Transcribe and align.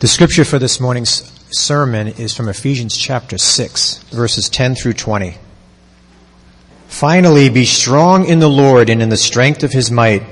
The 0.00 0.08
scripture 0.08 0.46
for 0.46 0.58
this 0.58 0.80
morning's 0.80 1.30
sermon 1.50 2.08
is 2.08 2.34
from 2.34 2.48
Ephesians 2.48 2.96
chapter 2.96 3.36
6, 3.36 3.98
verses 4.04 4.48
10 4.48 4.74
through 4.74 4.94
20. 4.94 5.36
Finally, 6.88 7.50
be 7.50 7.66
strong 7.66 8.24
in 8.24 8.38
the 8.38 8.48
Lord 8.48 8.88
and 8.88 9.02
in 9.02 9.10
the 9.10 9.18
strength 9.18 9.62
of 9.62 9.72
his 9.72 9.90
might. 9.90 10.22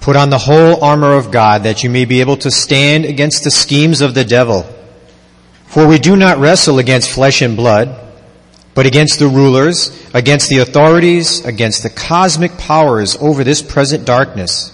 Put 0.00 0.14
on 0.14 0.28
the 0.28 0.36
whole 0.36 0.84
armor 0.84 1.14
of 1.14 1.30
God 1.30 1.62
that 1.62 1.82
you 1.84 1.88
may 1.88 2.04
be 2.04 2.20
able 2.20 2.36
to 2.36 2.50
stand 2.50 3.06
against 3.06 3.44
the 3.44 3.50
schemes 3.50 4.02
of 4.02 4.12
the 4.12 4.26
devil. 4.26 4.66
For 5.64 5.88
we 5.88 5.98
do 5.98 6.14
not 6.14 6.36
wrestle 6.36 6.78
against 6.78 7.12
flesh 7.12 7.40
and 7.40 7.56
blood, 7.56 7.98
but 8.74 8.84
against 8.84 9.20
the 9.20 9.28
rulers, 9.28 9.88
against 10.12 10.50
the 10.50 10.58
authorities, 10.58 11.42
against 11.46 11.82
the 11.82 11.88
cosmic 11.88 12.58
powers 12.58 13.16
over 13.22 13.42
this 13.42 13.62
present 13.62 14.04
darkness 14.04 14.73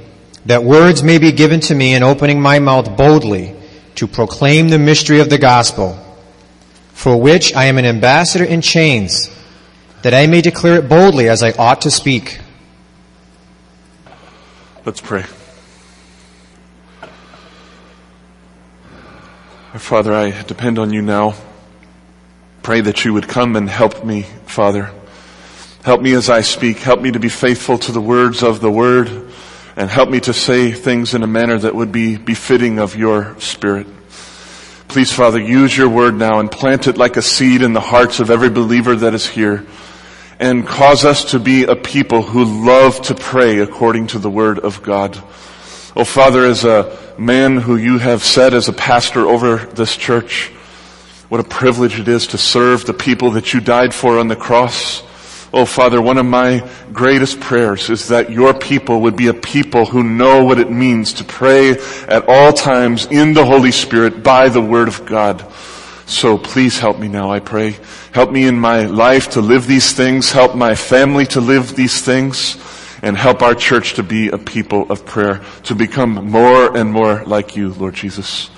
that 0.45 0.63
words 0.63 1.03
may 1.03 1.17
be 1.17 1.31
given 1.31 1.59
to 1.61 1.75
me 1.75 1.93
in 1.93 2.03
opening 2.03 2.41
my 2.41 2.59
mouth 2.59 2.97
boldly 2.97 3.55
to 3.95 4.07
proclaim 4.07 4.69
the 4.69 4.79
mystery 4.79 5.19
of 5.19 5.29
the 5.29 5.37
gospel, 5.37 5.93
for 6.93 7.17
which 7.17 7.53
I 7.53 7.65
am 7.65 7.77
an 7.77 7.85
ambassador 7.85 8.43
in 8.43 8.61
chains, 8.61 9.29
that 10.01 10.13
I 10.13 10.27
may 10.27 10.41
declare 10.41 10.77
it 10.77 10.89
boldly 10.89 11.29
as 11.29 11.43
I 11.43 11.51
ought 11.51 11.81
to 11.81 11.91
speak. 11.91 12.39
Let's 14.85 15.01
pray. 15.01 15.25
Our 19.73 19.79
Father, 19.79 20.13
I 20.13 20.41
depend 20.43 20.79
on 20.79 20.91
you 20.91 21.01
now. 21.01 21.35
Pray 22.63 22.81
that 22.81 23.05
you 23.05 23.13
would 23.13 23.27
come 23.27 23.55
and 23.55 23.69
help 23.69 24.03
me, 24.03 24.23
Father. 24.45 24.91
Help 25.83 26.01
me 26.01 26.13
as 26.13 26.29
I 26.29 26.41
speak. 26.41 26.79
Help 26.79 27.01
me 27.01 27.11
to 27.11 27.19
be 27.19 27.29
faithful 27.29 27.77
to 27.77 27.91
the 27.91 28.01
words 28.01 28.43
of 28.43 28.59
the 28.59 28.71
word 28.71 29.30
and 29.75 29.89
help 29.89 30.09
me 30.09 30.19
to 30.21 30.33
say 30.33 30.71
things 30.71 31.13
in 31.13 31.23
a 31.23 31.27
manner 31.27 31.57
that 31.57 31.75
would 31.75 31.91
be 31.91 32.17
befitting 32.17 32.79
of 32.79 32.95
your 32.95 33.39
spirit. 33.39 33.87
Please, 34.87 35.11
Father, 35.13 35.39
use 35.39 35.75
your 35.75 35.87
word 35.87 36.15
now 36.15 36.39
and 36.39 36.51
plant 36.51 36.87
it 36.87 36.97
like 36.97 37.15
a 37.15 37.21
seed 37.21 37.61
in 37.61 37.73
the 37.73 37.79
hearts 37.79 38.19
of 38.19 38.29
every 38.29 38.49
believer 38.49 38.95
that 38.95 39.13
is 39.13 39.25
here 39.25 39.65
and 40.41 40.65
cause 40.65 41.05
us 41.05 41.31
to 41.31 41.39
be 41.39 41.65
a 41.65 41.75
people 41.75 42.23
who 42.23 42.65
love 42.65 42.99
to 43.03 43.13
pray 43.13 43.59
according 43.59 44.07
to 44.07 44.17
the 44.17 44.29
word 44.29 44.57
of 44.57 44.81
God. 44.81 45.15
Oh, 45.95 46.03
Father, 46.03 46.45
as 46.45 46.65
a 46.65 46.97
man 47.17 47.57
who 47.57 47.75
you 47.75 47.99
have 47.99 48.23
said 48.23 48.55
as 48.55 48.67
a 48.67 48.73
pastor 48.73 49.27
over 49.27 49.57
this 49.57 49.95
church, 49.95 50.47
what 51.29 51.39
a 51.39 51.43
privilege 51.43 51.99
it 51.99 52.07
is 52.07 52.27
to 52.27 52.39
serve 52.39 52.85
the 52.85 52.93
people 52.93 53.31
that 53.31 53.53
you 53.53 53.61
died 53.61 53.93
for 53.93 54.17
on 54.17 54.29
the 54.29 54.35
cross. 54.35 55.03
Oh, 55.53 55.65
Father, 55.65 56.01
one 56.01 56.17
of 56.17 56.25
my 56.25 56.65
greatest 56.93 57.41
prayers 57.41 57.89
is 57.89 58.07
that 58.07 58.31
your 58.31 58.53
people 58.53 59.01
would 59.01 59.17
be 59.17 59.27
a 59.27 59.33
people 59.33 59.85
who 59.85 60.01
know 60.01 60.45
what 60.45 60.59
it 60.59 60.71
means 60.71 61.11
to 61.13 61.25
pray 61.25 61.71
at 62.07 62.23
all 62.29 62.53
times 62.53 63.05
in 63.07 63.33
the 63.33 63.43
Holy 63.43 63.71
Spirit 63.71 64.23
by 64.23 64.47
the 64.47 64.61
Word 64.61 64.87
of 64.87 65.05
God. 65.05 65.45
So 66.05 66.37
please 66.37 66.79
help 66.79 66.99
me 66.99 67.09
now, 67.09 67.31
I 67.31 67.41
pray. 67.41 67.75
Help 68.13 68.31
me 68.31 68.47
in 68.47 68.57
my 68.57 68.85
life 68.85 69.31
to 69.31 69.41
live 69.41 69.67
these 69.67 69.91
things. 69.91 70.31
Help 70.31 70.55
my 70.55 70.73
family 70.73 71.25
to 71.27 71.41
live 71.41 71.75
these 71.75 72.01
things. 72.01 72.57
And 73.01 73.17
help 73.17 73.41
our 73.41 73.55
church 73.55 73.95
to 73.95 74.03
be 74.03 74.29
a 74.29 74.37
people 74.37 74.89
of 74.89 75.05
prayer, 75.05 75.41
to 75.63 75.75
become 75.75 76.29
more 76.29 76.77
and 76.77 76.93
more 76.93 77.25
like 77.25 77.57
you, 77.57 77.73
Lord 77.73 77.95
Jesus. 77.95 78.49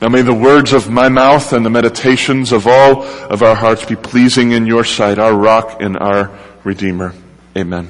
Now 0.00 0.08
may 0.08 0.22
the 0.22 0.32
words 0.32 0.72
of 0.72 0.88
my 0.88 1.10
mouth 1.10 1.52
and 1.52 1.64
the 1.64 1.68
meditations 1.68 2.52
of 2.52 2.66
all 2.66 3.02
of 3.02 3.42
our 3.42 3.54
hearts 3.54 3.84
be 3.84 3.96
pleasing 3.96 4.52
in 4.52 4.64
your 4.66 4.82
sight, 4.82 5.18
our 5.18 5.34
rock 5.34 5.82
and 5.82 5.98
our 5.98 6.30
redeemer. 6.64 7.12
Amen. 7.54 7.86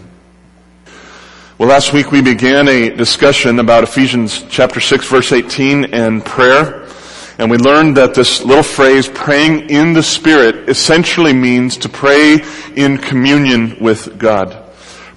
Well, 1.56 1.68
last 1.68 1.92
week 1.92 2.10
we 2.10 2.20
began 2.20 2.66
a 2.66 2.90
discussion 2.90 3.60
about 3.60 3.84
Ephesians 3.84 4.44
chapter 4.48 4.80
6 4.80 5.06
verse 5.06 5.30
18 5.30 5.94
and 5.94 6.24
prayer. 6.24 6.88
And 7.38 7.48
we 7.48 7.58
learned 7.58 7.96
that 7.96 8.14
this 8.14 8.42
little 8.42 8.64
phrase, 8.64 9.08
praying 9.08 9.70
in 9.70 9.92
the 9.92 10.02
Spirit, 10.02 10.68
essentially 10.68 11.32
means 11.32 11.76
to 11.78 11.88
pray 11.88 12.44
in 12.74 12.98
communion 12.98 13.76
with 13.80 14.18
God. 14.18 14.60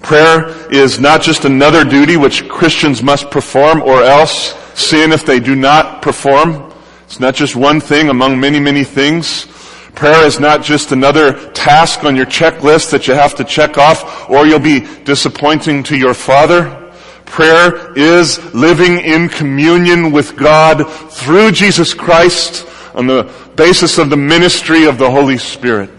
Prayer 0.00 0.48
is 0.70 1.00
not 1.00 1.22
just 1.22 1.44
another 1.44 1.82
duty 1.82 2.16
which 2.16 2.48
Christians 2.48 3.02
must 3.02 3.30
perform 3.30 3.82
or 3.82 4.02
else 4.02 4.54
sin 4.78 5.10
if 5.10 5.26
they 5.26 5.40
do 5.40 5.56
not 5.56 6.00
perform. 6.00 6.70
It's 7.14 7.20
not 7.20 7.36
just 7.36 7.54
one 7.54 7.78
thing 7.78 8.08
among 8.08 8.40
many, 8.40 8.58
many 8.58 8.82
things. 8.82 9.46
Prayer 9.94 10.26
is 10.26 10.40
not 10.40 10.64
just 10.64 10.90
another 10.90 11.48
task 11.52 12.02
on 12.02 12.16
your 12.16 12.26
checklist 12.26 12.90
that 12.90 13.06
you 13.06 13.14
have 13.14 13.36
to 13.36 13.44
check 13.44 13.78
off 13.78 14.28
or 14.28 14.48
you'll 14.48 14.58
be 14.58 14.80
disappointing 15.04 15.84
to 15.84 15.96
your 15.96 16.12
Father. 16.12 16.90
Prayer 17.24 17.96
is 17.96 18.52
living 18.52 18.98
in 18.98 19.28
communion 19.28 20.10
with 20.10 20.34
God 20.34 20.90
through 21.12 21.52
Jesus 21.52 21.94
Christ 21.94 22.66
on 22.96 23.06
the 23.06 23.32
basis 23.54 23.98
of 23.98 24.10
the 24.10 24.16
ministry 24.16 24.86
of 24.86 24.98
the 24.98 25.08
Holy 25.08 25.38
Spirit. 25.38 25.90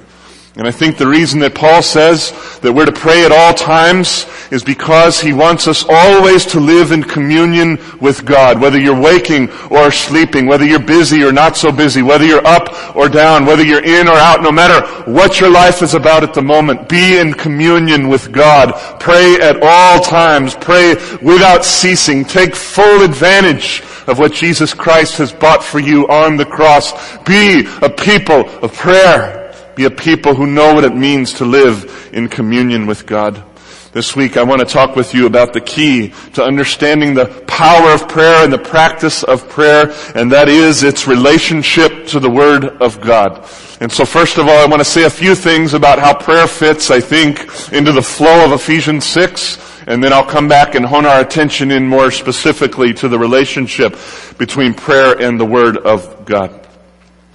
And 0.57 0.65
I 0.65 0.71
think 0.71 0.97
the 0.97 1.07
reason 1.07 1.41
that 1.41 1.53
Paul 1.53 1.81
says 1.81 2.31
that 2.61 2.71
we're 2.71 2.85
to 2.85 2.91
pray 2.93 3.25
at 3.25 3.31
all 3.33 3.53
times 3.53 4.25
is 4.51 4.63
because 4.63 5.19
he 5.19 5.33
wants 5.33 5.67
us 5.67 5.83
always 5.89 6.45
to 6.45 6.61
live 6.61 6.93
in 6.93 7.03
communion 7.03 7.77
with 7.99 8.23
God. 8.23 8.61
Whether 8.61 8.79
you're 8.79 8.97
waking 8.97 9.51
or 9.69 9.91
sleeping, 9.91 10.45
whether 10.45 10.63
you're 10.63 10.79
busy 10.79 11.23
or 11.23 11.33
not 11.33 11.57
so 11.57 11.73
busy, 11.73 12.01
whether 12.01 12.23
you're 12.25 12.45
up 12.47 12.95
or 12.95 13.09
down, 13.09 13.45
whether 13.45 13.65
you're 13.65 13.83
in 13.83 14.07
or 14.07 14.15
out, 14.15 14.41
no 14.41 14.51
matter 14.51 15.11
what 15.11 15.41
your 15.41 15.49
life 15.49 15.81
is 15.81 15.93
about 15.93 16.23
at 16.23 16.33
the 16.33 16.41
moment, 16.41 16.87
be 16.87 17.17
in 17.17 17.33
communion 17.33 18.07
with 18.07 18.31
God. 18.31 18.71
Pray 19.01 19.35
at 19.41 19.61
all 19.61 19.99
times. 19.99 20.55
Pray 20.55 20.93
without 21.21 21.65
ceasing. 21.65 22.23
Take 22.23 22.55
full 22.55 23.03
advantage 23.03 23.83
of 24.07 24.19
what 24.19 24.31
Jesus 24.31 24.73
Christ 24.73 25.17
has 25.17 25.33
bought 25.33 25.65
for 25.65 25.79
you 25.79 26.07
on 26.07 26.37
the 26.37 26.45
cross. 26.45 26.93
Be 27.25 27.67
a 27.81 27.89
people 27.89 28.47
of 28.63 28.73
prayer. 28.73 29.44
Be 29.75 29.83
a 29.83 29.91
people 29.91 30.35
who 30.35 30.47
know 30.47 30.73
what 30.73 30.85
it 30.85 30.95
means 30.95 31.33
to 31.33 31.45
live 31.45 32.09
in 32.13 32.29
communion 32.29 32.87
with 32.87 33.05
God. 33.05 33.43
This 33.91 34.15
week 34.15 34.37
I 34.37 34.43
want 34.43 34.59
to 34.59 34.65
talk 34.65 34.95
with 34.95 35.13
you 35.13 35.25
about 35.25 35.51
the 35.51 35.59
key 35.59 36.13
to 36.33 36.43
understanding 36.43 37.13
the 37.13 37.25
power 37.47 37.91
of 37.91 38.07
prayer 38.07 38.43
and 38.43 38.51
the 38.51 38.57
practice 38.57 39.23
of 39.23 39.49
prayer, 39.49 39.93
and 40.15 40.31
that 40.31 40.47
is 40.47 40.83
its 40.83 41.07
relationship 41.07 42.07
to 42.07 42.21
the 42.21 42.29
Word 42.29 42.65
of 42.81 43.01
God. 43.01 43.49
And 43.81 43.91
so 43.91 44.05
first 44.05 44.37
of 44.37 44.47
all, 44.47 44.57
I 44.57 44.65
want 44.65 44.79
to 44.79 44.85
say 44.85 45.03
a 45.03 45.09
few 45.09 45.35
things 45.35 45.73
about 45.73 45.99
how 45.99 46.13
prayer 46.13 46.47
fits, 46.47 46.89
I 46.89 47.01
think, 47.01 47.39
into 47.73 47.91
the 47.91 48.01
flow 48.01 48.45
of 48.45 48.53
Ephesians 48.53 49.05
6, 49.05 49.87
and 49.87 50.01
then 50.01 50.13
I'll 50.13 50.25
come 50.25 50.47
back 50.47 50.75
and 50.75 50.85
hone 50.85 51.05
our 51.05 51.19
attention 51.19 51.71
in 51.71 51.85
more 51.85 52.11
specifically 52.11 52.93
to 52.95 53.09
the 53.09 53.19
relationship 53.19 53.97
between 54.37 54.73
prayer 54.73 55.21
and 55.21 55.37
the 55.37 55.45
Word 55.45 55.77
of 55.77 56.25
God. 56.25 56.64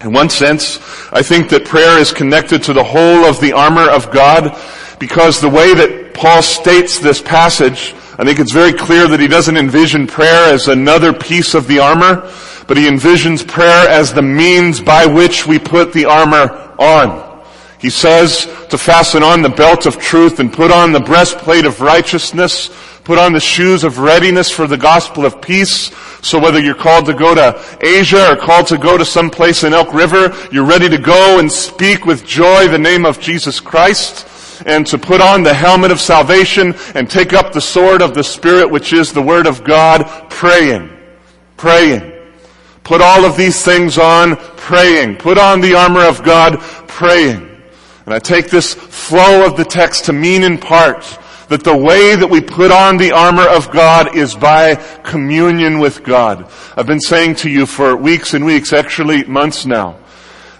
In 0.02 0.12
one 0.14 0.30
sense, 0.30 0.78
I 1.12 1.22
think 1.22 1.50
that 1.50 1.66
prayer 1.66 1.98
is 1.98 2.10
connected 2.10 2.62
to 2.64 2.72
the 2.72 2.84
whole 2.84 3.26
of 3.26 3.38
the 3.38 3.52
armor 3.52 3.88
of 3.90 4.10
God 4.10 4.58
because 4.98 5.40
the 5.40 5.48
way 5.48 5.74
that 5.74 6.14
Paul 6.14 6.40
states 6.40 6.98
this 6.98 7.20
passage, 7.20 7.94
I 8.18 8.24
think 8.24 8.38
it's 8.38 8.52
very 8.52 8.72
clear 8.72 9.06
that 9.08 9.20
he 9.20 9.28
doesn't 9.28 9.58
envision 9.58 10.06
prayer 10.06 10.54
as 10.54 10.68
another 10.68 11.12
piece 11.12 11.52
of 11.52 11.66
the 11.66 11.80
armor, 11.80 12.30
but 12.66 12.78
he 12.78 12.88
envisions 12.88 13.46
prayer 13.46 13.88
as 13.90 14.14
the 14.14 14.22
means 14.22 14.80
by 14.80 15.04
which 15.04 15.46
we 15.46 15.58
put 15.58 15.92
the 15.92 16.06
armor 16.06 16.48
on. 16.78 17.44
He 17.78 17.90
says 17.90 18.46
to 18.70 18.78
fasten 18.78 19.22
on 19.22 19.42
the 19.42 19.48
belt 19.50 19.84
of 19.84 19.98
truth 19.98 20.40
and 20.40 20.50
put 20.50 20.70
on 20.70 20.92
the 20.92 21.00
breastplate 21.00 21.66
of 21.66 21.82
righteousness, 21.82 22.70
put 23.04 23.18
on 23.18 23.34
the 23.34 23.40
shoes 23.40 23.84
of 23.84 23.98
readiness 23.98 24.50
for 24.50 24.66
the 24.66 24.76
gospel 24.78 25.26
of 25.26 25.42
peace, 25.42 25.90
So 26.22 26.38
whether 26.38 26.60
you're 26.60 26.74
called 26.74 27.06
to 27.06 27.14
go 27.14 27.34
to 27.34 27.78
Asia 27.80 28.32
or 28.32 28.36
called 28.36 28.66
to 28.68 28.78
go 28.78 28.98
to 28.98 29.04
some 29.04 29.30
place 29.30 29.64
in 29.64 29.72
Elk 29.72 29.94
River, 29.94 30.36
you're 30.52 30.66
ready 30.66 30.88
to 30.88 30.98
go 30.98 31.38
and 31.38 31.50
speak 31.50 32.04
with 32.04 32.26
joy 32.26 32.68
the 32.68 32.78
name 32.78 33.06
of 33.06 33.20
Jesus 33.20 33.60
Christ 33.60 34.26
and 34.66 34.86
to 34.86 34.98
put 34.98 35.20
on 35.20 35.42
the 35.42 35.54
helmet 35.54 35.90
of 35.90 36.00
salvation 36.00 36.74
and 36.94 37.10
take 37.10 37.32
up 37.32 37.52
the 37.52 37.60
sword 37.60 38.02
of 38.02 38.14
the 38.14 38.24
Spirit, 38.24 38.70
which 38.70 38.92
is 38.92 39.12
the 39.12 39.22
Word 39.22 39.46
of 39.46 39.64
God, 39.64 40.30
praying. 40.30 40.90
Praying. 41.56 42.12
Put 42.84 43.00
all 43.00 43.24
of 43.24 43.36
these 43.36 43.64
things 43.64 43.98
on, 43.98 44.36
praying. 44.56 45.16
Put 45.16 45.38
on 45.38 45.60
the 45.60 45.74
armor 45.74 46.04
of 46.06 46.22
God, 46.22 46.60
praying. 46.88 47.46
And 48.04 48.14
I 48.14 48.18
take 48.18 48.50
this 48.50 48.74
flow 48.74 49.46
of 49.46 49.56
the 49.56 49.64
text 49.64 50.06
to 50.06 50.12
mean 50.12 50.42
in 50.42 50.58
part 50.58 51.04
that 51.50 51.64
the 51.64 51.76
way 51.76 52.14
that 52.14 52.30
we 52.30 52.40
put 52.40 52.70
on 52.70 52.96
the 52.96 53.10
armor 53.10 53.46
of 53.46 53.72
God 53.72 54.16
is 54.16 54.36
by 54.36 54.76
communion 55.02 55.80
with 55.80 56.04
God. 56.04 56.48
I've 56.76 56.86
been 56.86 57.00
saying 57.00 57.34
to 57.36 57.50
you 57.50 57.66
for 57.66 57.96
weeks 57.96 58.34
and 58.34 58.46
weeks, 58.46 58.72
actually 58.72 59.24
months 59.24 59.66
now, 59.66 59.98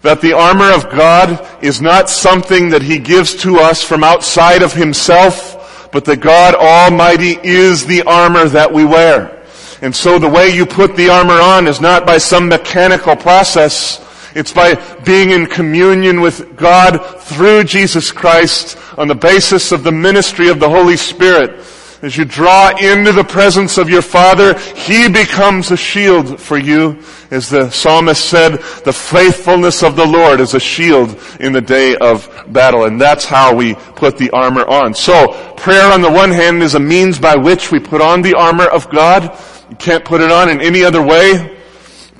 that 0.03 0.21
the 0.21 0.33
armor 0.33 0.73
of 0.73 0.91
God 0.91 1.47
is 1.63 1.81
not 1.81 2.11
something 2.11 2.71
that 2.71 2.83
He 2.83 2.99
gives 2.99 3.37
to 3.43 3.59
us 3.59 3.85
from 3.85 4.03
outside 4.03 4.63
of 4.63 4.73
Himself, 4.73 5.89
but 5.93 6.05
that 6.07 6.17
God 6.17 6.57
Almighty 6.57 7.39
is 7.41 7.87
the 7.87 8.03
armor 8.03 8.49
that 8.49 8.73
we 8.73 8.85
wear. 8.85 9.47
And 9.83 9.95
so 9.95 10.19
the 10.19 10.29
way 10.29 10.49
you 10.49 10.67
put 10.67 10.97
the 10.97 11.11
armor 11.11 11.41
on 11.41 11.69
is 11.69 11.81
not 11.81 12.05
by 12.05 12.19
some 12.19 12.49
mechanical 12.49 13.15
process, 13.15 14.05
it's 14.35 14.53
by 14.53 14.75
being 15.05 15.31
in 15.31 15.47
communion 15.47 16.21
with 16.21 16.57
God 16.57 16.99
through 17.21 17.65
Jesus 17.65 18.13
Christ 18.13 18.79
on 18.97 19.09
the 19.09 19.15
basis 19.15 19.73
of 19.73 19.83
the 19.83 19.93
ministry 19.93 20.49
of 20.49 20.61
the 20.61 20.69
Holy 20.69 20.97
Spirit. 20.97 21.65
As 22.03 22.17
you 22.17 22.25
draw 22.25 22.71
into 22.79 23.13
the 23.13 23.25
presence 23.25 23.77
of 23.77 23.91
your 23.91 24.01
Father, 24.01 24.59
He 24.59 25.07
becomes 25.09 25.71
a 25.71 25.77
shield 25.77 26.41
for 26.41 26.57
you. 26.57 27.03
As 27.31 27.51
the 27.51 27.69
psalmist 27.69 28.25
said, 28.25 28.53
the 28.85 28.93
faithfulness 28.93 29.83
of 29.83 29.97
the 29.97 30.07
Lord 30.07 30.41
is 30.41 30.55
a 30.55 30.61
shield 30.61 31.21
in 31.41 31.53
the 31.53 31.61
day 31.61 31.97
of 31.97 32.29
battle. 32.49 32.85
And 32.85 32.99
that's 32.99 33.27
how 33.27 33.55
we 33.55 33.75
put 33.75 34.17
the 34.17 34.31
armor 34.31 34.67
on. 34.67 34.95
So, 34.95 35.55
prayer 35.59 35.93
on 35.93 36.01
the 36.01 36.11
one 36.11 36.31
hand 36.31 36.63
is 36.63 36.75
a 36.75 36.81
means 36.81 37.19
by 37.19 37.37
which 37.37 37.71
we 37.71 37.79
put 37.79 38.01
on 38.01 38.23
the 38.23 38.35
armor 38.35 38.67
of 38.67 38.89
God. 38.89 39.39
You 39.69 39.77
can't 39.77 40.05
put 40.05 40.23
it 40.23 40.33
on 40.33 40.49
in 40.49 40.63
any 40.63 40.83
other 40.83 41.03
way. 41.03 41.60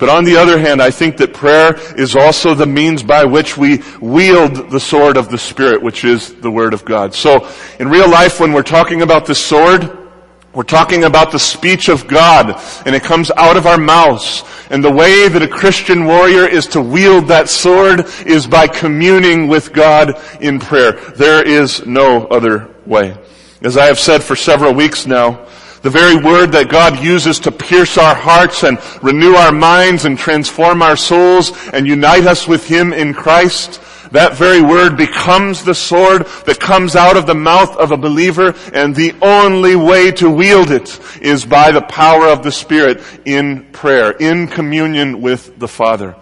But 0.01 0.09
on 0.09 0.23
the 0.23 0.35
other 0.37 0.57
hand, 0.57 0.81
I 0.81 0.89
think 0.89 1.17
that 1.17 1.31
prayer 1.31 1.75
is 1.95 2.15
also 2.15 2.55
the 2.55 2.65
means 2.65 3.03
by 3.03 3.23
which 3.23 3.55
we 3.55 3.83
wield 3.99 4.71
the 4.71 4.79
sword 4.79 5.15
of 5.15 5.29
the 5.29 5.37
Spirit, 5.37 5.83
which 5.83 6.03
is 6.03 6.33
the 6.33 6.49
Word 6.49 6.73
of 6.73 6.83
God. 6.83 7.13
So, 7.13 7.47
in 7.79 7.87
real 7.87 8.09
life, 8.09 8.39
when 8.39 8.51
we're 8.51 8.63
talking 8.63 9.03
about 9.03 9.27
the 9.27 9.35
sword, 9.35 9.95
we're 10.55 10.63
talking 10.63 11.03
about 11.03 11.31
the 11.31 11.37
speech 11.37 11.87
of 11.87 12.07
God, 12.07 12.59
and 12.87 12.95
it 12.95 13.03
comes 13.03 13.29
out 13.37 13.57
of 13.57 13.67
our 13.67 13.77
mouths. 13.77 14.43
And 14.71 14.83
the 14.83 14.91
way 14.91 15.27
that 15.27 15.43
a 15.43 15.47
Christian 15.47 16.05
warrior 16.05 16.47
is 16.47 16.65
to 16.69 16.81
wield 16.81 17.27
that 17.27 17.47
sword 17.47 18.07
is 18.25 18.47
by 18.47 18.67
communing 18.67 19.49
with 19.49 19.71
God 19.71 20.19
in 20.41 20.59
prayer. 20.59 20.93
There 20.93 21.47
is 21.47 21.85
no 21.85 22.25
other 22.25 22.73
way. 22.87 23.15
As 23.61 23.77
I 23.77 23.85
have 23.85 23.99
said 23.99 24.23
for 24.23 24.35
several 24.35 24.73
weeks 24.73 25.05
now, 25.05 25.45
the 25.81 25.89
very 25.89 26.15
word 26.15 26.51
that 26.51 26.69
God 26.69 27.03
uses 27.03 27.39
to 27.39 27.51
pierce 27.51 27.97
our 27.97 28.15
hearts 28.15 28.63
and 28.63 28.77
renew 29.01 29.33
our 29.33 29.51
minds 29.51 30.05
and 30.05 30.17
transform 30.17 30.81
our 30.81 30.95
souls 30.95 31.51
and 31.73 31.87
unite 31.87 32.25
us 32.25 32.47
with 32.47 32.67
Him 32.67 32.93
in 32.93 33.13
Christ, 33.13 33.81
that 34.11 34.35
very 34.35 34.61
word 34.61 34.97
becomes 34.97 35.63
the 35.63 35.73
sword 35.73 36.25
that 36.45 36.59
comes 36.59 36.95
out 36.95 37.17
of 37.17 37.25
the 37.25 37.33
mouth 37.33 37.75
of 37.77 37.91
a 37.91 37.97
believer 37.97 38.53
and 38.73 38.95
the 38.95 39.15
only 39.21 39.75
way 39.75 40.11
to 40.11 40.29
wield 40.29 40.69
it 40.69 40.99
is 41.21 41.45
by 41.45 41.71
the 41.71 41.81
power 41.81 42.27
of 42.27 42.43
the 42.43 42.51
Spirit 42.51 43.01
in 43.25 43.65
prayer, 43.71 44.11
in 44.11 44.47
communion 44.47 45.21
with 45.21 45.57
the 45.57 45.67
Father. 45.67 46.15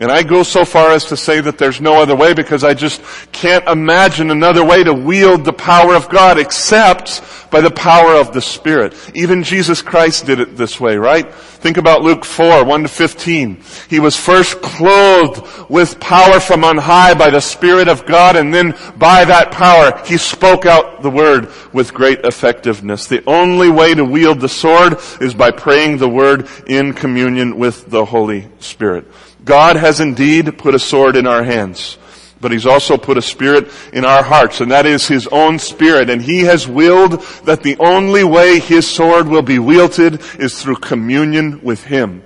And 0.00 0.12
I 0.12 0.22
go 0.22 0.44
so 0.44 0.64
far 0.64 0.92
as 0.92 1.06
to 1.06 1.16
say 1.16 1.40
that 1.40 1.58
there's 1.58 1.80
no 1.80 2.00
other 2.00 2.14
way 2.14 2.32
because 2.32 2.62
I 2.62 2.72
just 2.72 3.02
can't 3.32 3.66
imagine 3.66 4.30
another 4.30 4.64
way 4.64 4.84
to 4.84 4.94
wield 4.94 5.44
the 5.44 5.52
power 5.52 5.96
of 5.96 6.08
God 6.08 6.38
except 6.38 7.20
by 7.50 7.60
the 7.60 7.70
power 7.70 8.14
of 8.14 8.32
the 8.32 8.40
Spirit. 8.40 8.94
Even 9.14 9.42
Jesus 9.42 9.82
Christ 9.82 10.26
did 10.26 10.38
it 10.38 10.56
this 10.56 10.78
way, 10.78 10.96
right? 10.96 11.32
Think 11.34 11.78
about 11.78 12.02
Luke 12.02 12.24
4, 12.24 12.64
1 12.64 12.82
to 12.82 12.88
15. 12.88 13.60
He 13.90 13.98
was 13.98 14.16
first 14.16 14.62
clothed 14.62 15.68
with 15.68 15.98
power 15.98 16.38
from 16.38 16.62
on 16.62 16.78
high 16.78 17.14
by 17.14 17.30
the 17.30 17.40
Spirit 17.40 17.88
of 17.88 18.06
God 18.06 18.36
and 18.36 18.54
then 18.54 18.76
by 18.96 19.24
that 19.24 19.50
power 19.50 20.00
he 20.06 20.16
spoke 20.16 20.64
out 20.64 21.02
the 21.02 21.10
word 21.10 21.50
with 21.72 21.92
great 21.92 22.20
effectiveness. 22.20 23.08
The 23.08 23.24
only 23.26 23.68
way 23.68 23.94
to 23.94 24.04
wield 24.04 24.40
the 24.40 24.48
sword 24.48 24.98
is 25.20 25.34
by 25.34 25.50
praying 25.50 25.98
the 25.98 26.08
word 26.08 26.48
in 26.68 26.92
communion 26.92 27.58
with 27.58 27.90
the 27.90 28.04
Holy 28.04 28.46
Spirit. 28.60 29.04
God 29.48 29.76
has 29.76 29.98
indeed 29.98 30.58
put 30.58 30.74
a 30.74 30.78
sword 30.78 31.16
in 31.16 31.26
our 31.26 31.42
hands, 31.42 31.96
but 32.38 32.52
He's 32.52 32.66
also 32.66 32.98
put 32.98 33.16
a 33.16 33.22
spirit 33.22 33.72
in 33.94 34.04
our 34.04 34.22
hearts, 34.22 34.60
and 34.60 34.70
that 34.72 34.84
is 34.84 35.08
His 35.08 35.26
own 35.28 35.58
spirit. 35.58 36.10
And 36.10 36.20
He 36.20 36.40
has 36.40 36.68
willed 36.68 37.22
that 37.44 37.62
the 37.62 37.78
only 37.78 38.24
way 38.24 38.58
His 38.58 38.86
sword 38.86 39.26
will 39.26 39.40
be 39.40 39.58
wielded 39.58 40.20
is 40.38 40.62
through 40.62 40.76
communion 40.76 41.62
with 41.62 41.82
Him. 41.82 42.22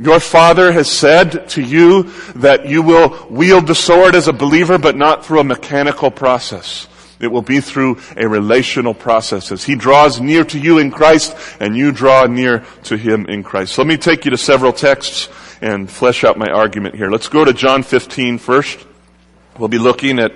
Your 0.00 0.18
Father 0.18 0.72
has 0.72 0.90
said 0.90 1.48
to 1.50 1.62
you 1.62 2.10
that 2.34 2.66
you 2.66 2.82
will 2.82 3.28
wield 3.30 3.68
the 3.68 3.76
sword 3.76 4.16
as 4.16 4.26
a 4.26 4.32
believer, 4.32 4.76
but 4.76 4.96
not 4.96 5.24
through 5.24 5.38
a 5.38 5.44
mechanical 5.44 6.10
process. 6.10 6.88
It 7.20 7.28
will 7.28 7.42
be 7.42 7.60
through 7.60 8.00
a 8.16 8.28
relational 8.28 8.94
process 8.94 9.52
as 9.52 9.62
He 9.62 9.76
draws 9.76 10.20
near 10.20 10.42
to 10.46 10.58
you 10.58 10.78
in 10.78 10.90
Christ 10.90 11.36
and 11.60 11.76
you 11.76 11.92
draw 11.92 12.26
near 12.26 12.64
to 12.84 12.96
Him 12.96 13.26
in 13.26 13.44
Christ. 13.44 13.74
So 13.74 13.82
let 13.82 13.88
me 13.88 13.96
take 13.96 14.24
you 14.24 14.32
to 14.32 14.36
several 14.36 14.72
texts 14.72 15.28
and 15.60 15.90
flesh 15.90 16.24
out 16.24 16.38
my 16.38 16.48
argument 16.48 16.94
here. 16.94 17.10
Let's 17.10 17.28
go 17.28 17.44
to 17.44 17.52
John 17.52 17.82
15 17.82 18.38
first. 18.38 18.84
We'll 19.58 19.68
be 19.68 19.78
looking 19.78 20.18
at 20.18 20.32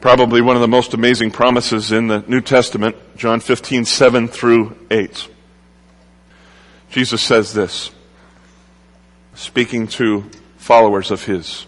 probably 0.00 0.40
one 0.40 0.56
of 0.56 0.62
the 0.62 0.68
most 0.68 0.94
amazing 0.94 1.30
promises 1.30 1.92
in 1.92 2.08
the 2.08 2.24
New 2.26 2.40
Testament, 2.40 2.96
John 3.16 3.40
15, 3.40 3.84
7 3.84 4.28
through 4.28 4.76
8. 4.90 5.28
Jesus 6.90 7.22
says 7.22 7.52
this, 7.52 7.90
speaking 9.34 9.86
to 9.88 10.30
followers 10.56 11.10
of 11.10 11.24
his. 11.24 11.66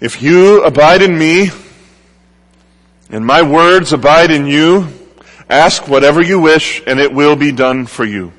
If 0.00 0.22
you 0.22 0.62
abide 0.62 1.02
in 1.02 1.18
me, 1.18 1.50
and 3.10 3.24
my 3.24 3.42
words 3.42 3.92
abide 3.92 4.30
in 4.30 4.46
you, 4.46 4.88
ask 5.48 5.88
whatever 5.88 6.20
you 6.20 6.38
wish, 6.38 6.82
and 6.86 7.00
it 7.00 7.12
will 7.12 7.36
be 7.36 7.52
done 7.52 7.86
for 7.86 8.04
you. 8.04 8.32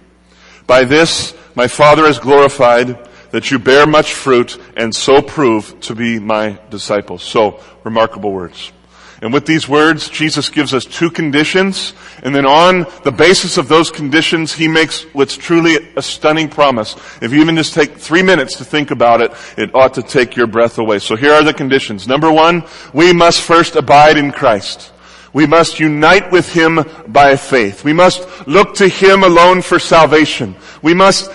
By 0.67 0.83
this 0.83 1.33
my 1.55 1.67
Father 1.67 2.05
is 2.05 2.19
glorified, 2.19 3.08
that 3.31 3.51
you 3.51 3.59
bear 3.59 3.85
much 3.85 4.13
fruit 4.13 4.57
and 4.75 4.93
so 4.93 5.21
prove 5.21 5.79
to 5.81 5.95
be 5.95 6.19
my 6.19 6.59
disciples. 6.69 7.23
So, 7.23 7.59
remarkable 7.83 8.31
words. 8.31 8.71
And 9.21 9.33
with 9.33 9.45
these 9.45 9.67
words, 9.67 10.07
Jesus 10.07 10.49
gives 10.49 10.73
us 10.73 10.85
two 10.85 11.11
conditions, 11.11 11.93
and 12.23 12.33
then 12.33 12.45
on 12.45 12.85
the 13.03 13.11
basis 13.11 13.57
of 13.57 13.67
those 13.67 13.91
conditions, 13.91 14.53
He 14.53 14.69
makes 14.69 15.03
what's 15.13 15.35
truly 15.35 15.91
a 15.97 16.01
stunning 16.01 16.47
promise. 16.47 16.95
If 17.21 17.33
you 17.33 17.41
even 17.41 17.57
just 17.57 17.73
take 17.73 17.97
three 17.97 18.23
minutes 18.23 18.55
to 18.57 18.63
think 18.63 18.91
about 18.91 19.19
it, 19.19 19.33
it 19.57 19.75
ought 19.75 19.95
to 19.95 20.03
take 20.03 20.37
your 20.37 20.47
breath 20.47 20.77
away. 20.77 20.99
So 20.99 21.17
here 21.17 21.33
are 21.33 21.43
the 21.43 21.53
conditions. 21.53 22.07
Number 22.07 22.31
one, 22.31 22.63
we 22.93 23.11
must 23.11 23.41
first 23.41 23.75
abide 23.75 24.17
in 24.17 24.31
Christ. 24.31 24.93
We 25.33 25.45
must 25.45 25.81
unite 25.81 26.31
with 26.31 26.53
Him 26.53 26.85
by 27.07 27.35
faith. 27.35 27.83
We 27.83 27.93
must 27.93 28.25
look 28.47 28.75
to 28.75 28.87
Him 28.87 29.23
alone 29.23 29.61
for 29.61 29.79
salvation. 29.79 30.55
We 30.81 30.93
must 30.93 31.29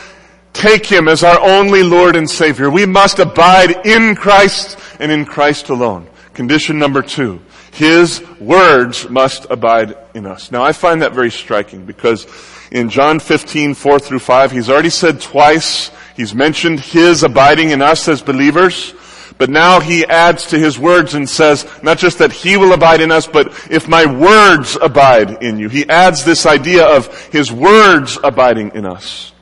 take 0.54 0.86
Him 0.86 1.08
as 1.08 1.22
our 1.22 1.38
only 1.40 1.82
Lord 1.82 2.16
and 2.16 2.30
Savior. 2.30 2.70
We 2.70 2.86
must 2.86 3.18
abide 3.18 3.86
in 3.86 4.14
Christ 4.14 4.78
and 4.98 5.12
in 5.12 5.26
Christ 5.26 5.68
alone. 5.68 6.08
Condition 6.32 6.78
number 6.78 7.02
two. 7.02 7.40
His 7.72 8.22
words 8.40 9.10
must 9.10 9.46
abide 9.50 9.96
in 10.14 10.24
us. 10.26 10.50
Now 10.50 10.62
I 10.62 10.72
find 10.72 11.02
that 11.02 11.12
very 11.12 11.30
striking 11.30 11.84
because 11.84 12.26
in 12.70 12.88
John 12.88 13.18
15, 13.20 13.74
4 13.74 13.98
through 13.98 14.20
5, 14.20 14.52
He's 14.52 14.70
already 14.70 14.90
said 14.90 15.20
twice, 15.20 15.90
He's 16.16 16.34
mentioned 16.34 16.80
His 16.80 17.24
abiding 17.24 17.70
in 17.70 17.82
us 17.82 18.08
as 18.08 18.22
believers. 18.22 18.94
But 19.36 19.50
now 19.50 19.80
he 19.80 20.06
adds 20.06 20.46
to 20.48 20.58
his 20.58 20.78
words 20.78 21.14
and 21.14 21.28
says, 21.28 21.66
not 21.82 21.98
just 21.98 22.18
that 22.18 22.30
he 22.30 22.56
will 22.56 22.72
abide 22.72 23.00
in 23.00 23.10
us, 23.10 23.26
but 23.26 23.48
if 23.68 23.88
my 23.88 24.06
words 24.06 24.78
abide 24.80 25.42
in 25.42 25.58
you. 25.58 25.68
He 25.68 25.88
adds 25.88 26.24
this 26.24 26.46
idea 26.46 26.86
of 26.86 27.08
his 27.32 27.50
words 27.50 28.16
abiding 28.22 28.76
in 28.76 28.86
us. 28.86 29.33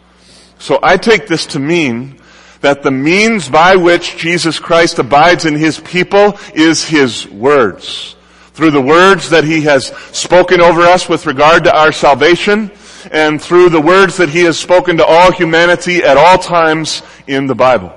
So 0.62 0.78
I 0.81 0.97
take 0.97 1.26
this 1.26 1.47
to 1.47 1.59
mean 1.59 2.21
that 2.61 2.85
the 2.85 2.92
means 2.92 3.49
by 3.49 3.75
which 3.75 4.16
Jesus 4.16 4.61
Christ 4.61 5.00
abides 5.00 5.45
in 5.45 5.57
his 5.57 5.81
people 5.81 6.38
is 6.54 6.85
his 6.85 7.28
words. 7.28 8.14
Through 8.52 8.71
the 8.71 8.81
words 8.81 9.31
that 9.31 9.42
he 9.42 9.62
has 9.62 9.87
spoken 10.12 10.61
over 10.61 10.83
us 10.83 11.09
with 11.09 11.26
regard 11.26 11.64
to 11.64 11.76
our 11.76 11.90
salvation, 11.90 12.71
and 13.11 13.42
through 13.42 13.71
the 13.71 13.81
words 13.81 14.19
that 14.19 14.28
he 14.28 14.45
has 14.45 14.57
spoken 14.57 14.99
to 14.99 15.04
all 15.04 15.33
humanity 15.33 16.04
at 16.04 16.16
all 16.16 16.38
times 16.38 17.02
in 17.26 17.49
the 17.49 17.57
Bible. 17.57 17.92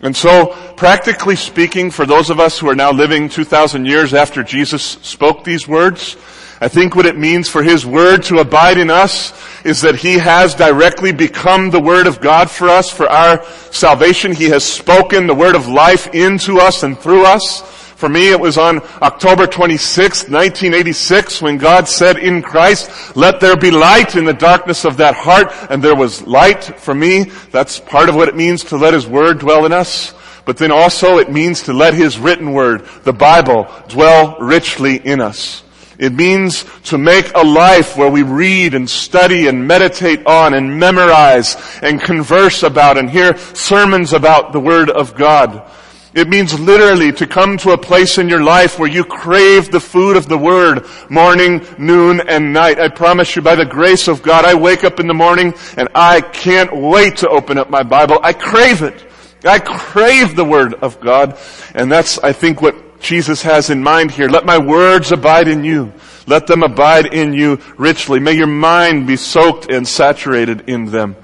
And 0.00 0.16
so, 0.16 0.46
practically 0.76 1.36
speaking, 1.36 1.92
for 1.92 2.06
those 2.06 2.28
of 2.28 2.40
us 2.40 2.58
who 2.58 2.68
are 2.68 2.74
now 2.74 2.90
living 2.90 3.28
2,000 3.28 3.86
years 3.86 4.14
after 4.14 4.42
Jesus 4.42 4.82
spoke 4.82 5.44
these 5.44 5.68
words, 5.68 6.16
I 6.64 6.68
think 6.68 6.96
what 6.96 7.04
it 7.04 7.18
means 7.18 7.46
for 7.46 7.62
His 7.62 7.84
Word 7.84 8.22
to 8.22 8.38
abide 8.38 8.78
in 8.78 8.88
us 8.88 9.34
is 9.66 9.82
that 9.82 9.96
He 9.96 10.14
has 10.14 10.54
directly 10.54 11.12
become 11.12 11.68
the 11.68 11.78
Word 11.78 12.06
of 12.06 12.22
God 12.22 12.50
for 12.50 12.70
us, 12.70 12.88
for 12.88 13.06
our 13.06 13.44
salvation. 13.70 14.32
He 14.32 14.46
has 14.46 14.64
spoken 14.64 15.26
the 15.26 15.34
Word 15.34 15.56
of 15.56 15.68
life 15.68 16.14
into 16.14 16.60
us 16.60 16.82
and 16.82 16.98
through 16.98 17.26
us. 17.26 17.60
For 17.96 18.08
me, 18.08 18.30
it 18.30 18.40
was 18.40 18.56
on 18.56 18.80
October 19.02 19.46
26, 19.46 20.30
1986, 20.30 21.42
when 21.42 21.58
God 21.58 21.86
said 21.86 22.16
in 22.16 22.40
Christ, 22.40 23.14
let 23.14 23.40
there 23.40 23.58
be 23.58 23.70
light 23.70 24.16
in 24.16 24.24
the 24.24 24.32
darkness 24.32 24.86
of 24.86 24.96
that 24.96 25.14
heart, 25.14 25.52
and 25.68 25.84
there 25.84 25.94
was 25.94 26.26
light 26.26 26.64
for 26.80 26.94
me. 26.94 27.24
That's 27.50 27.78
part 27.78 28.08
of 28.08 28.14
what 28.14 28.28
it 28.28 28.36
means 28.36 28.64
to 28.64 28.78
let 28.78 28.94
His 28.94 29.06
Word 29.06 29.40
dwell 29.40 29.66
in 29.66 29.74
us. 29.74 30.14
But 30.46 30.56
then 30.56 30.72
also 30.72 31.18
it 31.18 31.30
means 31.30 31.64
to 31.64 31.74
let 31.74 31.92
His 31.92 32.18
written 32.18 32.54
Word, 32.54 32.86
the 33.02 33.12
Bible, 33.12 33.66
dwell 33.88 34.38
richly 34.40 34.96
in 34.96 35.20
us. 35.20 35.60
It 35.98 36.12
means 36.12 36.64
to 36.84 36.98
make 36.98 37.32
a 37.34 37.44
life 37.44 37.96
where 37.96 38.10
we 38.10 38.22
read 38.22 38.74
and 38.74 38.88
study 38.88 39.46
and 39.46 39.68
meditate 39.68 40.26
on 40.26 40.54
and 40.54 40.78
memorize 40.78 41.56
and 41.82 42.00
converse 42.00 42.62
about 42.62 42.98
and 42.98 43.08
hear 43.08 43.36
sermons 43.36 44.12
about 44.12 44.52
the 44.52 44.60
Word 44.60 44.90
of 44.90 45.14
God. 45.14 45.70
It 46.14 46.28
means 46.28 46.58
literally 46.60 47.10
to 47.12 47.26
come 47.26 47.56
to 47.58 47.72
a 47.72 47.78
place 47.78 48.18
in 48.18 48.28
your 48.28 48.42
life 48.42 48.78
where 48.78 48.88
you 48.88 49.04
crave 49.04 49.72
the 49.72 49.80
food 49.80 50.16
of 50.16 50.28
the 50.28 50.38
Word 50.38 50.86
morning, 51.10 51.66
noon, 51.76 52.20
and 52.20 52.52
night. 52.52 52.78
I 52.78 52.88
promise 52.88 53.34
you 53.34 53.42
by 53.42 53.56
the 53.56 53.64
grace 53.64 54.06
of 54.06 54.22
God, 54.22 54.44
I 54.44 54.54
wake 54.54 54.84
up 54.84 55.00
in 55.00 55.08
the 55.08 55.14
morning 55.14 55.54
and 55.76 55.88
I 55.92 56.20
can't 56.20 56.74
wait 56.76 57.16
to 57.18 57.28
open 57.28 57.58
up 57.58 57.68
my 57.68 57.82
Bible. 57.82 58.20
I 58.22 58.32
crave 58.32 58.82
it. 58.82 59.04
I 59.44 59.58
crave 59.58 60.36
the 60.36 60.44
Word 60.44 60.74
of 60.74 61.00
God. 61.00 61.36
And 61.74 61.90
that's, 61.90 62.18
I 62.20 62.32
think, 62.32 62.62
what 62.62 62.83
Jesus 63.00 63.42
has 63.42 63.70
in 63.70 63.82
mind 63.82 64.10
here. 64.10 64.28
Let 64.28 64.46
my 64.46 64.58
words 64.58 65.12
abide 65.12 65.48
in 65.48 65.64
you. 65.64 65.92
Let 66.26 66.46
them 66.46 66.62
abide 66.62 67.12
in 67.12 67.34
you 67.34 67.60
richly. 67.76 68.18
May 68.18 68.32
your 68.32 68.46
mind 68.46 69.06
be 69.06 69.16
soaked 69.16 69.70
and 69.70 69.86
saturated 69.86 70.68
in 70.68 70.86
them. 70.86 71.16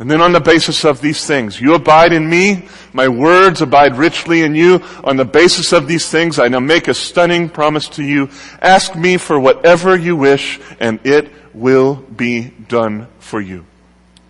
And 0.00 0.10
then 0.10 0.22
on 0.22 0.32
the 0.32 0.40
basis 0.40 0.84
of 0.86 1.02
these 1.02 1.26
things, 1.26 1.60
you 1.60 1.74
abide 1.74 2.14
in 2.14 2.28
me, 2.28 2.66
my 2.94 3.08
words 3.08 3.60
abide 3.60 3.98
richly 3.98 4.40
in 4.40 4.54
you. 4.54 4.82
On 5.04 5.18
the 5.18 5.26
basis 5.26 5.72
of 5.74 5.86
these 5.86 6.08
things, 6.08 6.38
I 6.38 6.48
now 6.48 6.58
make 6.58 6.88
a 6.88 6.94
stunning 6.94 7.50
promise 7.50 7.86
to 7.90 8.02
you. 8.02 8.30
Ask 8.62 8.96
me 8.96 9.18
for 9.18 9.38
whatever 9.38 9.94
you 9.94 10.16
wish, 10.16 10.58
and 10.80 11.00
it 11.04 11.30
will 11.52 11.96
be 11.96 12.48
done 12.48 13.08
for 13.18 13.42
you. 13.42 13.66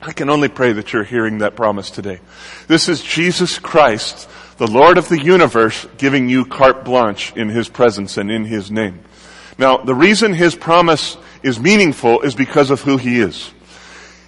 I 0.02 0.12
can 0.12 0.28
only 0.28 0.48
pray 0.48 0.72
that 0.72 0.92
you're 0.92 1.04
hearing 1.04 1.38
that 1.38 1.54
promise 1.54 1.90
today. 1.90 2.18
This 2.66 2.88
is 2.88 3.00
Jesus 3.00 3.60
Christ, 3.60 4.28
the 4.60 4.66
Lord 4.66 4.98
of 4.98 5.08
the 5.08 5.18
universe, 5.18 5.86
giving 5.96 6.28
you 6.28 6.44
carte 6.44 6.84
blanche 6.84 7.32
in 7.34 7.48
His 7.48 7.70
presence 7.70 8.18
and 8.18 8.30
in 8.30 8.44
His 8.44 8.70
name. 8.70 9.00
Now, 9.56 9.78
the 9.78 9.94
reason 9.94 10.34
His 10.34 10.54
promise 10.54 11.16
is 11.42 11.58
meaningful 11.58 12.20
is 12.20 12.34
because 12.34 12.70
of 12.70 12.82
who 12.82 12.98
He 12.98 13.20
is. 13.20 13.54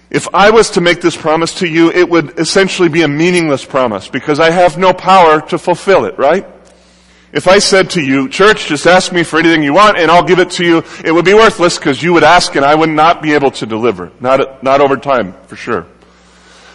If 0.09 0.27
I 0.33 0.49
was 0.49 0.71
to 0.71 0.81
make 0.81 1.01
this 1.01 1.15
promise 1.15 1.59
to 1.59 1.67
you, 1.67 1.91
it 1.91 2.09
would 2.09 2.39
essentially 2.39 2.89
be 2.89 3.03
a 3.03 3.07
meaningless 3.07 3.63
promise 3.63 4.07
because 4.07 4.39
I 4.39 4.49
have 4.49 4.75
no 4.75 4.91
power 4.91 5.39
to 5.49 5.59
fulfill 5.59 6.05
it, 6.05 6.17
right? 6.17 6.47
If 7.31 7.47
I 7.47 7.59
said 7.59 7.91
to 7.91 8.01
you, 8.01 8.27
church, 8.27 8.65
just 8.65 8.87
ask 8.87 9.13
me 9.13 9.21
for 9.21 9.37
anything 9.37 9.61
you 9.61 9.73
want 9.73 9.99
and 9.99 10.09
I'll 10.09 10.25
give 10.25 10.39
it 10.39 10.49
to 10.51 10.65
you, 10.65 10.83
it 11.05 11.11
would 11.11 11.25
be 11.25 11.35
worthless 11.35 11.77
because 11.77 12.01
you 12.01 12.11
would 12.13 12.23
ask 12.23 12.55
and 12.55 12.65
I 12.65 12.73
would 12.73 12.89
not 12.89 13.21
be 13.21 13.33
able 13.33 13.51
to 13.51 13.67
deliver. 13.67 14.11
Not, 14.19 14.63
not 14.63 14.81
over 14.81 14.97
time, 14.97 15.33
for 15.45 15.55
sure. 15.55 15.85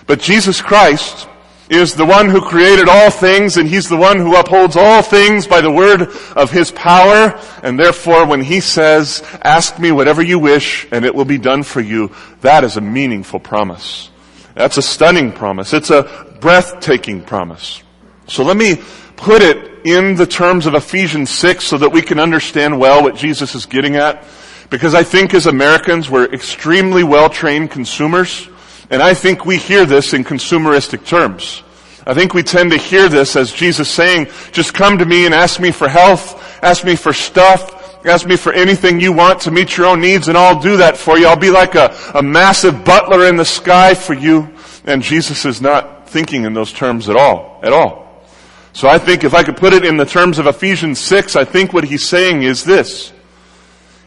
But 0.07 0.21
Jesus 0.21 0.63
Christ 0.63 1.27
is 1.71 1.95
the 1.95 2.07
one 2.07 2.29
who 2.29 2.41
created 2.41 2.89
all 2.89 3.11
things 3.11 3.57
and 3.57 3.69
he's 3.69 3.89
the 3.89 3.97
one 3.97 4.19
who 4.19 4.37
upholds 4.37 4.77
all 4.77 5.03
things 5.03 5.47
by 5.47 5.61
the 5.61 5.71
word 5.71 6.03
of 6.35 6.51
his 6.51 6.71
power. 6.71 7.39
And 7.63 7.79
therefore 7.79 8.27
when 8.27 8.43
he 8.43 8.61
says, 8.61 9.23
ask 9.43 9.79
me 9.79 9.93
whatever 9.93 10.23
you 10.23 10.39
wish 10.39 10.87
and 10.91 11.05
it 11.05 11.15
will 11.15 11.25
be 11.25 11.39
done 11.39 11.63
for 11.63 11.81
you, 11.81 12.11
that 12.41 12.65
is 12.65 12.77
a 12.77 12.81
meaningful 12.81 13.41
promise. 13.41 14.11
That's 14.55 14.79
a 14.79 14.83
stunning 14.83 15.33
promise. 15.33 15.73
It's 15.73 15.91
a 15.91 16.37
breathtaking 16.41 17.23
promise. 17.23 17.83
So 18.27 18.45
let 18.45 18.57
me 18.57 18.81
put 19.17 19.43
it 19.43 19.87
in 19.87 20.15
the 20.15 20.27
terms 20.27 20.67
of 20.67 20.75
Ephesians 20.75 21.31
6 21.31 21.65
so 21.65 21.79
that 21.79 21.91
we 21.91 22.03
can 22.03 22.19
understand 22.19 22.79
well 22.79 23.03
what 23.03 23.15
Jesus 23.15 23.55
is 23.55 23.67
getting 23.67 23.97
at. 23.97 24.25
Because 24.71 24.95
I 24.95 25.03
think 25.03 25.33
as 25.35 25.47
Americans, 25.47 26.11
we're 26.11 26.33
extremely 26.33 27.03
well 27.03 27.31
trained 27.31 27.71
consumers. 27.71 28.49
And 28.91 29.03
I 29.03 29.15
think 29.15 29.45
we 29.45 29.59
hear 29.59 29.85
this 29.85 30.15
in 30.15 30.25
consumeristic 30.25 31.07
terms. 31.07 31.63
I 32.07 32.15
think 32.15 32.33
we 32.33 32.43
tend 32.43 32.71
to 32.71 32.79
hear 32.79 33.09
this 33.09 33.37
as 33.37 33.53
Jesus 33.53 33.91
saying, 33.91 34.29
just 34.53 34.73
come 34.73 34.97
to 34.99 35.05
me 35.05 35.27
and 35.27 35.35
ask 35.35 35.61
me 35.61 35.71
for 35.71 35.89
health, 35.89 36.63
ask 36.63 36.85
me 36.85 36.97
for 36.97 37.13
stuff, 37.13 38.07
ask 38.07 38.27
me 38.27 38.37
for 38.37 38.53
anything 38.53 38.99
you 38.99 39.13
want 39.13 39.43
to 39.43 39.51
meet 39.51 39.77
your 39.77 39.87
own 39.87 40.01
needs 40.01 40.29
and 40.29 40.39
I'll 40.39 40.59
do 40.59 40.79
that 40.79 40.97
for 40.97 41.19
you. 41.19 41.27
I'll 41.27 41.37
be 41.37 41.51
like 41.51 41.75
a, 41.75 41.95
a 42.15 42.23
massive 42.23 42.83
butler 42.83 43.27
in 43.27 43.37
the 43.37 43.45
sky 43.45 43.93
for 43.93 44.15
you. 44.15 44.49
And 44.87 45.03
Jesus 45.03 45.45
is 45.45 45.61
not 45.61 46.09
thinking 46.09 46.45
in 46.45 46.55
those 46.55 46.73
terms 46.73 47.11
at 47.11 47.17
all, 47.17 47.61
at 47.63 47.75
all. 47.75 48.25
So 48.73 48.89
I 48.89 48.99
think 48.99 49.25
if 49.25 49.35
I 49.35 49.43
could 49.43 49.57
put 49.57 49.75
it 49.75 49.85
in 49.85 49.99
the 49.99 50.07
terms 50.07 50.39
of 50.39 50.47
Ephesians 50.47 50.99
6, 50.99 51.37
I 51.37 51.45
think 51.45 51.75
what 51.75 51.85
he's 51.85 52.09
saying 52.09 52.43
is 52.43 52.65
this. 52.65 53.13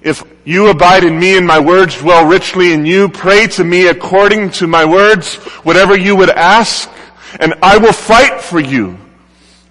If 0.02 0.24
you 0.46 0.70
abide 0.70 1.04
in 1.04 1.20
me 1.20 1.38
and 1.38 1.46
my 1.46 1.60
words 1.60 2.00
dwell 2.00 2.26
richly 2.26 2.74
in 2.74 2.86
you, 2.86 3.08
pray 3.08 3.48
to 3.48 3.64
me 3.64 3.88
according 3.88 4.52
to 4.52 4.68
my 4.68 4.84
words, 4.84 5.36
whatever 5.64 5.96
you 5.96 6.16
would 6.16 6.32
ask, 6.32 6.90
and 7.40 7.54
I 7.62 7.78
will 7.78 7.94
fight 7.94 8.42
for 8.42 8.60
you. 8.60 8.98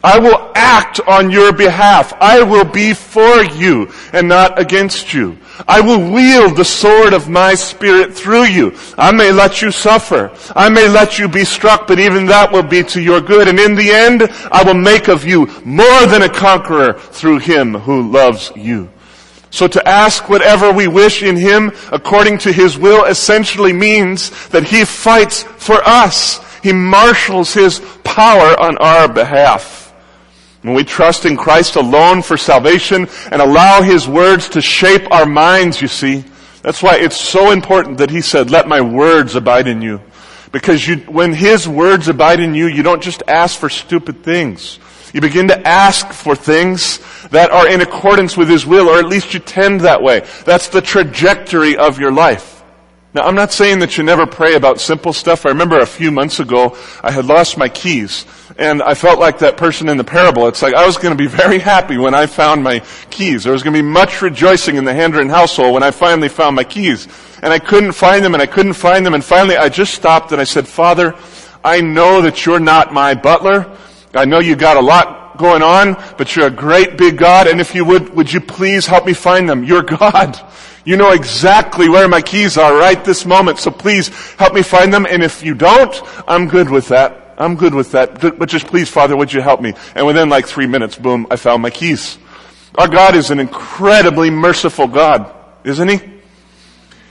I 0.03 0.19
will 0.19 0.51
act 0.55 1.01
on 1.01 1.31
your 1.31 1.53
behalf. 1.53 2.15
I 2.21 2.43
will 2.43 2.65
be 2.65 2.95
for 2.95 3.43
you 3.43 3.91
and 4.15 4.29
not 4.29 4.59
against 4.59 5.13
you. 5.13 5.37
I 5.69 5.83
will 5.83 6.11
wield 6.11 6.57
the 6.57 6.65
sword 6.65 7.13
of 7.13 7.29
my 7.29 7.55
spirit 7.55 8.15
through 8.15 8.45
you. 8.45 8.75
I 8.97 9.13
may 9.13 9.31
let 9.31 9.61
you 9.61 9.71
suffer. 9.71 10.31
I 10.57 10.71
may 10.71 10.89
let 10.89 11.19
you 11.19 11.29
be 11.29 11.45
struck, 11.45 11.87
but 11.87 11.99
even 11.99 12.25
that 12.27 12.51
will 12.51 12.63
be 12.63 12.83
to 12.85 13.03
your 13.03 13.21
good. 13.21 13.47
And 13.47 13.59
in 13.59 13.75
the 13.75 13.91
end, 13.91 14.23
I 14.51 14.63
will 14.65 14.75
make 14.75 15.09
of 15.09 15.27
you 15.27 15.47
more 15.67 16.07
than 16.07 16.23
a 16.23 16.31
conqueror 16.31 16.95
through 16.95 17.41
him 17.41 17.75
who 17.75 18.11
loves 18.11 18.53
you. 18.57 18.89
So 19.51 19.67
to 19.67 19.89
ask 19.89 20.29
whatever 20.29 20.73
we 20.73 20.87
wish 20.87 21.23
in 21.23 21.37
Him 21.37 21.73
according 21.93 22.39
to 22.39 22.53
His 22.53 22.79
will 22.79 23.05
essentially 23.05 23.73
means 23.73 24.49
that 24.49 24.65
He 24.65 24.85
fights 24.85 25.43
for 25.43 25.83
us. 25.85 26.41
He 26.63 26.73
marshals 26.73 27.53
His 27.53 27.81
power 28.05 28.59
on 28.61 28.79
our 28.79 29.09
behalf. 29.09 29.93
When 30.63 30.75
we 30.75 30.85
trust 30.85 31.25
in 31.25 31.37
Christ 31.37 31.77
alone 31.77 32.23
for 32.23 32.37
salvation 32.37 33.09
and 33.33 33.43
allow 33.43 33.83
His 33.83 34.07
words 34.07 34.49
to 34.51 34.61
shape 34.61 35.11
our 35.11 35.27
minds, 35.27 35.81
you 35.83 35.89
see, 35.89 36.25
that's 36.63 36.83
why 36.83 36.97
it's 36.97 37.19
so 37.19 37.51
important 37.51 37.99
that 37.99 38.11
He 38.11 38.21
said, 38.21 38.51
let 38.51 38.69
my 38.69 38.81
words 38.81 39.35
abide 39.35 39.67
in 39.67 39.83
you. 39.83 40.01
Because 40.53 40.87
you, 40.87 40.97
when 40.97 41.33
His 41.33 41.67
words 41.67 42.09
abide 42.09 42.41
in 42.41 42.55
you, 42.55 42.67
you 42.67 42.83
don't 42.83 43.03
just 43.03 43.23
ask 43.27 43.59
for 43.59 43.69
stupid 43.69 44.23
things. 44.23 44.79
You 45.13 45.21
begin 45.21 45.49
to 45.49 45.69
ask 45.69 46.13
for 46.13 46.37
things 46.37 47.01
that 47.31 47.51
are 47.51 47.69
in 47.69 47.81
accordance 47.81 48.37
with 48.37 48.49
His 48.49 48.65
will, 48.65 48.89
or 48.89 48.99
at 48.99 49.07
least 49.07 49.35
you 49.35 49.41
tend 49.41 49.81
that 49.83 50.03
way. 50.03 50.27
That's 50.45 50.69
the 50.69 50.81
trajectory 50.81 51.77
of 51.77 51.99
your 51.99 52.13
life. 52.13 52.63
Now, 53.13 53.23
I'm 53.23 53.35
not 53.35 53.53
saying 53.53 53.81
that 53.81 53.99
you 53.99 54.05
never 54.05 54.25
pray 54.25 54.55
about 54.55 54.81
simple 54.81 55.13
stuff. 55.13 55.45
I 55.45 55.49
remember 55.49 55.81
a 55.81 55.87
few 55.87 56.13
months 56.13 56.39
ago, 56.39 56.77
I 57.03 57.11
had 57.11 57.25
lost 57.25 57.59
my 57.59 57.69
keys. 57.69 58.25
And 58.57 58.83
I 58.83 58.95
felt 58.95 59.19
like 59.19 59.39
that 59.39 59.57
person 59.57 59.89
in 59.89 59.97
the 59.97 60.05
parable. 60.05 60.47
It's 60.47 60.63
like 60.63 60.75
I 60.75 60.87
was 60.87 60.97
going 60.97 61.17
to 61.17 61.21
be 61.21 61.27
very 61.27 61.59
happy 61.59 61.97
when 61.97 62.15
I 62.15 62.27
found 62.27 62.63
my 62.63 62.81
keys. 63.11 63.43
There 63.43 63.53
was 63.53 63.65
going 63.65 63.75
to 63.75 63.83
be 63.83 63.89
much 63.89 64.23
rejoicing 64.23 64.77
in 64.77 64.85
the 64.85 64.93
Handren 64.93 65.29
household 65.29 65.75
when 65.75 65.83
I 65.83 65.91
finally 65.91 66.29
found 66.29 66.55
my 66.55 66.63
keys. 66.63 67.09
And 67.43 67.53
I 67.53 67.59
couldn't 67.59 67.93
find 67.93 68.25
them 68.25 68.35
and 68.35 68.43
I 68.43 68.47
couldn't 68.47 68.75
find 68.75 69.05
them. 69.05 69.15
And 69.15 69.25
finally 69.25 69.57
I 69.57 69.71
just 69.71 69.95
stopped 69.95 70.31
and 70.31 70.41
I 70.41 70.45
said, 70.45 70.69
Father, 70.69 71.17
I 71.65 71.81
know 71.81 72.23
that 72.23 72.47
you're 72.47 72.61
not 72.61 72.93
my 72.93 73.15
butler. 73.15 73.77
I 74.15 74.25
know 74.25 74.41
you 74.41 74.57
got 74.57 74.77
a 74.77 74.81
lot 74.81 75.39
going 75.39 75.63
on, 75.63 75.95
but 76.19 76.35
you're 76.35 76.47
a 76.47 76.51
great 76.51 76.97
big 76.97 77.17
God, 77.17 77.47
and 77.47 77.61
if 77.61 77.75
you 77.75 77.85
would, 77.85 78.15
would 78.15 78.33
you 78.33 78.41
please 78.41 78.87
help 78.87 79.07
me 79.07 79.13
find 79.13 79.49
them? 79.49 79.65
You're 79.65 79.83
God. 79.83 80.41
You 80.83 80.97
know 80.97 81.13
exactly 81.13 81.91
where 81.91 82.09
my 82.09 82.23
keys 82.23 82.57
are 82.57 82.75
right 82.75 83.05
this 83.05 83.27
moment, 83.27 83.59
so 83.59 83.71
please 83.71 84.09
help 84.37 84.55
me 84.55 84.63
find 84.63 84.93
them, 84.93 85.05
and 85.05 85.23
if 85.23 85.43
you 85.43 85.55
don't, 85.55 85.95
I'm 86.27 86.49
good 86.49 86.71
with 86.71 86.89
that. 86.89 87.35
I'm 87.37 87.57
good 87.57 87.75
with 87.75 87.93
that. 87.93 88.19
But 88.21 88.49
just 88.49 88.67
please, 88.67 88.89
Father, 88.89 89.15
would 89.15 89.31
you 89.31 89.43
help 89.43 89.61
me? 89.61 89.75
And 89.95 90.07
within 90.07 90.31
like 90.31 90.47
three 90.47 90.67
minutes, 90.67 90.97
boom, 90.97 91.27
I 91.31 91.37
found 91.37 91.63
my 91.63 91.69
keys. 91.69 92.19
Our 92.77 92.89
God 92.89 93.15
is 93.15 93.31
an 93.31 93.41
incredibly 93.41 94.31
merciful 94.31 94.87
God, 94.87 95.31
isn't 95.65 95.89
He? 95.89 96.01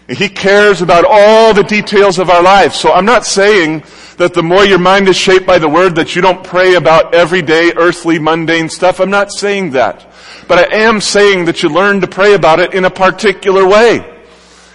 He 0.09 0.27
cares 0.27 0.81
about 0.81 1.05
all 1.07 1.53
the 1.53 1.63
details 1.63 2.17
of 2.17 2.29
our 2.29 2.41
lives. 2.41 2.79
So 2.79 2.91
I'm 2.91 3.05
not 3.05 3.25
saying 3.25 3.83
that 4.17 4.33
the 4.33 4.43
more 4.43 4.65
your 4.65 4.79
mind 4.79 5.07
is 5.07 5.15
shaped 5.15 5.45
by 5.45 5.59
the 5.59 5.69
word 5.69 5.95
that 5.95 6.15
you 6.15 6.21
don't 6.21 6.43
pray 6.43 6.75
about 6.75 7.13
everyday 7.13 7.73
earthly 7.75 8.17
mundane 8.17 8.69
stuff. 8.69 8.99
I'm 8.99 9.11
not 9.11 9.31
saying 9.31 9.71
that. 9.71 10.11
But 10.47 10.71
I 10.71 10.77
am 10.77 10.99
saying 10.99 11.45
that 11.45 11.61
you 11.61 11.69
learn 11.69 12.01
to 12.01 12.07
pray 12.07 12.33
about 12.33 12.59
it 12.59 12.73
in 12.73 12.85
a 12.85 12.89
particular 12.89 13.67
way. 13.67 14.17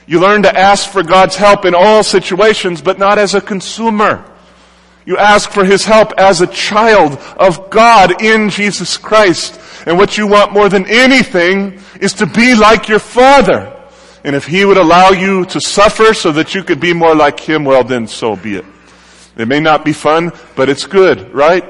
You 0.07 0.21
learn 0.21 0.45
to 0.45 0.57
ask 0.57 0.89
for 0.89 1.03
God's 1.03 1.35
help 1.35 1.65
in 1.65 1.75
all 1.75 2.03
situations, 2.03 2.81
but 2.81 2.99
not 2.99 3.19
as 3.19 3.35
a 3.35 3.41
consumer. 3.41 4.25
You 5.05 5.17
ask 5.19 5.51
for 5.51 5.65
His 5.65 5.85
help 5.85 6.13
as 6.17 6.41
a 6.41 6.47
child 6.47 7.19
of 7.37 7.71
God 7.71 8.23
in 8.23 8.51
Jesus 8.51 8.97
Christ. 8.97 9.61
And 9.87 9.99
what 9.99 10.17
you 10.17 10.27
want 10.27 10.53
more 10.53 10.69
than 10.69 10.87
anything 10.87 11.81
is 12.01 12.15
to 12.15 12.27
be 12.27 12.55
like 12.55 12.89
your 12.89 12.99
Father. 12.99 13.74
And 14.25 14.35
if 14.35 14.47
He 14.47 14.65
would 14.65 14.79
allow 14.79 15.11
you 15.11 15.45
to 15.47 15.61
suffer 15.61 16.15
so 16.15 16.33
that 16.33 16.55
you 16.55 16.65
could 16.65 16.81
be 16.81 16.93
more 16.93 17.15
like 17.15 17.39
Him, 17.39 17.65
well 17.65 17.85
then 17.85 18.09
so 18.09 18.35
be 18.35 18.57
it. 18.57 18.65
It 19.37 19.49
may 19.49 19.61
not 19.61 19.85
be 19.85 19.93
fun, 19.93 20.33
but 20.57 20.69
it's 20.69 20.87
good, 20.87 21.33
right? 21.35 21.65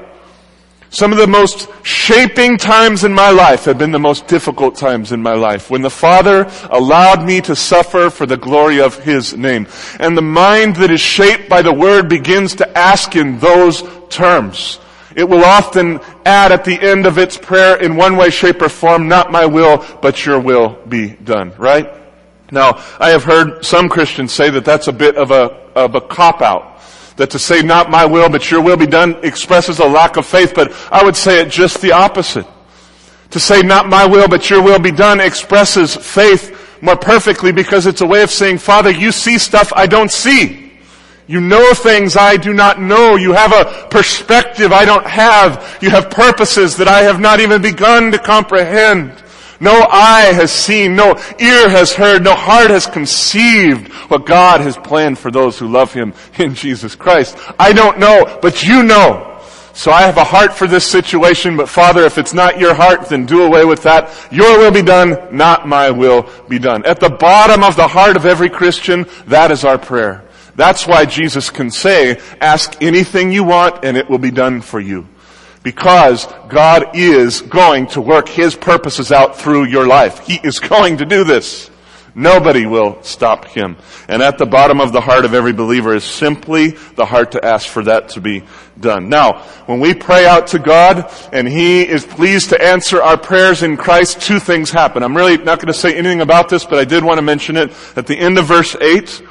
Some 0.89 1.11
of 1.11 1.17
the 1.17 1.27
most 1.27 1.67
shaping 1.83 2.57
times 2.57 3.03
in 3.03 3.13
my 3.13 3.29
life 3.29 3.65
have 3.65 3.77
been 3.77 3.91
the 3.91 3.99
most 3.99 4.27
difficult 4.27 4.77
times 4.77 5.11
in 5.11 5.21
my 5.21 5.33
life. 5.33 5.69
When 5.69 5.81
the 5.81 5.89
Father 5.89 6.49
allowed 6.69 7.25
me 7.25 7.41
to 7.41 7.55
suffer 7.55 8.09
for 8.09 8.25
the 8.25 8.37
glory 8.37 8.79
of 8.79 9.03
His 9.03 9.35
name. 9.35 9.67
And 9.99 10.15
the 10.15 10.21
mind 10.21 10.77
that 10.77 10.91
is 10.91 11.01
shaped 11.01 11.49
by 11.49 11.61
the 11.61 11.73
Word 11.73 12.07
begins 12.07 12.55
to 12.55 12.77
ask 12.77 13.15
in 13.17 13.39
those 13.39 13.83
terms. 14.07 14.79
It 15.17 15.27
will 15.27 15.43
often 15.43 15.99
add 16.25 16.53
at 16.53 16.63
the 16.63 16.79
end 16.79 17.05
of 17.05 17.17
its 17.17 17.37
prayer 17.37 17.75
in 17.75 17.97
one 17.97 18.15
way, 18.15 18.29
shape, 18.29 18.61
or 18.61 18.69
form, 18.69 19.09
not 19.09 19.31
my 19.31 19.45
will, 19.45 19.83
but 20.01 20.25
your 20.25 20.39
will 20.39 20.77
be 20.87 21.09
done, 21.09 21.51
right? 21.57 22.04
Now, 22.51 22.83
I 22.99 23.09
have 23.09 23.23
heard 23.23 23.65
some 23.65 23.89
Christians 23.89 24.31
say 24.33 24.49
that 24.51 24.65
that's 24.65 24.87
a 24.87 24.93
bit 24.93 25.15
of 25.15 25.31
a, 25.31 25.51
of 25.75 25.95
a 25.95 26.01
cop 26.01 26.41
out 26.41 26.75
that 27.17 27.31
to 27.31 27.39
say 27.39 27.61
not 27.61 27.89
my 27.89 28.05
will 28.05 28.29
but 28.29 28.51
your 28.51 28.61
will 28.61 28.77
be 28.77 28.87
done 28.87 29.15
expresses 29.23 29.79
a 29.79 29.85
lack 29.85 30.17
of 30.17 30.25
faith, 30.25 30.53
but 30.53 30.71
I 30.91 31.03
would 31.03 31.15
say 31.15 31.41
it 31.41 31.49
just 31.49 31.81
the 31.81 31.93
opposite. 31.93 32.45
To 33.31 33.39
say 33.39 33.61
not 33.61 33.87
my 33.87 34.05
will 34.05 34.27
but 34.27 34.49
your 34.49 34.61
will 34.61 34.79
be 34.79 34.91
done 34.91 35.19
expresses 35.19 35.95
faith 35.95 36.79
more 36.81 36.95
perfectly 36.95 37.51
because 37.51 37.85
it's 37.85 38.01
a 38.01 38.05
way 38.05 38.21
of 38.21 38.29
saying, 38.29 38.59
Father, 38.59 38.91
you 38.91 39.11
see 39.11 39.37
stuff 39.37 39.71
I 39.75 39.87
don't 39.87 40.11
see. 40.11 40.65
You 41.27 41.41
know 41.41 41.73
things 41.73 42.15
I 42.15 42.37
do 42.37 42.53
not 42.53 42.79
know. 42.79 43.15
You 43.15 43.33
have 43.33 43.51
a 43.51 43.87
perspective 43.89 44.71
I 44.71 44.85
don't 44.85 45.07
have. 45.07 45.79
You 45.81 45.89
have 45.89 46.11
purposes 46.11 46.77
that 46.77 46.87
I 46.87 47.01
have 47.01 47.19
not 47.19 47.39
even 47.39 47.61
begun 47.61 48.11
to 48.11 48.19
comprehend. 48.19 49.23
No 49.59 49.85
eye 49.89 50.31
has 50.33 50.51
seen, 50.51 50.95
no 50.95 51.15
ear 51.39 51.69
has 51.69 51.93
heard, 51.93 52.23
no 52.23 52.35
heart 52.35 52.69
has 52.69 52.87
conceived 52.87 53.91
what 54.09 54.25
God 54.25 54.61
has 54.61 54.77
planned 54.77 55.17
for 55.17 55.31
those 55.31 55.57
who 55.57 55.67
love 55.67 55.93
Him 55.93 56.13
in 56.37 56.55
Jesus 56.55 56.95
Christ. 56.95 57.37
I 57.57 57.73
don't 57.73 57.99
know, 57.99 58.39
but 58.41 58.63
you 58.63 58.83
know. 58.83 59.31
So 59.73 59.91
I 59.91 60.03
have 60.03 60.15
a 60.15 60.23
heart 60.23 60.53
for 60.53 60.67
this 60.67 60.89
situation, 60.89 61.57
but 61.57 61.67
Father, 61.67 62.05
if 62.05 62.17
it's 62.17 62.33
not 62.33 62.59
your 62.59 62.73
heart, 62.73 63.09
then 63.09 63.25
do 63.25 63.43
away 63.43 63.65
with 63.65 63.83
that. 63.83 64.09
Your 64.31 64.57
will 64.57 64.71
be 64.71 64.81
done, 64.81 65.35
not 65.35 65.67
my 65.67 65.91
will 65.91 66.29
be 66.47 66.59
done. 66.59 66.85
At 66.85 67.01
the 67.01 67.09
bottom 67.09 67.61
of 67.61 67.75
the 67.75 67.87
heart 67.87 68.15
of 68.15 68.25
every 68.25 68.49
Christian, 68.49 69.05
that 69.27 69.51
is 69.51 69.65
our 69.65 69.77
prayer. 69.77 70.23
That's 70.55 70.87
why 70.87 71.03
Jesus 71.03 71.49
can 71.49 71.69
say, 71.69 72.21
ask 72.39 72.81
anything 72.81 73.33
you 73.33 73.43
want 73.43 73.83
and 73.83 73.97
it 73.97 74.09
will 74.09 74.17
be 74.17 74.31
done 74.31 74.61
for 74.61 74.79
you 74.79 75.05
because 75.65 76.27
God 76.47 76.95
is 76.95 77.41
going 77.41 77.87
to 77.87 77.99
work 77.99 78.29
His 78.29 78.55
purposes 78.55 79.11
out 79.11 79.35
through 79.35 79.65
your 79.65 79.87
life. 79.87 80.19
He 80.19 80.35
is 80.35 80.59
going 80.73 80.97
to 80.97 81.05
do 81.05 81.23
this. 81.23 81.71
Nobody 82.13 82.67
will 82.67 83.01
stop 83.01 83.45
Him. 83.45 83.75
And 84.07 84.21
at 84.21 84.37
the 84.37 84.45
bottom 84.45 84.79
of 84.79 84.93
the 84.93 85.01
heart 85.01 85.25
of 85.25 85.33
every 85.33 85.53
believer 85.53 85.95
is 85.95 86.03
simply 86.03 86.69
the 86.95 87.05
heart 87.05 87.31
to 87.31 87.43
ask 87.43 87.67
for 87.67 87.83
that 87.83 88.09
to 88.09 88.21
be 88.21 88.43
done. 88.79 89.09
Now, 89.09 89.41
when 89.65 89.79
we 89.79 89.95
pray 89.95 90.27
out 90.27 90.47
to 90.47 90.59
God 90.59 91.11
and 91.33 91.47
He 91.47 91.81
is 91.81 92.05
pleased 92.05 92.49
to 92.49 92.63
answer 92.63 93.01
our 93.01 93.17
prayers 93.17 93.63
in 93.63 93.75
Christ, 93.75 94.21
two 94.21 94.39
things 94.39 94.69
happen. 94.69 95.01
I'm 95.01 95.17
really 95.17 95.37
not 95.37 95.57
going 95.57 95.67
to 95.67 95.73
say 95.73 95.95
anything 95.95 96.21
about 96.21 96.47
this, 96.47 96.63
but 96.63 96.77
I 96.77 96.85
did 96.85 97.03
want 97.03 97.17
to 97.17 97.23
mention 97.23 97.57
it 97.57 97.71
at 97.95 98.05
the 98.05 98.17
end 98.17 98.37
of 98.37 98.45
verse 98.45 98.75
8. 98.79 99.23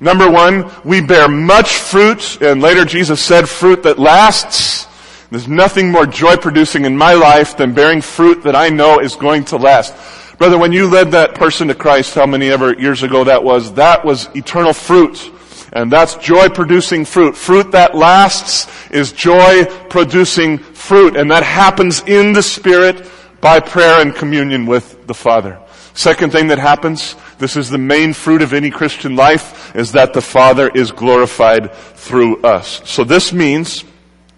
Number 0.00 0.28
one, 0.28 0.68
we 0.84 1.00
bear 1.00 1.28
much 1.28 1.76
fruit, 1.76 2.42
and 2.42 2.60
later 2.60 2.84
Jesus 2.84 3.22
said 3.22 3.48
fruit 3.48 3.84
that 3.84 4.00
lasts. 4.00 4.88
There's 5.30 5.48
nothing 5.48 5.90
more 5.90 6.06
joy 6.06 6.36
producing 6.36 6.84
in 6.84 6.96
my 6.96 7.14
life 7.14 7.56
than 7.56 7.74
bearing 7.74 8.00
fruit 8.00 8.44
that 8.44 8.54
I 8.54 8.68
know 8.68 9.00
is 9.00 9.16
going 9.16 9.44
to 9.46 9.56
last. 9.56 9.94
Brother, 10.38 10.58
when 10.58 10.72
you 10.72 10.86
led 10.86 11.12
that 11.12 11.34
person 11.34 11.68
to 11.68 11.74
Christ, 11.74 12.14
how 12.14 12.26
many 12.26 12.50
ever 12.50 12.74
years 12.74 13.02
ago 13.02 13.24
that 13.24 13.42
was, 13.42 13.74
that 13.74 14.04
was 14.04 14.28
eternal 14.36 14.72
fruit. 14.72 15.32
And 15.72 15.90
that's 15.90 16.14
joy 16.16 16.48
producing 16.48 17.04
fruit. 17.04 17.36
Fruit 17.36 17.72
that 17.72 17.94
lasts 17.94 18.70
is 18.90 19.12
joy 19.12 19.64
producing 19.88 20.58
fruit. 20.58 21.16
And 21.16 21.30
that 21.30 21.42
happens 21.42 22.02
in 22.02 22.32
the 22.32 22.42
Spirit 22.42 23.10
by 23.40 23.60
prayer 23.60 24.00
and 24.00 24.14
communion 24.14 24.66
with 24.66 25.06
the 25.06 25.14
Father. 25.14 25.60
Second 25.94 26.30
thing 26.30 26.48
that 26.48 26.58
happens, 26.58 27.16
this 27.38 27.56
is 27.56 27.68
the 27.70 27.78
main 27.78 28.12
fruit 28.12 28.42
of 28.42 28.52
any 28.52 28.70
Christian 28.70 29.16
life, 29.16 29.74
is 29.74 29.92
that 29.92 30.12
the 30.12 30.22
Father 30.22 30.68
is 30.68 30.92
glorified 30.92 31.72
through 31.74 32.42
us. 32.42 32.82
So 32.84 33.02
this 33.02 33.32
means 33.32 33.84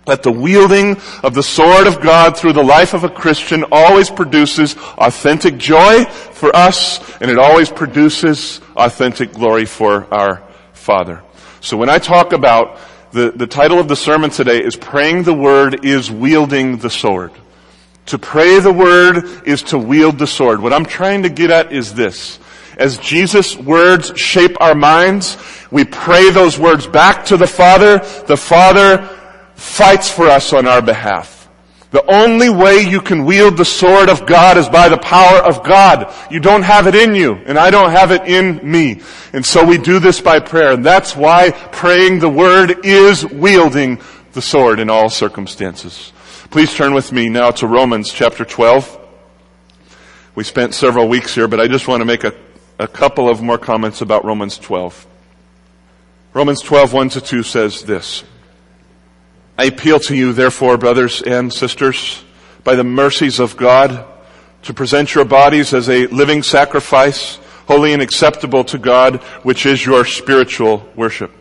that 0.08 0.22
the 0.22 0.32
wielding 0.32 0.96
of 1.22 1.34
the 1.34 1.42
sword 1.42 1.86
of 1.86 2.00
God 2.00 2.36
through 2.36 2.54
the 2.54 2.62
life 2.62 2.94
of 2.94 3.04
a 3.04 3.08
Christian 3.10 3.64
always 3.70 4.10
produces 4.10 4.74
authentic 4.96 5.58
joy 5.58 6.04
for 6.06 6.54
us, 6.56 6.98
and 7.20 7.30
it 7.30 7.38
always 7.38 7.70
produces 7.70 8.60
authentic 8.74 9.32
glory 9.32 9.66
for 9.66 10.12
our 10.12 10.42
Father. 10.72 11.22
So 11.60 11.76
when 11.76 11.90
I 11.90 11.98
talk 11.98 12.32
about 12.32 12.78
the, 13.12 13.32
the 13.32 13.46
title 13.46 13.78
of 13.78 13.88
the 13.88 13.96
sermon 13.96 14.30
today 14.30 14.62
is 14.62 14.76
Praying 14.76 15.24
the 15.24 15.34
Word 15.34 15.84
is 15.84 16.10
Wielding 16.10 16.78
the 16.78 16.90
Sword. 16.90 17.32
To 18.06 18.18
pray 18.18 18.58
the 18.60 18.72
Word 18.72 19.46
is 19.46 19.62
to 19.64 19.78
wield 19.78 20.18
the 20.18 20.26
sword. 20.26 20.62
What 20.62 20.72
I'm 20.72 20.86
trying 20.86 21.24
to 21.24 21.28
get 21.28 21.50
at 21.50 21.72
is 21.72 21.92
this. 21.92 22.38
As 22.78 22.96
Jesus' 22.96 23.56
words 23.56 24.18
shape 24.18 24.56
our 24.60 24.74
minds, 24.74 25.36
we 25.70 25.84
pray 25.84 26.30
those 26.30 26.58
words 26.58 26.86
back 26.86 27.26
to 27.26 27.36
the 27.36 27.46
Father. 27.46 27.98
The 28.26 28.36
Father 28.36 29.17
fights 29.58 30.10
for 30.10 30.28
us 30.28 30.52
on 30.52 30.66
our 30.66 30.80
behalf. 30.80 31.48
The 31.90 32.04
only 32.10 32.50
way 32.50 32.82
you 32.82 33.00
can 33.00 33.24
wield 33.24 33.56
the 33.56 33.64
sword 33.64 34.08
of 34.08 34.26
God 34.26 34.58
is 34.58 34.68
by 34.68 34.88
the 34.88 34.98
power 34.98 35.38
of 35.38 35.64
God. 35.64 36.14
You 36.30 36.38
don't 36.38 36.62
have 36.62 36.86
it 36.86 36.94
in 36.94 37.14
you, 37.14 37.34
and 37.34 37.58
I 37.58 37.70
don't 37.70 37.90
have 37.90 38.12
it 38.12 38.22
in 38.26 38.60
me. 38.70 39.00
And 39.32 39.44
so 39.44 39.64
we 39.64 39.78
do 39.78 39.98
this 39.98 40.20
by 40.20 40.38
prayer, 40.38 40.72
and 40.72 40.84
that's 40.84 41.16
why 41.16 41.50
praying 41.72 42.18
the 42.18 42.28
word 42.28 42.84
is 42.84 43.24
wielding 43.26 44.00
the 44.32 44.42
sword 44.42 44.80
in 44.80 44.90
all 44.90 45.08
circumstances. 45.08 46.12
Please 46.50 46.74
turn 46.74 46.92
with 46.94 47.10
me 47.10 47.28
now 47.28 47.50
to 47.52 47.66
Romans 47.66 48.12
chapter 48.12 48.44
12. 48.44 48.96
We 50.34 50.44
spent 50.44 50.74
several 50.74 51.08
weeks 51.08 51.34
here, 51.34 51.48
but 51.48 51.58
I 51.58 51.68
just 51.68 51.88
want 51.88 52.02
to 52.02 52.04
make 52.04 52.22
a, 52.22 52.34
a 52.78 52.86
couple 52.86 53.28
of 53.28 53.42
more 53.42 53.58
comments 53.58 54.02
about 54.02 54.24
Romans 54.24 54.58
12. 54.58 55.06
Romans 56.34 56.60
12, 56.60 56.92
1 56.92 57.08
to 57.10 57.20
2 57.22 57.42
says 57.42 57.82
this. 57.82 58.24
I 59.60 59.64
appeal 59.64 59.98
to 60.00 60.14
you, 60.14 60.32
therefore, 60.32 60.78
brothers 60.78 61.20
and 61.20 61.52
sisters, 61.52 62.22
by 62.62 62.76
the 62.76 62.84
mercies 62.84 63.40
of 63.40 63.56
God, 63.56 64.06
to 64.62 64.72
present 64.72 65.16
your 65.16 65.24
bodies 65.24 65.74
as 65.74 65.88
a 65.88 66.06
living 66.06 66.44
sacrifice, 66.44 67.40
holy 67.66 67.92
and 67.92 68.00
acceptable 68.00 68.62
to 68.62 68.78
God, 68.78 69.16
which 69.42 69.66
is 69.66 69.84
your 69.84 70.04
spiritual 70.04 70.88
worship. 70.94 71.32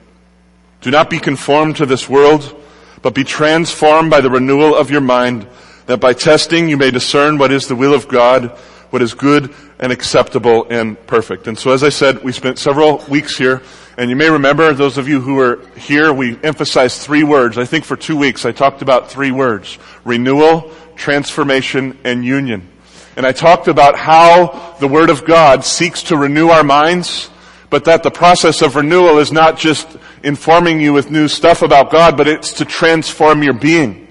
Do 0.81 0.89
not 0.89 1.11
be 1.11 1.19
conformed 1.19 1.75
to 1.75 1.85
this 1.85 2.09
world, 2.09 2.59
but 3.03 3.13
be 3.13 3.23
transformed 3.23 4.09
by 4.09 4.21
the 4.21 4.31
renewal 4.31 4.75
of 4.75 4.89
your 4.89 5.01
mind, 5.01 5.45
that 5.85 5.99
by 5.99 6.13
testing 6.13 6.69
you 6.69 6.77
may 6.77 6.89
discern 6.89 7.37
what 7.37 7.51
is 7.51 7.67
the 7.67 7.75
will 7.75 7.93
of 7.93 8.07
God, 8.07 8.49
what 8.89 9.03
is 9.03 9.13
good 9.13 9.53
and 9.77 9.91
acceptable 9.91 10.65
and 10.71 10.97
perfect. 11.05 11.45
And 11.45 11.55
so 11.55 11.69
as 11.69 11.83
I 11.83 11.89
said, 11.89 12.23
we 12.23 12.31
spent 12.31 12.57
several 12.57 12.97
weeks 13.09 13.37
here 13.37 13.61
and 13.97 14.11
you 14.11 14.15
may 14.15 14.29
remember, 14.29 14.73
those 14.73 14.99
of 14.99 15.07
you 15.07 15.19
who 15.21 15.33
were 15.35 15.59
here, 15.75 16.13
we 16.13 16.37
emphasized 16.43 17.01
three 17.01 17.23
words. 17.23 17.57
I 17.57 17.65
think 17.65 17.83
for 17.83 17.95
two 17.95 18.15
weeks 18.15 18.45
I 18.45 18.51
talked 18.51 18.83
about 18.83 19.09
three 19.09 19.31
words. 19.31 19.79
Renewal, 20.05 20.71
transformation, 20.95 21.97
and 22.03 22.23
union. 22.23 22.69
And 23.15 23.25
I 23.25 23.31
talked 23.31 23.67
about 23.67 23.97
how 23.97 24.75
the 24.79 24.87
Word 24.87 25.09
of 25.09 25.25
God 25.25 25.65
seeks 25.65 26.03
to 26.03 26.17
renew 26.17 26.49
our 26.49 26.63
minds, 26.63 27.31
but 27.71 27.85
that 27.85 28.03
the 28.03 28.11
process 28.11 28.61
of 28.61 28.75
renewal 28.75 29.17
is 29.17 29.31
not 29.31 29.57
just 29.57 29.87
informing 30.21 30.79
you 30.79 30.93
with 30.93 31.09
new 31.09 31.27
stuff 31.27 31.63
about 31.63 31.89
God, 31.89 32.15
but 32.15 32.27
it's 32.27 32.53
to 32.53 32.65
transform 32.65 33.41
your 33.41 33.53
being. 33.53 34.07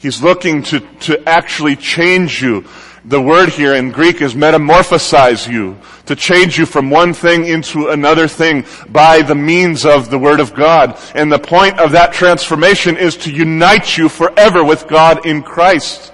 He's 0.00 0.20
looking 0.20 0.64
to, 0.64 0.80
to 0.80 1.28
actually 1.28 1.76
change 1.76 2.42
you 2.42 2.62
the 3.08 3.20
word 3.20 3.48
here 3.48 3.74
in 3.74 3.90
Greek 3.90 4.20
is 4.20 4.34
metamorphosize 4.34 5.50
you, 5.50 5.78
to 6.04 6.14
change 6.14 6.58
you 6.58 6.66
from 6.66 6.90
one 6.90 7.14
thing 7.14 7.46
into 7.46 7.88
another 7.88 8.28
thing 8.28 8.66
by 8.90 9.22
the 9.22 9.34
means 9.34 9.86
of 9.86 10.10
the 10.10 10.18
Word 10.18 10.40
of 10.40 10.54
God. 10.54 10.98
And 11.14 11.32
the 11.32 11.38
point 11.38 11.78
of 11.78 11.92
that 11.92 12.12
transformation 12.12 12.98
is 12.98 13.16
to 13.18 13.32
unite 13.32 13.96
you 13.96 14.10
forever 14.10 14.62
with 14.62 14.88
God 14.88 15.24
in 15.24 15.42
Christ. 15.42 16.12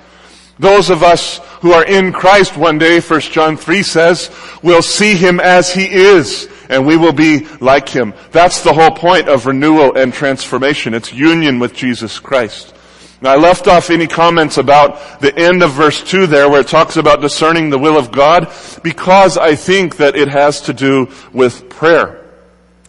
Those 0.61 0.89
of 0.89 1.03
us 1.03 1.39
who 1.63 1.73
are 1.73 1.85
in 1.85 2.13
Christ 2.13 2.57
one 2.57 2.79
day, 2.79 3.01
1 3.01 3.21
John 3.23 3.57
3 3.57 3.83
says, 3.83 4.31
will 4.63 4.83
see 4.83 5.17
Him 5.17 5.41
as 5.41 5.75
He 5.75 5.91
is, 5.91 6.49
and 6.69 6.87
we 6.87 6.97
will 6.97 7.13
be 7.13 7.47
like 7.61 7.89
Him. 7.89 8.15
That's 8.31 8.63
the 8.63 8.73
whole 8.73 8.93
point 8.93 9.29
of 9.29 9.47
renewal 9.47 9.97
and 9.97 10.13
transformation. 10.13 10.95
It's 10.95 11.13
union 11.13 11.59
with 11.59 11.75
Jesus 11.75 12.21
Christ. 12.21 12.75
Now 13.21 13.33
I 13.33 13.37
left 13.37 13.69
off 13.69 13.91
any 13.91 14.07
comments 14.07 14.59
about 14.59 15.21
the 15.21 15.35
end 15.37 15.63
of 15.63 15.73
verse 15.73 16.03
2 16.03 16.27
there 16.27 16.49
where 16.49 16.61
it 16.61 16.69
talks 16.69 16.97
about 16.97 17.21
discerning 17.21 17.71
the 17.71 17.79
will 17.79 17.97
of 17.97 18.13
God 18.13 18.53
because 18.83 19.39
I 19.39 19.55
think 19.55 19.97
that 19.97 20.17
it 20.17 20.29
has 20.29 20.63
to 20.63 20.73
do 20.73 21.09
with 21.33 21.69
prayer. 21.71 22.25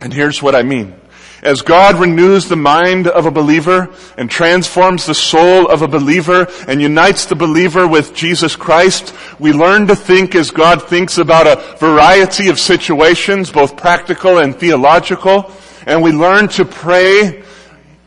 And 0.01 0.11
here's 0.13 0.41
what 0.41 0.55
I 0.55 0.63
mean. 0.63 0.99
As 1.45 1.61
God 1.61 1.99
renews 1.99 2.49
the 2.49 2.55
mind 2.55 3.07
of 3.07 3.27
a 3.27 3.31
believer 3.31 3.93
and 4.17 4.31
transforms 4.31 5.05
the 5.05 5.13
soul 5.13 5.67
of 5.67 5.83
a 5.83 5.87
believer 5.87 6.47
and 6.67 6.81
unites 6.81 7.25
the 7.25 7.35
believer 7.35 7.87
with 7.87 8.15
Jesus 8.15 8.55
Christ, 8.55 9.13
we 9.37 9.53
learn 9.53 9.85
to 9.87 9.95
think 9.95 10.33
as 10.33 10.49
God 10.49 10.81
thinks 10.81 11.19
about 11.19 11.45
a 11.45 11.77
variety 11.77 12.47
of 12.47 12.59
situations, 12.59 13.51
both 13.51 13.77
practical 13.77 14.39
and 14.39 14.55
theological, 14.55 15.51
and 15.85 16.01
we 16.01 16.11
learn 16.11 16.47
to 16.47 16.65
pray 16.65 17.43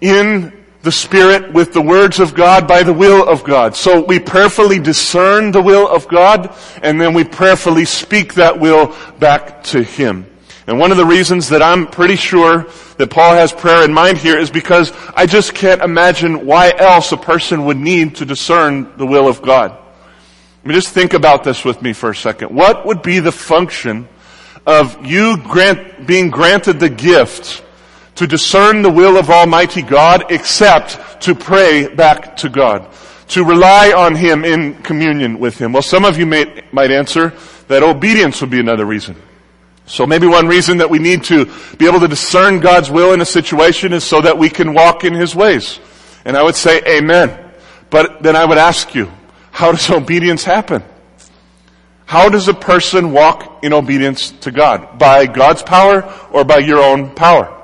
in 0.01 0.58
the 0.89 0.93
Spirit 0.93 1.53
with 1.53 1.75
the 1.75 1.83
words 1.83 2.19
of 2.19 2.35
God 2.35 2.67
by 2.67 2.83
the 2.83 2.95
will 2.95 3.29
of 3.29 3.45
God. 3.45 3.77
So 3.77 4.03
we 4.03 4.19
prayerfully 4.19 4.79
discern 4.79 5.51
the 5.51 5.61
will 5.61 5.87
of 5.87 6.09
God 6.09 6.57
and 6.83 6.99
then 6.99 7.13
we 7.13 7.25
prayerfully 7.25 7.85
speak 7.85 8.33
that 8.35 8.59
will 8.59 8.97
back 9.19 9.65
to 9.65 9.83
Him. 9.83 10.25
And 10.67 10.79
one 10.79 10.91
of 10.91 10.97
the 10.97 11.05
reasons 11.05 11.51
that 11.51 11.61
I'm 11.61 11.89
pretty 11.89 12.17
sure 12.17 12.67
that 12.97 13.11
Paul 13.11 13.35
has 13.35 13.53
prayer 13.53 13.85
in 13.85 13.93
mind 13.93 14.17
here 14.17 14.39
is 14.39 14.51
because 14.51 14.91
I 15.15 15.27
just 15.27 15.55
can't 15.55 15.83
imagine 15.83 16.47
why 16.47 16.73
else 16.75 17.13
a 17.13 17.19
person 17.19 17.67
would 17.67 17.77
need 17.77 18.17
to 18.17 18.25
discern 18.25 18.97
the 18.97 19.05
will 19.05 19.29
of 19.29 19.43
God. 19.43 19.73
Let 19.73 20.67
me 20.67 20.75
just 20.75 20.89
think 20.89 21.13
about 21.13 21.45
this 21.45 21.67
with 21.67 21.83
me 21.83 21.93
for 21.93 22.09
a 22.09 22.17
second. 22.17 22.57
What 22.57 22.87
would 22.87 23.03
be 23.03 23.19
the 23.19 23.31
function 23.31 24.09
of 24.67 25.05
you 25.05 25.37
grant, 25.37 26.07
being 26.07 26.31
granted 26.31 26.81
the 26.81 26.89
gift 26.89 27.63
to 28.19 28.27
discern 28.27 28.83
the 28.83 28.91
will 28.91 29.17
of 29.17 29.31
Almighty 29.31 29.81
God 29.81 30.25
except 30.33 31.23
to 31.23 31.37
pray 31.37 31.87
back 31.87 32.37
to 32.39 32.49
God? 32.49 32.85
To 33.29 33.45
rely 33.45 33.93
on 33.93 34.17
Him 34.17 34.45
in 34.45 34.83
communion 34.83 35.39
with 35.39 35.57
Him? 35.57 35.73
Well, 35.73 35.83
some 35.83 36.05
of 36.05 36.19
you 36.19 36.27
may, 36.27 36.65
might 36.73 36.91
answer 36.91 37.33
that 37.69 37.85
obedience 37.85 38.41
would 38.41 38.51
be 38.51 38.59
another 38.59 38.85
reason. 38.85 39.15
So 39.87 40.05
maybe 40.05 40.27
one 40.27 40.49
reason 40.49 40.79
that 40.79 40.91
we 40.91 40.99
need 40.99 41.23
to 41.25 41.49
be 41.77 41.87
able 41.87 42.01
to 42.01 42.09
discern 42.09 42.59
God's 42.59 42.91
will 42.91 43.13
in 43.13 43.21
a 43.21 43.25
situation 43.25 43.93
is 43.93 44.03
so 44.03 44.21
that 44.21 44.37
we 44.37 44.51
can 44.51 44.75
walk 44.75 45.05
in 45.05 45.15
His 45.15 45.37
ways. 45.37 45.79
And 46.25 46.37
I 46.37 46.43
would 46.43 46.57
say 46.57 46.83
amen. 46.89 47.53
But 47.89 48.21
then 48.21 48.35
I 48.35 48.45
would 48.45 48.59
ask 48.59 48.97
you, 48.97 49.13
how 49.53 49.71
does 49.71 49.89
obedience 49.93 50.43
happen? 50.43 50.83
How 52.05 52.29
does 52.29 52.49
a 52.49 52.55
person 52.55 53.13
walk 53.13 53.63
in 53.63 53.73
obedience 53.73 54.33
to 54.41 54.51
God? 54.51 54.99
By 54.99 55.27
God's 55.27 55.63
power 55.63 56.03
or 56.33 56.43
by 56.43 56.59
your 56.59 56.81
own 56.81 57.15
power? 57.15 57.55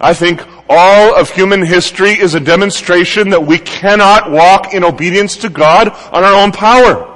I 0.00 0.14
think 0.14 0.42
all 0.68 1.14
of 1.14 1.30
human 1.30 1.64
history 1.64 2.12
is 2.12 2.34
a 2.34 2.40
demonstration 2.40 3.30
that 3.30 3.44
we 3.44 3.58
cannot 3.58 4.30
walk 4.30 4.72
in 4.72 4.82
obedience 4.82 5.36
to 5.38 5.50
God 5.50 5.88
on 5.88 6.24
our 6.24 6.42
own 6.42 6.52
power. 6.52 7.06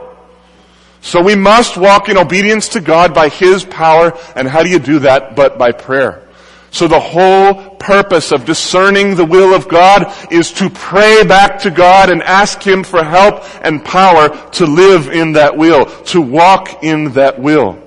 So 1.00 1.22
we 1.22 1.34
must 1.34 1.76
walk 1.76 2.08
in 2.08 2.18
obedience 2.18 2.68
to 2.70 2.80
God 2.80 3.14
by 3.14 3.28
His 3.28 3.64
power. 3.64 4.18
And 4.36 4.48
how 4.48 4.62
do 4.62 4.68
you 4.68 4.78
do 4.78 5.00
that 5.00 5.36
but 5.36 5.56
by 5.58 5.72
prayer? 5.72 6.28
So 6.70 6.88
the 6.88 6.98
whole 6.98 7.76
purpose 7.76 8.32
of 8.32 8.44
discerning 8.44 9.14
the 9.14 9.24
will 9.24 9.54
of 9.54 9.68
God 9.68 10.12
is 10.32 10.50
to 10.54 10.68
pray 10.68 11.22
back 11.22 11.60
to 11.60 11.70
God 11.70 12.10
and 12.10 12.22
ask 12.22 12.62
Him 12.62 12.82
for 12.82 13.04
help 13.04 13.44
and 13.64 13.84
power 13.84 14.30
to 14.52 14.66
live 14.66 15.08
in 15.08 15.32
that 15.32 15.56
will, 15.56 15.86
to 15.86 16.20
walk 16.20 16.82
in 16.82 17.12
that 17.12 17.38
will. 17.38 17.83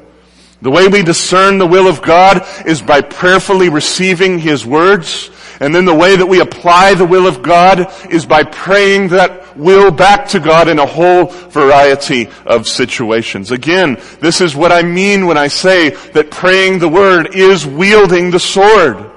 The 0.61 0.71
way 0.71 0.87
we 0.87 1.03
discern 1.03 1.59
the 1.59 1.67
will 1.67 1.87
of 1.87 2.01
God 2.01 2.45
is 2.65 2.81
by 2.81 3.01
prayerfully 3.01 3.69
receiving 3.69 4.39
His 4.39 4.65
words, 4.65 5.29
and 5.59 5.73
then 5.73 5.85
the 5.85 5.93
way 5.93 6.15
that 6.15 6.25
we 6.25 6.39
apply 6.39 6.95
the 6.95 7.05
will 7.05 7.27
of 7.27 7.43
God 7.43 7.91
is 8.11 8.25
by 8.25 8.43
praying 8.43 9.09
that 9.09 9.55
will 9.57 9.91
back 9.91 10.27
to 10.29 10.39
God 10.39 10.67
in 10.67 10.79
a 10.79 10.85
whole 10.85 11.25
variety 11.25 12.29
of 12.45 12.67
situations. 12.67 13.51
Again, 13.51 13.97
this 14.19 14.41
is 14.41 14.55
what 14.55 14.71
I 14.71 14.83
mean 14.83 15.25
when 15.25 15.37
I 15.37 15.47
say 15.47 15.89
that 16.11 16.31
praying 16.31 16.79
the 16.79 16.89
word 16.89 17.35
is 17.35 17.65
wielding 17.65 18.31
the 18.31 18.39
sword. 18.39 19.11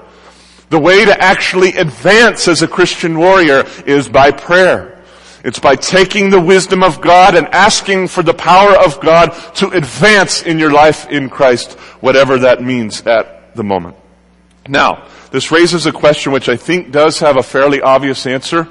The 0.70 0.78
way 0.78 1.04
to 1.04 1.22
actually 1.22 1.76
advance 1.76 2.48
as 2.48 2.62
a 2.62 2.68
Christian 2.68 3.18
warrior 3.18 3.64
is 3.86 4.08
by 4.08 4.30
prayer. 4.30 4.89
It's 5.42 5.58
by 5.58 5.76
taking 5.76 6.30
the 6.30 6.40
wisdom 6.40 6.82
of 6.82 7.00
God 7.00 7.34
and 7.34 7.46
asking 7.48 8.08
for 8.08 8.22
the 8.22 8.34
power 8.34 8.76
of 8.76 9.00
God 9.00 9.30
to 9.56 9.68
advance 9.70 10.42
in 10.42 10.58
your 10.58 10.70
life 10.70 11.08
in 11.08 11.30
Christ, 11.30 11.72
whatever 12.00 12.38
that 12.38 12.62
means 12.62 13.06
at 13.06 13.54
the 13.54 13.64
moment. 13.64 13.96
Now, 14.68 15.06
this 15.30 15.50
raises 15.50 15.86
a 15.86 15.92
question 15.92 16.32
which 16.32 16.48
I 16.48 16.56
think 16.56 16.92
does 16.92 17.20
have 17.20 17.36
a 17.36 17.42
fairly 17.42 17.80
obvious 17.80 18.26
answer, 18.26 18.68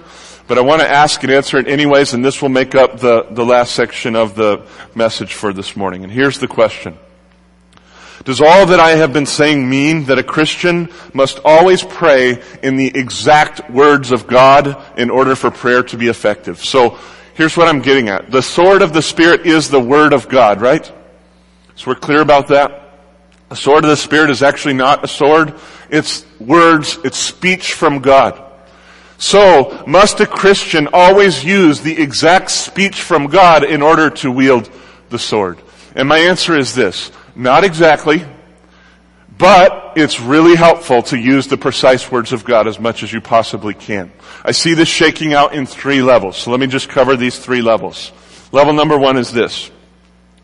but 0.48 0.58
I 0.58 0.62
want 0.62 0.82
to 0.82 0.90
ask 0.90 1.24
and 1.24 1.32
answer 1.32 1.58
it 1.58 1.68
anyways, 1.68 2.14
and 2.14 2.24
this 2.24 2.42
will 2.42 2.50
make 2.50 2.76
up 2.76 3.00
the, 3.00 3.26
the 3.32 3.46
last 3.46 3.74
section 3.74 4.16
of 4.16 4.36
the 4.36 4.66
message 4.94 5.34
for 5.34 5.54
this 5.54 5.76
morning. 5.76 6.04
And 6.04 6.12
here's 6.12 6.40
the 6.40 6.48
question. 6.48 6.98
Does 8.26 8.42
all 8.42 8.66
that 8.66 8.80
I 8.80 8.92
have 8.92 9.14
been 9.14 9.26
saying 9.26 9.70
mean 9.70 10.06
that 10.06 10.20
a 10.20 10.24
Christian 10.24 10.90
must 11.14 11.40
always 11.46 11.84
pray 11.84 12.42
in 12.62 12.76
the 12.76 12.88
exact 12.88 13.70
words 13.70 14.12
of 14.12 14.28
God 14.28 14.78
in 14.98 15.10
order 15.10 15.36
for 15.36 15.52
prayer 15.52 15.84
to 15.84 15.98
be 15.98 16.08
effective? 16.08 16.64
So, 16.64 16.98
here's 17.36 17.56
what 17.56 17.68
I'm 17.68 17.82
getting 17.82 18.10
at. 18.10 18.30
The 18.30 18.42
sword 18.42 18.82
of 18.82 18.92
the 18.92 19.02
Spirit 19.02 19.46
is 19.46 19.70
the 19.70 19.80
Word 19.80 20.14
of 20.14 20.28
God, 20.28 20.60
right? 20.60 20.86
So 21.76 21.92
we're 21.92 21.96
clear 21.96 22.20
about 22.20 22.50
that? 22.50 22.90
The 23.48 23.56
sword 23.56 23.86
of 23.86 23.90
the 23.90 23.98
Spirit 23.98 24.30
is 24.30 24.44
actually 24.44 24.74
not 24.74 25.04
a 25.04 25.08
sword. 25.08 25.56
It's 25.90 26.26
words, 26.40 27.00
it's 27.06 27.18
speech 27.18 27.74
from 27.74 28.00
God. 28.00 28.44
So, 29.18 29.84
must 29.88 30.20
a 30.20 30.26
Christian 30.26 30.90
always 30.94 31.44
use 31.44 31.82
the 31.82 32.02
exact 32.02 32.52
speech 32.52 33.02
from 33.02 33.28
God 33.28 33.64
in 33.64 33.82
order 33.82 34.10
to 34.10 34.32
wield 34.32 34.70
the 35.10 35.20
sword? 35.20 35.60
And 35.96 36.08
my 36.08 36.20
answer 36.20 36.56
is 36.58 36.76
this. 36.76 37.12
Not 37.40 37.64
exactly, 37.64 38.26
but 39.38 39.94
it's 39.96 40.20
really 40.20 40.58
helpful 40.58 41.02
to 41.04 41.18
use 41.18 41.48
the 41.48 41.56
precise 41.56 42.12
words 42.12 42.34
of 42.34 42.44
God 42.44 42.68
as 42.68 42.82
much 42.82 43.02
as 43.02 43.14
you 43.14 43.22
possibly 43.22 43.74
can. 43.74 44.12
I 44.44 44.52
see 44.52 44.74
this 44.74 44.90
shaking 44.90 45.34
out 45.34 45.54
in 45.54 45.66
three 45.66 46.02
levels. 46.02 46.36
So 46.36 46.52
let 46.52 46.60
me 46.60 46.68
just 46.68 46.90
cover 46.90 47.16
these 47.16 47.40
three 47.40 47.62
levels. 47.62 48.12
Level 48.52 48.74
number 48.74 48.98
one 48.98 49.16
is 49.16 49.32
this. 49.32 49.72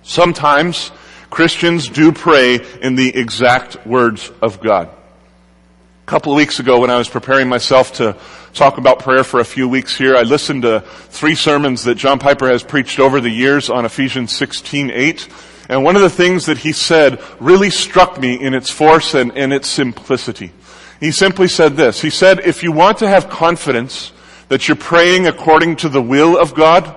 Sometimes 0.03 0.89
Christians 1.29 1.89
do 1.89 2.13
pray 2.13 2.61
in 2.81 2.95
the 2.95 3.13
exact 3.13 3.85
words 3.85 4.31
of 4.41 4.61
God. 4.61 4.87
A 4.87 6.05
couple 6.05 6.31
of 6.31 6.37
weeks 6.37 6.61
ago 6.61 6.79
when 6.79 6.89
I 6.89 6.97
was 6.97 7.09
preparing 7.09 7.49
myself 7.49 7.91
to 7.95 8.15
talk 8.53 8.77
about 8.77 8.99
prayer 8.99 9.25
for 9.25 9.41
a 9.41 9.45
few 9.45 9.67
weeks 9.67 9.97
here, 9.97 10.15
I 10.15 10.21
listened 10.21 10.61
to 10.61 10.79
three 10.79 11.35
sermons 11.35 11.83
that 11.83 11.95
John 11.95 12.19
Piper 12.19 12.47
has 12.47 12.63
preached 12.63 13.01
over 13.01 13.19
the 13.19 13.29
years 13.29 13.69
on 13.69 13.83
Ephesians 13.83 14.31
16:8. 14.31 15.27
And 15.67 15.83
one 15.83 15.95
of 15.95 16.01
the 16.01 16.09
things 16.09 16.45
that 16.45 16.59
he 16.59 16.73
said 16.73 17.21
really 17.39 17.69
struck 17.69 18.19
me 18.19 18.35
in 18.35 18.53
its 18.53 18.69
force 18.69 19.13
and 19.13 19.31
in 19.35 19.51
its 19.51 19.67
simplicity. 19.67 20.51
He 20.99 21.11
simply 21.11 21.47
said 21.47 21.75
this. 21.75 22.01
He 22.01 22.09
said, 22.09 22.39
if 22.41 22.63
you 22.63 22.71
want 22.71 22.99
to 22.99 23.07
have 23.07 23.29
confidence 23.29 24.11
that 24.47 24.67
you're 24.67 24.77
praying 24.77 25.27
according 25.27 25.77
to 25.77 25.89
the 25.89 26.01
will 26.01 26.37
of 26.37 26.53
God, 26.53 26.95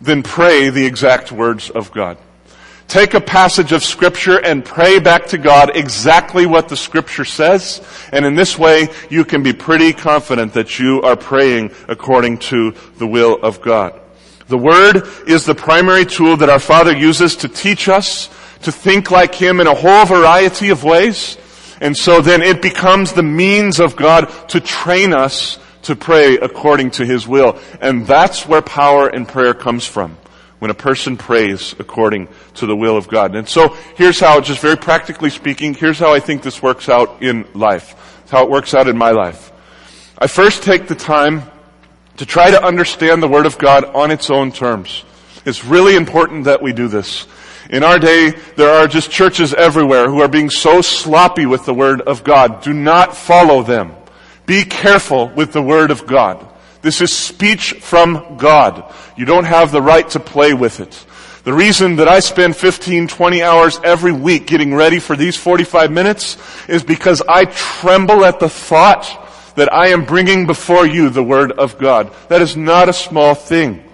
then 0.00 0.22
pray 0.22 0.70
the 0.70 0.86
exact 0.86 1.32
words 1.32 1.70
of 1.70 1.92
God. 1.92 2.18
Take 2.86 3.14
a 3.14 3.20
passage 3.20 3.72
of 3.72 3.82
scripture 3.82 4.38
and 4.38 4.64
pray 4.64 5.00
back 5.00 5.26
to 5.28 5.38
God 5.38 5.74
exactly 5.74 6.46
what 6.46 6.68
the 6.68 6.76
scripture 6.76 7.24
says. 7.24 7.80
And 8.12 8.26
in 8.26 8.34
this 8.34 8.58
way, 8.58 8.88
you 9.08 9.24
can 9.24 9.42
be 9.42 9.52
pretty 9.52 9.92
confident 9.92 10.52
that 10.52 10.78
you 10.78 11.00
are 11.02 11.16
praying 11.16 11.72
according 11.88 12.38
to 12.38 12.74
the 12.98 13.06
will 13.06 13.40
of 13.42 13.62
God. 13.62 14.00
The 14.48 14.58
Word 14.58 15.08
is 15.26 15.46
the 15.46 15.54
primary 15.54 16.04
tool 16.04 16.36
that 16.36 16.50
our 16.50 16.58
Father 16.58 16.94
uses 16.94 17.36
to 17.36 17.48
teach 17.48 17.88
us 17.88 18.28
to 18.62 18.72
think 18.72 19.10
like 19.10 19.34
Him 19.34 19.60
in 19.60 19.66
a 19.66 19.74
whole 19.74 20.04
variety 20.04 20.70
of 20.70 20.84
ways. 20.84 21.38
And 21.80 21.96
so 21.96 22.20
then 22.20 22.42
it 22.42 22.62
becomes 22.62 23.12
the 23.12 23.22
means 23.22 23.80
of 23.80 23.96
God 23.96 24.30
to 24.50 24.60
train 24.60 25.12
us 25.12 25.58
to 25.82 25.96
pray 25.96 26.36
according 26.36 26.92
to 26.92 27.06
His 27.06 27.26
will. 27.26 27.58
And 27.80 28.06
that's 28.06 28.46
where 28.46 28.62
power 28.62 29.08
in 29.08 29.26
prayer 29.26 29.54
comes 29.54 29.86
from 29.86 30.16
when 30.58 30.70
a 30.70 30.74
person 30.74 31.16
prays 31.16 31.74
according 31.78 32.28
to 32.54 32.66
the 32.66 32.76
will 32.76 32.96
of 32.96 33.08
God. 33.08 33.34
And 33.34 33.46
so 33.48 33.76
here's 33.96 34.18
how, 34.18 34.40
just 34.40 34.60
very 34.60 34.76
practically 34.76 35.30
speaking, 35.30 35.74
here's 35.74 35.98
how 35.98 36.14
I 36.14 36.20
think 36.20 36.42
this 36.42 36.62
works 36.62 36.88
out 36.88 37.22
in 37.22 37.46
life. 37.54 38.20
It's 38.22 38.30
how 38.30 38.44
it 38.44 38.50
works 38.50 38.72
out 38.72 38.88
in 38.88 38.96
my 38.96 39.10
life. 39.10 39.52
I 40.18 40.26
first 40.26 40.62
take 40.62 40.86
the 40.86 40.94
time 40.94 41.42
to 42.16 42.26
try 42.26 42.50
to 42.50 42.64
understand 42.64 43.22
the 43.22 43.28
Word 43.28 43.46
of 43.46 43.58
God 43.58 43.84
on 43.84 44.10
its 44.10 44.30
own 44.30 44.52
terms. 44.52 45.04
It's 45.44 45.64
really 45.64 45.96
important 45.96 46.44
that 46.44 46.62
we 46.62 46.72
do 46.72 46.88
this. 46.88 47.26
In 47.70 47.82
our 47.82 47.98
day, 47.98 48.30
there 48.56 48.70
are 48.70 48.86
just 48.86 49.10
churches 49.10 49.54
everywhere 49.54 50.08
who 50.08 50.20
are 50.20 50.28
being 50.28 50.50
so 50.50 50.80
sloppy 50.82 51.46
with 51.46 51.64
the 51.64 51.74
Word 51.74 52.00
of 52.02 52.22
God. 52.22 52.62
Do 52.62 52.72
not 52.72 53.16
follow 53.16 53.62
them. 53.62 53.94
Be 54.46 54.64
careful 54.64 55.28
with 55.28 55.52
the 55.52 55.62
Word 55.62 55.90
of 55.90 56.06
God. 56.06 56.46
This 56.82 57.00
is 57.00 57.12
speech 57.12 57.72
from 57.80 58.36
God. 58.36 58.92
You 59.16 59.24
don't 59.24 59.44
have 59.46 59.72
the 59.72 59.80
right 59.80 60.08
to 60.10 60.20
play 60.20 60.52
with 60.52 60.80
it. 60.80 61.06
The 61.44 61.52
reason 61.52 61.96
that 61.96 62.08
I 62.08 62.20
spend 62.20 62.56
15, 62.56 63.08
20 63.08 63.42
hours 63.42 63.80
every 63.82 64.12
week 64.12 64.46
getting 64.46 64.74
ready 64.74 64.98
for 64.98 65.16
these 65.16 65.36
45 65.36 65.90
minutes 65.90 66.36
is 66.68 66.82
because 66.82 67.22
I 67.28 67.46
tremble 67.46 68.24
at 68.24 68.40
the 68.40 68.48
thought 68.48 69.23
that 69.56 69.72
I 69.72 69.88
am 69.88 70.04
bringing 70.04 70.46
before 70.46 70.86
you 70.86 71.10
the 71.10 71.22
Word 71.22 71.52
of 71.52 71.78
God. 71.78 72.14
That 72.28 72.42
is 72.42 72.56
not 72.56 72.88
a 72.88 72.92
small 72.92 73.34
thing. 73.34 73.84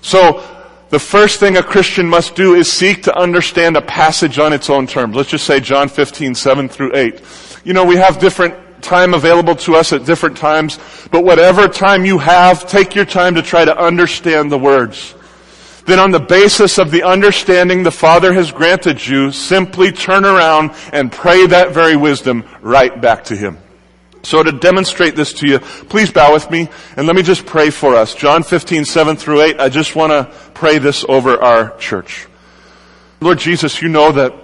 So, 0.00 0.42
the 0.90 0.98
first 0.98 1.40
thing 1.40 1.56
a 1.56 1.62
Christian 1.62 2.06
must 2.08 2.34
do 2.34 2.54
is 2.54 2.70
seek 2.70 3.02
to 3.04 3.16
understand 3.16 3.76
a 3.76 3.82
passage 3.82 4.38
on 4.38 4.52
its 4.52 4.70
own 4.70 4.86
terms. 4.86 5.16
Let's 5.16 5.30
just 5.30 5.46
say 5.46 5.58
John 5.58 5.88
15, 5.88 6.34
7 6.34 6.68
through 6.68 6.94
8. 6.94 7.20
You 7.64 7.72
know, 7.72 7.84
we 7.84 7.96
have 7.96 8.20
different 8.20 8.54
time 8.82 9.14
available 9.14 9.56
to 9.56 9.74
us 9.74 9.92
at 9.92 10.04
different 10.04 10.36
times, 10.36 10.78
but 11.10 11.24
whatever 11.24 11.66
time 11.66 12.04
you 12.04 12.18
have, 12.18 12.68
take 12.68 12.94
your 12.94 13.06
time 13.06 13.34
to 13.34 13.42
try 13.42 13.64
to 13.64 13.76
understand 13.76 14.52
the 14.52 14.58
words. 14.58 15.14
Then 15.86 15.98
on 15.98 16.12
the 16.12 16.20
basis 16.20 16.78
of 16.78 16.90
the 16.90 17.02
understanding 17.02 17.82
the 17.82 17.90
Father 17.90 18.32
has 18.32 18.52
granted 18.52 19.04
you, 19.04 19.32
simply 19.32 19.90
turn 19.90 20.24
around 20.24 20.70
and 20.92 21.10
pray 21.10 21.46
that 21.46 21.72
very 21.72 21.96
wisdom 21.96 22.44
right 22.62 22.98
back 23.00 23.24
to 23.24 23.36
Him. 23.36 23.58
So 24.24 24.42
to 24.42 24.52
demonstrate 24.52 25.16
this 25.16 25.32
to 25.34 25.46
you, 25.46 25.58
please 25.58 26.10
bow 26.10 26.32
with 26.32 26.50
me 26.50 26.68
and 26.96 27.06
let 27.06 27.14
me 27.14 27.22
just 27.22 27.44
pray 27.46 27.70
for 27.70 27.94
us. 27.94 28.14
John 28.14 28.42
15, 28.42 28.84
7 28.84 29.16
through 29.16 29.42
8, 29.42 29.60
I 29.60 29.68
just 29.68 29.94
want 29.94 30.12
to 30.12 30.32
pray 30.54 30.78
this 30.78 31.04
over 31.08 31.42
our 31.42 31.76
church. 31.76 32.26
Lord 33.20 33.38
Jesus, 33.38 33.82
you 33.82 33.88
know 33.88 34.12
that 34.12 34.34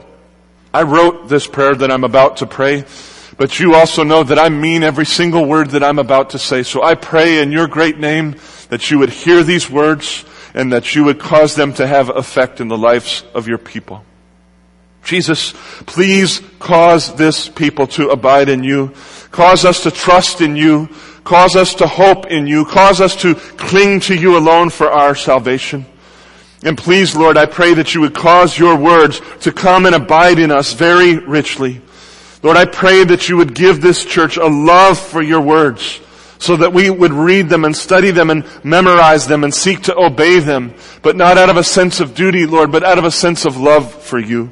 I 0.72 0.82
wrote 0.82 1.28
this 1.28 1.46
prayer 1.46 1.74
that 1.74 1.90
I'm 1.90 2.04
about 2.04 2.38
to 2.38 2.46
pray, 2.46 2.84
but 3.36 3.58
you 3.58 3.74
also 3.74 4.04
know 4.04 4.22
that 4.22 4.38
I 4.38 4.50
mean 4.50 4.82
every 4.82 5.06
single 5.06 5.46
word 5.46 5.70
that 5.70 5.82
I'm 5.82 5.98
about 5.98 6.30
to 6.30 6.38
say. 6.38 6.62
So 6.62 6.82
I 6.82 6.94
pray 6.94 7.42
in 7.42 7.50
your 7.50 7.66
great 7.66 7.98
name 7.98 8.36
that 8.68 8.90
you 8.90 8.98
would 8.98 9.10
hear 9.10 9.42
these 9.42 9.68
words 9.68 10.24
and 10.54 10.72
that 10.72 10.94
you 10.94 11.04
would 11.04 11.18
cause 11.18 11.54
them 11.54 11.72
to 11.74 11.86
have 11.86 12.10
effect 12.10 12.60
in 12.60 12.68
the 12.68 12.78
lives 12.78 13.24
of 13.34 13.48
your 13.48 13.58
people. 13.58 14.04
Jesus, 15.02 15.54
please 15.86 16.40
cause 16.58 17.14
this 17.14 17.48
people 17.48 17.86
to 17.88 18.10
abide 18.10 18.48
in 18.48 18.62
you. 18.62 18.92
Cause 19.30 19.64
us 19.64 19.82
to 19.84 19.90
trust 19.90 20.40
in 20.40 20.56
you. 20.56 20.88
Cause 21.24 21.54
us 21.56 21.74
to 21.76 21.86
hope 21.86 22.26
in 22.26 22.46
you. 22.46 22.64
Cause 22.64 23.00
us 23.00 23.14
to 23.16 23.34
cling 23.34 24.00
to 24.00 24.14
you 24.14 24.36
alone 24.36 24.70
for 24.70 24.90
our 24.90 25.14
salvation. 25.14 25.86
And 26.62 26.76
please, 26.76 27.16
Lord, 27.16 27.36
I 27.36 27.46
pray 27.46 27.74
that 27.74 27.94
you 27.94 28.02
would 28.02 28.14
cause 28.14 28.58
your 28.58 28.76
words 28.76 29.20
to 29.40 29.52
come 29.52 29.86
and 29.86 29.94
abide 29.94 30.38
in 30.38 30.50
us 30.50 30.72
very 30.72 31.16
richly. 31.18 31.80
Lord, 32.42 32.56
I 32.56 32.64
pray 32.64 33.04
that 33.04 33.28
you 33.28 33.36
would 33.36 33.54
give 33.54 33.80
this 33.80 34.04
church 34.04 34.36
a 34.36 34.46
love 34.46 34.98
for 34.98 35.22
your 35.22 35.40
words 35.40 36.00
so 36.38 36.56
that 36.56 36.72
we 36.72 36.88
would 36.88 37.12
read 37.12 37.48
them 37.50 37.64
and 37.64 37.76
study 37.76 38.10
them 38.10 38.30
and 38.30 38.44
memorize 38.64 39.26
them 39.26 39.44
and 39.44 39.54
seek 39.54 39.82
to 39.82 39.96
obey 39.96 40.38
them, 40.40 40.74
but 41.02 41.16
not 41.16 41.36
out 41.36 41.50
of 41.50 41.58
a 41.58 41.64
sense 41.64 42.00
of 42.00 42.14
duty, 42.14 42.46
Lord, 42.46 42.72
but 42.72 42.82
out 42.82 42.98
of 42.98 43.04
a 43.04 43.10
sense 43.10 43.44
of 43.44 43.58
love 43.58 43.92
for 43.92 44.18
you. 44.18 44.50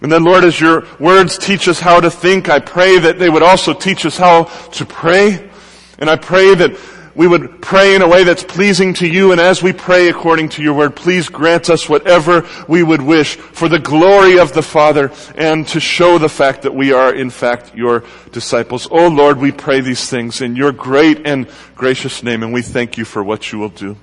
And 0.00 0.12
then, 0.12 0.22
Lord, 0.22 0.44
as 0.44 0.60
your 0.60 0.86
words 1.00 1.38
teach 1.38 1.66
us 1.66 1.80
how 1.80 2.00
to 2.00 2.10
think, 2.10 2.48
I 2.48 2.60
pray 2.60 2.98
that 3.00 3.18
they 3.18 3.28
would 3.28 3.42
also 3.42 3.74
teach 3.74 4.06
us 4.06 4.16
how 4.16 4.44
to 4.44 4.86
pray. 4.86 5.50
And 5.98 6.08
I 6.08 6.16
pray 6.16 6.54
that 6.54 6.78
we 7.16 7.26
would 7.26 7.60
pray 7.60 7.96
in 7.96 8.02
a 8.02 8.06
way 8.06 8.22
that's 8.22 8.44
pleasing 8.44 8.94
to 8.94 9.08
you. 9.08 9.32
And 9.32 9.40
as 9.40 9.60
we 9.60 9.72
pray 9.72 10.08
according 10.08 10.50
to 10.50 10.62
your 10.62 10.74
word, 10.74 10.94
please 10.94 11.28
grant 11.28 11.68
us 11.68 11.88
whatever 11.88 12.46
we 12.68 12.84
would 12.84 13.02
wish 13.02 13.34
for 13.34 13.68
the 13.68 13.80
glory 13.80 14.38
of 14.38 14.52
the 14.52 14.62
Father 14.62 15.10
and 15.34 15.66
to 15.66 15.80
show 15.80 16.18
the 16.18 16.28
fact 16.28 16.62
that 16.62 16.76
we 16.76 16.92
are 16.92 17.12
in 17.12 17.30
fact 17.30 17.74
your 17.74 18.04
disciples. 18.30 18.86
Oh 18.88 19.08
Lord, 19.08 19.38
we 19.38 19.50
pray 19.50 19.80
these 19.80 20.08
things 20.08 20.40
in 20.40 20.54
your 20.54 20.70
great 20.70 21.26
and 21.26 21.48
gracious 21.74 22.22
name. 22.22 22.44
And 22.44 22.52
we 22.52 22.62
thank 22.62 22.96
you 22.96 23.04
for 23.04 23.24
what 23.24 23.50
you 23.50 23.58
will 23.58 23.68
do. 23.70 23.96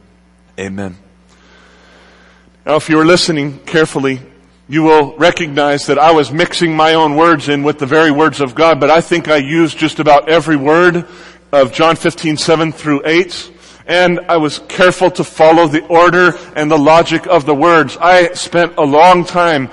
Amen. 0.60 0.98
Now, 2.66 2.76
if 2.76 2.90
you 2.90 3.00
are 3.00 3.06
listening 3.06 3.60
carefully, 3.60 4.20
you 4.68 4.82
will 4.82 5.16
recognize 5.18 5.86
that 5.88 6.00
I 6.00 6.12
was 6.12 6.32
mixing 6.32 6.76
my 6.76 6.96
own 6.96 7.16
words 7.16 7.50
in 7.50 7.62
with 7.62 7.78
the 7.78 7.86
very 7.86 8.10
words 8.10 8.42
of 8.42 8.56
God, 8.56 8.80
but 8.80 8.90
I 8.90 9.00
think 9.00 9.28
I 9.28 9.38
used 9.38 9.78
just 9.78 10.00
about 10.00 10.28
every 10.28 10.56
word 10.56 11.06
of 11.52 11.72
John 11.72 11.96
15, 11.96 12.38
7 12.38 12.72
through 12.72 13.04
8. 13.06 13.52
And 13.88 14.20
I 14.22 14.38
was 14.38 14.60
careful 14.68 15.12
to 15.12 15.24
follow 15.24 15.68
the 15.68 15.86
order 15.86 16.36
and 16.56 16.72
the 16.72 16.78
logic 16.78 17.28
of 17.28 17.46
the 17.46 17.54
words. 17.54 17.96
I 17.98 18.34
spent 18.34 18.74
a 18.78 18.84
long 18.84 19.24
time 19.24 19.70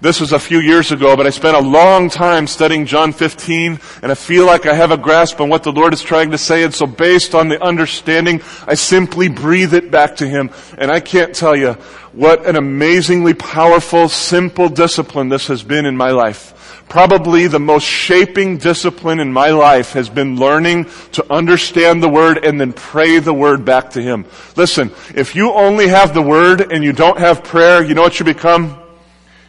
this 0.00 0.20
was 0.20 0.32
a 0.32 0.38
few 0.38 0.60
years 0.60 0.92
ago, 0.92 1.16
but 1.16 1.26
I 1.26 1.30
spent 1.30 1.56
a 1.56 1.60
long 1.60 2.10
time 2.10 2.46
studying 2.46 2.84
John 2.84 3.12
15, 3.12 3.80
and 4.02 4.12
I 4.12 4.14
feel 4.14 4.44
like 4.44 4.66
I 4.66 4.74
have 4.74 4.90
a 4.90 4.98
grasp 4.98 5.40
on 5.40 5.48
what 5.48 5.62
the 5.62 5.72
Lord 5.72 5.94
is 5.94 6.02
trying 6.02 6.32
to 6.32 6.38
say, 6.38 6.64
and 6.64 6.74
so 6.74 6.86
based 6.86 7.34
on 7.34 7.48
the 7.48 7.62
understanding, 7.62 8.42
I 8.66 8.74
simply 8.74 9.28
breathe 9.28 9.72
it 9.72 9.90
back 9.90 10.16
to 10.16 10.28
Him. 10.28 10.50
And 10.76 10.90
I 10.90 11.00
can't 11.00 11.34
tell 11.34 11.56
you 11.56 11.72
what 12.12 12.44
an 12.44 12.56
amazingly 12.56 13.32
powerful, 13.32 14.10
simple 14.10 14.68
discipline 14.68 15.30
this 15.30 15.46
has 15.46 15.62
been 15.62 15.86
in 15.86 15.96
my 15.96 16.10
life. 16.10 16.84
Probably 16.90 17.46
the 17.46 17.58
most 17.58 17.84
shaping 17.84 18.58
discipline 18.58 19.18
in 19.18 19.32
my 19.32 19.48
life 19.50 19.94
has 19.94 20.08
been 20.10 20.36
learning 20.36 20.86
to 21.12 21.32
understand 21.32 22.02
the 22.02 22.08
Word 22.08 22.44
and 22.44 22.60
then 22.60 22.74
pray 22.74 23.18
the 23.18 23.34
Word 23.34 23.64
back 23.64 23.90
to 23.92 24.02
Him. 24.02 24.26
Listen, 24.56 24.92
if 25.14 25.34
you 25.34 25.52
only 25.52 25.88
have 25.88 26.12
the 26.12 26.22
Word 26.22 26.70
and 26.70 26.84
you 26.84 26.92
don't 26.92 27.18
have 27.18 27.42
prayer, 27.42 27.82
you 27.82 27.94
know 27.94 28.02
what 28.02 28.20
you 28.20 28.26
become? 28.26 28.82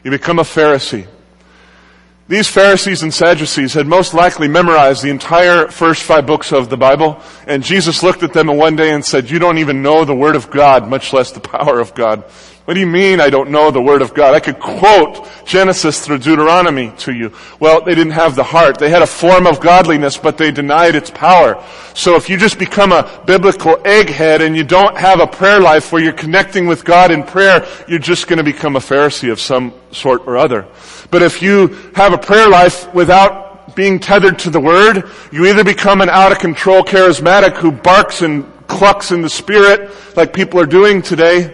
You 0.08 0.12
become 0.12 0.40
a 0.40 0.44
Pharisee. 0.44 1.06
These 2.30 2.48
Pharisees 2.48 3.04
and 3.04 3.14
Sadducees 3.14 3.74
had 3.74 3.88
most 3.88 4.14
likely 4.14 4.48
memorized 4.48 5.04
the 5.04 5.10
entire 5.10 5.68
first 5.68 6.02
five 6.02 6.26
books 6.26 6.54
of 6.54 6.70
the 6.70 6.78
Bible, 6.78 7.20
and 7.46 7.62
Jesus 7.62 8.02
looked 8.04 8.24
at 8.24 8.32
them 8.32 8.48
one 8.48 8.78
day 8.78 8.94
and 8.94 9.04
said, 9.04 9.30
you 9.30 9.38
don't 9.38 9.58
even 9.58 9.82
know 9.82 10.06
the 10.06 10.16
Word 10.16 10.38
of 10.38 10.50
God, 10.50 10.88
much 10.88 11.12
less 11.12 11.34
the 11.34 11.42
power 11.42 11.82
of 11.82 11.94
God. 11.94 12.24
What 12.68 12.74
do 12.74 12.82
you 12.82 12.88
mean 12.88 13.22
I 13.22 13.30
don't 13.30 13.50
know 13.50 13.72
the 13.72 13.82
Word 13.82 14.02
of 14.02 14.14
God? 14.14 14.34
I 14.34 14.42
could 14.42 14.60
quote 14.60 15.26
Genesis 15.46 16.06
through 16.06 16.18
Deuteronomy 16.18 16.92
to 16.98 17.14
you. 17.14 17.32
Well, 17.62 17.80
they 17.80 17.96
didn't 17.96 18.12
have 18.12 18.36
the 18.36 18.44
heart. 18.44 18.78
They 18.78 18.90
had 18.90 19.02
a 19.02 19.08
form 19.08 19.48
of 19.48 19.62
godliness, 19.62 20.18
but 20.18 20.38
they 20.38 20.52
denied 20.52 20.94
its 20.94 21.10
power. 21.10 21.64
So 21.94 22.18
if 22.18 22.30
you 22.30 22.36
just 22.36 22.60
become 22.60 22.92
a 22.92 23.24
biblical 23.26 23.78
egghead 23.78 24.42
and 24.42 24.54
you 24.54 24.66
don't 24.66 24.98
have 24.98 25.22
a 25.22 25.28
prayer 25.28 25.62
life 25.62 25.94
where 25.94 26.04
you're 26.04 26.12
connecting 26.12 26.68
with 26.68 26.84
God 26.84 27.10
in 27.10 27.24
prayer, 27.24 27.66
you're 27.88 28.00
just 28.00 28.28
going 28.28 28.36
to 28.36 28.44
become 28.44 28.76
a 28.76 28.80
Pharisee 28.80 29.32
of 29.32 29.40
some 29.40 29.74
sort 29.94 30.28
or 30.28 30.36
other. 30.36 30.68
But 31.10 31.22
if 31.22 31.42
you 31.42 31.68
have 31.96 32.12
a 32.12 32.18
prayer 32.18 32.50
life 32.50 32.94
without 32.94 33.78
being 33.78 33.98
tethered 33.98 34.40
to 34.40 34.50
the 34.50 34.60
Word, 34.60 35.10
you 35.32 35.46
either 35.46 35.64
become 35.64 36.02
an 36.02 36.10
out 36.10 36.34
of 36.34 36.40
control 36.40 36.84
charismatic 36.84 37.56
who 37.56 37.72
barks 37.72 38.24
and 38.24 38.44
clucks 38.68 39.12
in 39.12 39.22
the 39.22 39.30
Spirit 39.30 39.90
like 40.18 40.34
people 40.34 40.60
are 40.60 40.66
doing 40.66 41.02
today, 41.02 41.54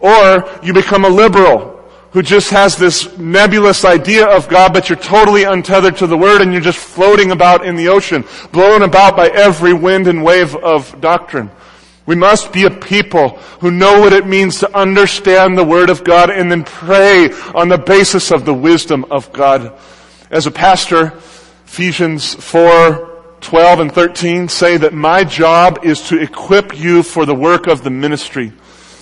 or 0.00 0.48
you 0.62 0.72
become 0.72 1.04
a 1.04 1.08
liberal 1.08 1.78
who 2.12 2.22
just 2.22 2.50
has 2.50 2.76
this 2.76 3.16
nebulous 3.18 3.84
idea 3.84 4.26
of 4.26 4.48
God, 4.48 4.72
but 4.72 4.88
you're 4.88 4.98
totally 4.98 5.44
untethered 5.44 5.96
to 5.98 6.06
the 6.06 6.16
Word 6.16 6.40
and 6.40 6.52
you're 6.52 6.62
just 6.62 6.78
floating 6.78 7.30
about 7.30 7.64
in 7.66 7.76
the 7.76 7.88
ocean, 7.88 8.24
blown 8.50 8.82
about 8.82 9.16
by 9.16 9.28
every 9.28 9.74
wind 9.74 10.08
and 10.08 10.24
wave 10.24 10.56
of 10.56 11.00
doctrine. 11.00 11.50
We 12.06 12.16
must 12.16 12.54
be 12.54 12.64
a 12.64 12.70
people 12.70 13.36
who 13.60 13.70
know 13.70 14.00
what 14.00 14.14
it 14.14 14.26
means 14.26 14.60
to 14.60 14.76
understand 14.76 15.58
the 15.58 15.64
Word 15.64 15.90
of 15.90 16.04
God 16.04 16.30
and 16.30 16.50
then 16.50 16.64
pray 16.64 17.30
on 17.54 17.68
the 17.68 17.76
basis 17.76 18.30
of 18.30 18.46
the 18.46 18.54
wisdom 18.54 19.04
of 19.10 19.30
God. 19.34 19.78
As 20.30 20.46
a 20.46 20.50
pastor, 20.50 21.08
Ephesians 21.66 22.34
4, 22.34 23.08
12 23.42 23.80
and 23.80 23.92
13 23.92 24.48
say 24.48 24.78
that 24.78 24.94
my 24.94 25.22
job 25.22 25.80
is 25.82 26.08
to 26.08 26.18
equip 26.18 26.78
you 26.78 27.02
for 27.02 27.26
the 27.26 27.34
work 27.34 27.66
of 27.66 27.84
the 27.84 27.90
ministry. 27.90 28.52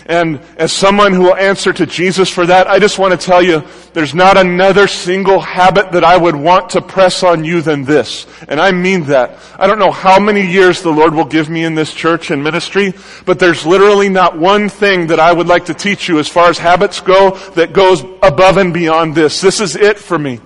And 0.06 0.40
as 0.56 0.72
someone 0.72 1.12
who 1.12 1.22
will 1.22 1.36
answer 1.36 1.72
to 1.72 1.84
Jesus 1.84 2.30
for 2.30 2.46
that, 2.46 2.68
I 2.68 2.78
just 2.78 2.98
want 2.98 3.18
to 3.18 3.26
tell 3.26 3.42
you, 3.42 3.64
there's 3.92 4.14
not 4.14 4.36
another 4.36 4.86
single 4.86 5.40
habit 5.40 5.92
that 5.92 6.04
I 6.04 6.16
would 6.16 6.36
want 6.36 6.70
to 6.70 6.80
press 6.80 7.22
on 7.24 7.44
you 7.44 7.60
than 7.60 7.84
this. 7.84 8.26
And 8.48 8.60
I 8.60 8.70
mean 8.70 9.04
that. 9.04 9.38
I 9.58 9.66
don't 9.66 9.80
know 9.80 9.90
how 9.90 10.20
many 10.20 10.46
years 10.46 10.82
the 10.82 10.92
Lord 10.92 11.12
will 11.12 11.24
give 11.24 11.50
me 11.50 11.64
in 11.64 11.74
this 11.74 11.92
church 11.92 12.30
and 12.30 12.44
ministry, 12.44 12.94
but 13.24 13.40
there's 13.40 13.66
literally 13.66 14.08
not 14.08 14.38
one 14.38 14.68
thing 14.68 15.08
that 15.08 15.18
I 15.18 15.32
would 15.32 15.48
like 15.48 15.64
to 15.66 15.74
teach 15.74 16.08
you 16.08 16.20
as 16.20 16.28
far 16.28 16.50
as 16.50 16.58
habits 16.58 17.00
go 17.00 17.30
that 17.54 17.72
goes 17.72 18.02
above 18.22 18.58
and 18.58 18.72
beyond 18.72 19.14
this. 19.14 19.40
This 19.40 19.60
is 19.60 19.74
it 19.74 19.98
for 19.98 20.18
me. 20.18 20.40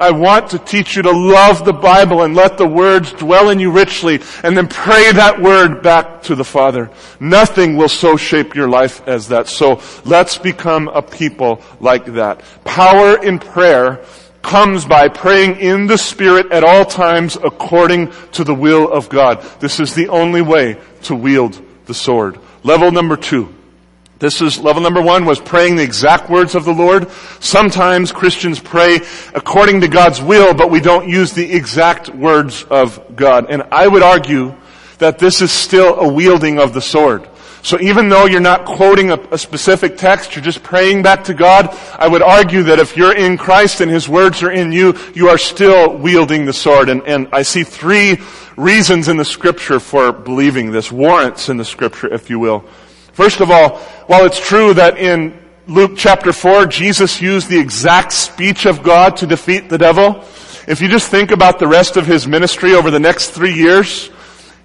I 0.00 0.12
want 0.12 0.50
to 0.50 0.58
teach 0.58 0.96
you 0.96 1.02
to 1.02 1.10
love 1.10 1.64
the 1.64 1.74
Bible 1.74 2.22
and 2.22 2.34
let 2.34 2.56
the 2.56 2.66
words 2.66 3.12
dwell 3.12 3.50
in 3.50 3.60
you 3.60 3.70
richly 3.70 4.20
and 4.42 4.56
then 4.56 4.66
pray 4.66 5.12
that 5.12 5.40
word 5.42 5.82
back 5.82 6.22
to 6.22 6.34
the 6.34 6.44
Father. 6.44 6.90
Nothing 7.20 7.76
will 7.76 7.90
so 7.90 8.16
shape 8.16 8.54
your 8.54 8.68
life 8.68 9.06
as 9.06 9.28
that. 9.28 9.46
So 9.46 9.82
let's 10.06 10.38
become 10.38 10.88
a 10.88 11.02
people 11.02 11.60
like 11.80 12.06
that. 12.14 12.42
Power 12.64 13.22
in 13.22 13.38
prayer 13.38 14.02
comes 14.40 14.86
by 14.86 15.08
praying 15.08 15.60
in 15.60 15.86
the 15.86 15.98
Spirit 15.98 16.50
at 16.50 16.64
all 16.64 16.86
times 16.86 17.36
according 17.36 18.10
to 18.32 18.42
the 18.42 18.54
will 18.54 18.90
of 18.90 19.10
God. 19.10 19.42
This 19.60 19.80
is 19.80 19.94
the 19.94 20.08
only 20.08 20.40
way 20.40 20.80
to 21.02 21.14
wield 21.14 21.60
the 21.84 21.94
sword. 21.94 22.38
Level 22.62 22.90
number 22.90 23.18
two. 23.18 23.54
This 24.20 24.42
is 24.42 24.58
level 24.58 24.82
number 24.82 25.00
one 25.00 25.24
was 25.24 25.40
praying 25.40 25.76
the 25.76 25.82
exact 25.82 26.28
words 26.28 26.54
of 26.54 26.66
the 26.66 26.74
Lord. 26.74 27.10
Sometimes 27.40 28.12
Christians 28.12 28.60
pray 28.60 29.00
according 29.34 29.80
to 29.80 29.88
God's 29.88 30.20
will, 30.20 30.52
but 30.52 30.70
we 30.70 30.78
don't 30.78 31.08
use 31.08 31.32
the 31.32 31.50
exact 31.50 32.10
words 32.10 32.62
of 32.64 33.16
God. 33.16 33.46
And 33.48 33.62
I 33.72 33.88
would 33.88 34.02
argue 34.02 34.54
that 34.98 35.18
this 35.18 35.40
is 35.40 35.50
still 35.50 35.98
a 35.98 36.06
wielding 36.06 36.58
of 36.58 36.74
the 36.74 36.82
sword. 36.82 37.30
So 37.62 37.80
even 37.80 38.10
though 38.10 38.26
you're 38.26 38.40
not 38.40 38.66
quoting 38.66 39.10
a, 39.10 39.18
a, 39.30 39.38
specific 39.38 39.96
text, 39.96 40.36
you're 40.36 40.44
just 40.44 40.62
praying 40.62 41.02
back 41.02 41.24
to 41.24 41.34
God, 41.34 41.74
I 41.98 42.06
would 42.06 42.22
argue 42.22 42.64
that 42.64 42.78
if 42.78 42.98
you're 42.98 43.16
in 43.16 43.38
Christ 43.38 43.80
and 43.80 43.90
His 43.90 44.06
words 44.06 44.42
are 44.42 44.50
in 44.50 44.70
you, 44.70 44.98
you 45.14 45.28
are 45.28 45.38
still 45.38 45.96
wielding 45.96 46.44
the 46.44 46.52
sword. 46.52 46.90
And, 46.90 47.02
and 47.04 47.26
I 47.32 47.40
see 47.40 47.64
three 47.64 48.18
reasons 48.58 49.08
in 49.08 49.16
the 49.16 49.24
scripture 49.24 49.80
for 49.80 50.12
believing 50.12 50.72
this, 50.72 50.92
warrants 50.92 51.48
in 51.48 51.56
the 51.56 51.64
scripture, 51.64 52.12
if 52.12 52.28
you 52.28 52.38
will. 52.38 52.66
First 53.12 53.40
of 53.40 53.50
all, 53.50 53.78
while 54.06 54.24
it's 54.24 54.40
true 54.40 54.74
that 54.74 54.98
in 54.98 55.38
Luke 55.66 55.92
chapter 55.96 56.32
4, 56.32 56.66
Jesus 56.66 57.20
used 57.20 57.48
the 57.48 57.58
exact 57.58 58.12
speech 58.12 58.66
of 58.66 58.82
God 58.82 59.16
to 59.18 59.26
defeat 59.26 59.68
the 59.68 59.78
devil, 59.78 60.24
If 60.66 60.80
you 60.80 60.88
just 60.88 61.10
think 61.10 61.30
about 61.30 61.58
the 61.58 61.66
rest 61.66 61.96
of 61.96 62.06
his 62.06 62.26
ministry 62.26 62.74
over 62.74 62.90
the 62.90 63.00
next 63.00 63.30
three 63.30 63.54
years, 63.54 64.10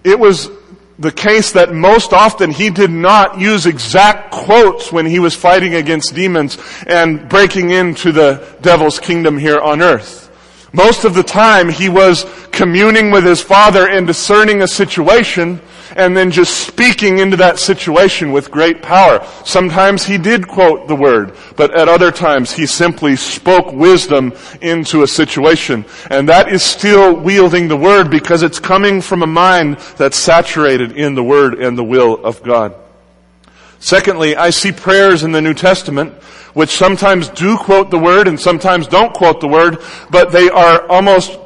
it 0.04 0.20
was 0.20 0.50
the 1.00 1.12
case 1.12 1.54
that 1.54 1.74
most 1.74 2.14
often 2.14 2.52
he 2.52 2.70
did 2.70 2.92
not 2.92 3.40
use 3.40 3.66
exact 3.66 4.32
quotes 4.32 4.92
when 4.92 5.06
he 5.06 5.20
was 5.20 5.36
fighting 5.36 5.76
against 5.76 6.14
demons 6.14 6.58
and 6.88 7.28
breaking 7.28 7.72
into 7.72 8.12
the 8.12 8.48
devil's 8.62 9.00
kingdom 9.00 9.38
here 9.38 9.60
on 9.60 9.82
earth. 9.82 10.30
Most 10.74 11.06
of 11.06 11.14
the 11.14 11.24
time 11.24 11.70
he 11.70 11.90
was 11.90 12.26
communing 12.52 13.10
with 13.10 13.24
his 13.24 13.42
father 13.42 13.88
and 13.88 14.06
discerning 14.06 14.62
a 14.62 14.68
situation 14.68 15.62
and 15.96 16.16
then 16.16 16.30
just 16.30 16.68
speaking 16.68 17.20
into 17.20 17.38
that 17.38 17.58
situation 17.58 18.32
with 18.32 18.52
great 18.52 18.82
power. 18.82 19.26
Sometimes 19.46 20.06
he 20.06 20.18
did 20.18 20.48
quote 20.48 20.88
the 20.88 20.96
word, 20.96 21.36
but 21.56 21.76
at 21.76 21.88
other 21.88 22.12
times 22.12 22.52
he 22.52 22.66
simply 22.66 23.16
spoke 23.16 23.72
wisdom 23.72 24.34
into 24.62 25.04
a 25.04 25.08
situation. 25.08 25.86
And 26.10 26.28
that 26.30 26.50
is 26.50 26.64
still 26.64 27.16
wielding 27.16 27.70
the 27.70 27.78
word 27.78 28.12
because 28.12 28.44
it's 28.44 28.60
coming 28.60 29.02
from 29.02 29.24
a 29.24 29.28
mind 29.28 29.78
that's 29.98 30.18
saturated 30.18 30.92
in 30.92 31.16
the 31.16 31.24
word 31.24 31.56
and 31.56 31.78
the 31.78 31.84
will 31.84 32.24
of 32.26 32.44
God. 32.44 32.76
Secondly, 33.80 34.36
I 34.36 34.50
see 34.50 34.72
prayers 34.72 35.24
in 35.24 35.32
the 35.32 35.42
New 35.42 35.54
Testament 35.54 36.14
which 36.54 36.78
sometimes 36.78 37.28
do 37.30 37.58
quote 37.58 37.92
the 37.92 38.00
word 38.00 38.28
and 38.28 38.40
sometimes 38.40 38.88
don't 38.88 39.14
quote 39.14 39.42
the 39.42 39.48
word, 39.48 39.78
but 40.10 40.32
they 40.32 40.50
are 40.50 40.88
almost 40.90 41.38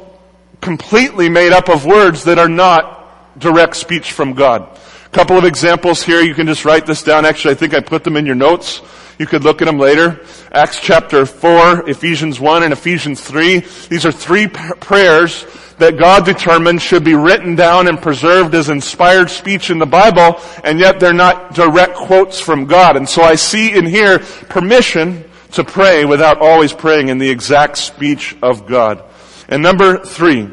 completely 0.60 1.28
made 1.28 1.52
up 1.52 1.68
of 1.68 1.84
words 1.84 2.24
that 2.24 2.38
are 2.38 2.48
not 2.48 2.99
direct 3.40 3.76
speech 3.76 4.12
from 4.12 4.34
God. 4.34 4.78
A 5.06 5.08
couple 5.08 5.36
of 5.36 5.44
examples 5.44 6.02
here. 6.02 6.20
You 6.20 6.34
can 6.34 6.46
just 6.46 6.64
write 6.64 6.86
this 6.86 7.02
down. 7.02 7.24
Actually, 7.24 7.52
I 7.52 7.56
think 7.56 7.74
I 7.74 7.80
put 7.80 8.04
them 8.04 8.16
in 8.16 8.26
your 8.26 8.36
notes. 8.36 8.80
You 9.18 9.26
could 9.26 9.42
look 9.42 9.60
at 9.60 9.64
them 9.64 9.78
later. 9.78 10.20
Acts 10.52 10.78
chapter 10.80 11.26
4, 11.26 11.88
Ephesians 11.90 12.38
1, 12.38 12.62
and 12.62 12.72
Ephesians 12.72 13.20
3. 13.20 13.58
These 13.88 14.06
are 14.06 14.12
three 14.12 14.46
prayers 14.46 15.44
that 15.78 15.98
God 15.98 16.24
determined 16.24 16.80
should 16.80 17.04
be 17.04 17.14
written 17.14 17.56
down 17.56 17.88
and 17.88 18.00
preserved 18.00 18.54
as 18.54 18.68
inspired 18.68 19.30
speech 19.30 19.70
in 19.70 19.78
the 19.78 19.86
Bible, 19.86 20.40
and 20.62 20.78
yet 20.78 21.00
they're 21.00 21.12
not 21.12 21.54
direct 21.54 21.96
quotes 21.96 22.38
from 22.38 22.66
God. 22.66 22.96
And 22.96 23.08
so 23.08 23.22
I 23.22 23.34
see 23.34 23.72
in 23.72 23.86
here 23.86 24.20
permission 24.48 25.24
to 25.52 25.64
pray 25.64 26.04
without 26.04 26.38
always 26.40 26.72
praying 26.72 27.08
in 27.08 27.18
the 27.18 27.28
exact 27.28 27.78
speech 27.78 28.36
of 28.42 28.66
God. 28.66 29.02
And 29.48 29.62
number 29.62 29.98
three, 29.98 30.48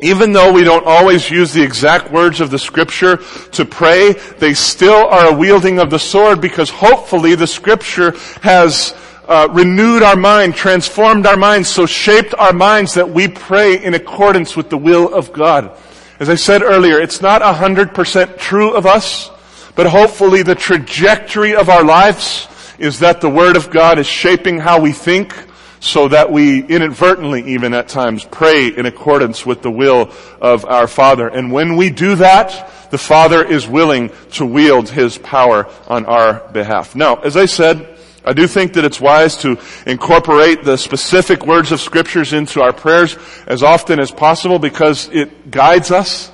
even 0.00 0.32
though 0.32 0.52
we 0.52 0.64
don't 0.64 0.86
always 0.86 1.30
use 1.30 1.52
the 1.52 1.62
exact 1.62 2.12
words 2.12 2.40
of 2.40 2.50
the 2.50 2.58
scripture 2.58 3.16
to 3.52 3.64
pray, 3.64 4.12
they 4.38 4.54
still 4.54 5.06
are 5.06 5.32
a 5.32 5.36
wielding 5.36 5.78
of 5.78 5.90
the 5.90 5.98
sword 5.98 6.40
because 6.40 6.70
hopefully 6.70 7.34
the 7.34 7.46
scripture 7.46 8.12
has 8.42 8.94
uh, 9.26 9.48
renewed 9.50 10.02
our 10.02 10.16
mind, 10.16 10.54
transformed 10.54 11.26
our 11.26 11.36
minds, 11.36 11.68
so 11.68 11.84
shaped 11.84 12.34
our 12.34 12.52
minds 12.52 12.94
that 12.94 13.10
we 13.10 13.28
pray 13.28 13.82
in 13.82 13.94
accordance 13.94 14.56
with 14.56 14.70
the 14.70 14.78
will 14.78 15.12
of 15.12 15.32
God. 15.32 15.76
As 16.18 16.28
I 16.28 16.34
said 16.34 16.62
earlier, 16.62 17.00
it's 17.00 17.20
not 17.20 17.42
a 17.42 17.52
hundred 17.52 17.94
percent 17.94 18.38
true 18.38 18.74
of 18.74 18.86
us, 18.86 19.30
but 19.74 19.86
hopefully 19.86 20.42
the 20.42 20.54
trajectory 20.54 21.54
of 21.54 21.68
our 21.68 21.84
lives 21.84 22.48
is 22.78 23.00
that 23.00 23.20
the 23.20 23.28
Word 23.28 23.56
of 23.56 23.70
God 23.70 23.98
is 23.98 24.06
shaping 24.06 24.58
how 24.58 24.80
we 24.80 24.92
think, 24.92 25.34
so 25.80 26.08
that 26.08 26.30
we 26.32 26.64
inadvertently 26.64 27.54
even 27.54 27.74
at 27.74 27.88
times 27.88 28.24
pray 28.24 28.68
in 28.68 28.86
accordance 28.86 29.46
with 29.46 29.62
the 29.62 29.70
will 29.70 30.10
of 30.40 30.64
our 30.64 30.86
Father. 30.86 31.28
And 31.28 31.52
when 31.52 31.76
we 31.76 31.90
do 31.90 32.16
that, 32.16 32.90
the 32.90 32.98
Father 32.98 33.44
is 33.44 33.68
willing 33.68 34.10
to 34.32 34.46
wield 34.46 34.88
His 34.88 35.18
power 35.18 35.66
on 35.86 36.06
our 36.06 36.48
behalf. 36.52 36.94
Now, 36.94 37.16
as 37.16 37.36
I 37.36 37.46
said, 37.46 37.98
I 38.24 38.32
do 38.34 38.46
think 38.46 38.74
that 38.74 38.84
it's 38.84 39.00
wise 39.00 39.36
to 39.38 39.58
incorporate 39.86 40.62
the 40.62 40.76
specific 40.76 41.46
words 41.46 41.72
of 41.72 41.80
scriptures 41.80 42.32
into 42.32 42.60
our 42.60 42.72
prayers 42.72 43.16
as 43.46 43.62
often 43.62 44.00
as 44.00 44.10
possible 44.10 44.58
because 44.58 45.08
it 45.08 45.50
guides 45.50 45.90
us, 45.90 46.30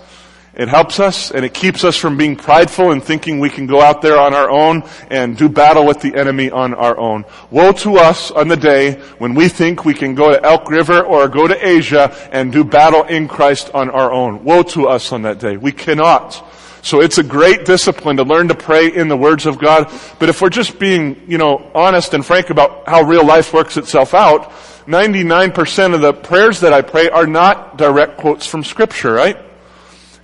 it 0.57 0.69
helps 0.69 1.01
us, 1.01 1.33
and 1.33 1.45
it 1.45 1.53
keeps 1.53 1.83
us 1.83 1.97
from 1.97 2.17
being 2.17 2.37
prideful 2.37 2.93
and 2.93 3.03
thinking 3.03 3.41
we 3.41 3.51
can 3.51 3.67
go 3.67 3.81
out 3.81 4.03
there 4.03 4.19
on 4.19 4.35
our 4.35 4.49
own 4.49 4.85
and 5.11 5.37
do 5.37 5.49
battle 5.49 5.85
with 5.85 6.01
the 6.01 6.15
enemy 6.15 6.51
on 6.51 6.75
our 6.75 6.97
own. 6.97 7.25
Woe 7.51 7.73
to 7.73 7.97
us 7.97 8.31
on 8.31 8.47
the 8.47 8.57
day 8.57 8.93
when 9.19 9.35
we 9.35 9.49
think 9.49 9.85
we 9.85 9.95
can 9.95 10.15
go 10.15 10.31
to 10.31 10.45
Elk 10.45 10.71
River 10.71 11.03
or 11.03 11.29
go 11.29 11.49
to 11.49 11.67
Asia 11.67 12.15
and 12.31 12.53
do 12.53 12.63
battle 12.63 13.03
in 13.03 13.27
Christ 13.27 13.71
on 13.75 13.91
our 13.91 14.13
own. 14.13 14.45
Woe 14.45 14.63
to 14.63 14.87
us 14.87 15.11
on 15.11 15.23
that 15.23 15.41
day. 15.41 15.57
We 15.57 15.73
cannot. 15.73 16.43
So 16.83 17.01
it's 17.01 17.19
a 17.19 17.25
great 17.25 17.65
discipline 17.65 18.19
to 18.19 18.25
learn 18.25 18.49
to 18.49 18.55
pray 18.55 18.95
in 18.95 19.09
the 19.09 19.17
words 19.17 19.47
of 19.47 19.59
God. 19.59 19.91
But 20.19 20.29
if 20.29 20.41
we're 20.41 20.51
just 20.51 20.79
being, 20.79 21.23
you 21.27 21.39
know, 21.39 21.71
honest 21.75 22.15
and 22.15 22.25
frank 22.25 22.51
about 22.51 22.87
how 22.87 23.03
real 23.03 23.27
life 23.27 23.55
works 23.55 23.77
itself 23.77 24.13
out, 24.13 24.53
99% 24.87 25.95
of 25.95 26.03
the 26.03 26.13
prayers 26.13 26.61
that 26.61 26.75
I 26.75 26.83
pray 26.83 27.09
are 27.09 27.27
not 27.27 27.79
direct 27.79 28.19
quotes 28.19 28.47
from 28.47 28.63
scripture, 28.63 29.15
right? 29.15 29.39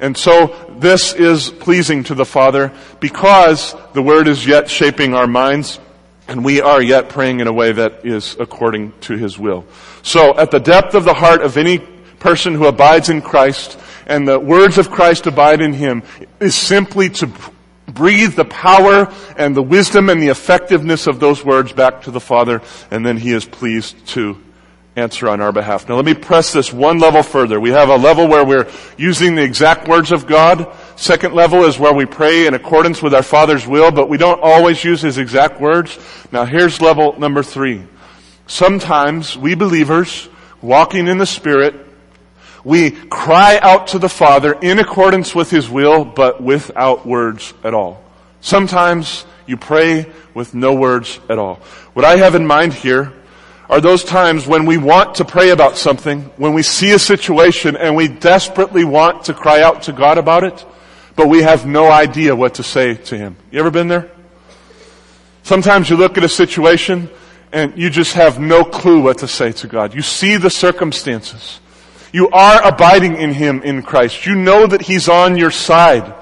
And 0.01 0.17
so 0.17 0.57
this 0.79 1.13
is 1.13 1.51
pleasing 1.51 2.05
to 2.05 2.15
the 2.15 2.25
Father 2.25 2.73
because 2.99 3.77
the 3.93 4.03
Word 4.03 4.27
is 4.29 4.47
yet 4.47 4.69
shaping 4.69 5.15
our 5.15 5.27
minds 5.27 5.79
and 6.27 6.45
we 6.45 6.61
are 6.61 6.81
yet 6.81 7.09
praying 7.09 7.41
in 7.41 7.49
a 7.49 7.53
way 7.53 7.73
that 7.73 8.07
is 8.07 8.37
according 8.39 8.93
to 9.01 9.17
His 9.17 9.39
will. 9.39 9.65
So 10.03 10.37
at 10.39 10.51
the 10.51 10.61
depth 10.61 10.95
of 10.95 11.05
the 11.05 11.15
heart 11.15 11.43
of 11.43 11.57
any 11.57 11.79
person 12.21 12.55
who 12.55 12.67
abides 12.67 13.09
in 13.09 13.21
Christ, 13.21 13.79
and 14.07 14.29
the 14.29 14.39
words 14.39 14.79
of 14.79 14.91
Christ 14.91 15.27
abide 15.27 15.61
in 15.61 15.73
him 15.73 16.03
is 16.39 16.55
simply 16.55 17.09
to 17.11 17.31
breathe 17.87 18.35
the 18.35 18.45
power 18.45 19.13
and 19.37 19.57
the 19.57 19.63
wisdom 19.63 20.09
and 20.09 20.23
the 20.23 20.29
effectiveness 20.29 21.07
of 21.07 21.19
those 21.19 21.45
words 21.45 21.73
back 21.73 22.03
to 22.03 22.11
the 22.11 22.21
Father, 22.21 22.63
and 22.91 23.05
then 23.05 23.17
he 23.17 23.33
is 23.33 23.45
pleased 23.45 24.07
to 24.09 24.37
answer 25.01 25.29
on 25.29 25.41
our 25.41 25.53
behalf. 25.53 25.89
Now 25.89 25.97
let 25.97 26.05
me 26.05 26.15
press 26.15 26.53
this 26.53 26.73
one 26.73 26.99
level 26.99 27.23
further. 27.23 27.59
We 27.59 27.71
have 27.71 27.89
a 27.89 27.97
level 27.97 28.29
where 28.29 28.45
we're 28.45 28.71
using 28.97 29.35
the 29.35 29.43
exact 29.43 29.89
words 29.89 30.13
of 30.13 30.27
God. 30.27 30.73
Second 30.97 31.35
level 31.35 31.65
is 31.65 31.79
where 31.79 31.93
we 31.93 32.07
pray 32.07 32.47
in 32.47 32.55
accordance 32.55 33.03
with 33.03 33.15
our 33.15 33.23
Father's 33.23 33.67
will, 33.67 33.91
but 33.91 34.09
we 34.09 34.19
don't 34.19 34.41
always 34.43 34.85
use 34.85 35.01
His 35.01 35.19
exact 35.19 35.61
words. 35.61 35.99
Now 36.31 36.45
here's 36.45 36.81
level 36.81 37.19
number 37.19 37.43
three. 37.43 37.83
Sometimes 38.47 39.37
we 39.37 39.55
believers, 39.55 40.29
walking 40.61 41.09
in 41.09 41.19
the 41.19 41.27
Spirit, 41.27 41.75
we 42.63 42.91
cry 42.91 43.59
out 43.63 43.89
to 43.89 43.99
the 43.99 44.09
Father 44.09 44.53
in 44.53 44.79
accordance 44.79 45.35
with 45.35 45.51
His 45.51 45.69
will, 45.69 46.05
but 46.05 46.43
without 46.43 47.07
words 47.07 47.55
at 47.65 47.75
all. 47.75 48.03
Sometimes 48.41 49.25
you 49.47 49.57
pray 49.57 50.07
with 50.35 50.55
no 50.55 50.75
words 50.75 51.19
at 51.29 51.39
all. 51.39 51.57
What 51.95 52.05
I 52.05 52.17
have 52.17 52.35
in 52.35 52.47
mind 52.47 52.73
here 52.73 53.13
are 53.71 53.81
those 53.81 54.03
times 54.03 54.49
when 54.49 54.67
we 54.67 54.77
want 54.77 55.15
to 55.15 55.25
pray 55.25 55.51
about 55.51 55.79
something, 55.79 56.23
when 56.37 56.53
we 56.53 56.63
see 56.63 56.91
a 56.91 56.99
situation 56.99 57.77
and 57.77 57.95
we 57.95 58.09
desperately 58.09 58.85
want 58.85 59.25
to 59.27 59.33
cry 59.33 59.63
out 59.63 59.83
to 59.83 59.93
God 59.93 60.19
about 60.19 60.43
it, 60.43 60.67
but 61.15 61.29
we 61.29 61.43
have 61.43 61.67
no 61.67 61.89
idea 61.89 62.35
what 62.35 62.55
to 62.55 62.65
say 62.65 62.95
to 62.95 63.17
Him. 63.17 63.37
You 63.53 63.61
ever 63.61 63.71
been 63.71 63.87
there? 63.87 64.11
Sometimes 65.45 65.89
you 65.89 65.97
look 65.97 66.19
at 66.19 66.25
a 66.25 66.29
situation 66.29 67.09
and 67.53 67.79
you 67.79 67.91
just 67.91 68.15
have 68.15 68.41
no 68.41 68.65
clue 68.65 69.03
what 69.03 69.19
to 69.19 69.29
say 69.29 69.53
to 69.53 69.69
God. 69.69 69.95
You 69.95 70.03
see 70.03 70.37
the 70.37 70.51
circumstances. 70.51 71.61
You 72.13 72.29
are 72.31 72.67
abiding 72.67 73.19
in 73.19 73.33
Him 73.33 73.63
in 73.63 73.83
Christ. 73.83 74.27
You 74.27 74.35
know 74.35 74.67
that 74.67 74.83
He's 74.83 75.09
on 75.09 75.37
your 75.37 75.53
side. 75.53 76.13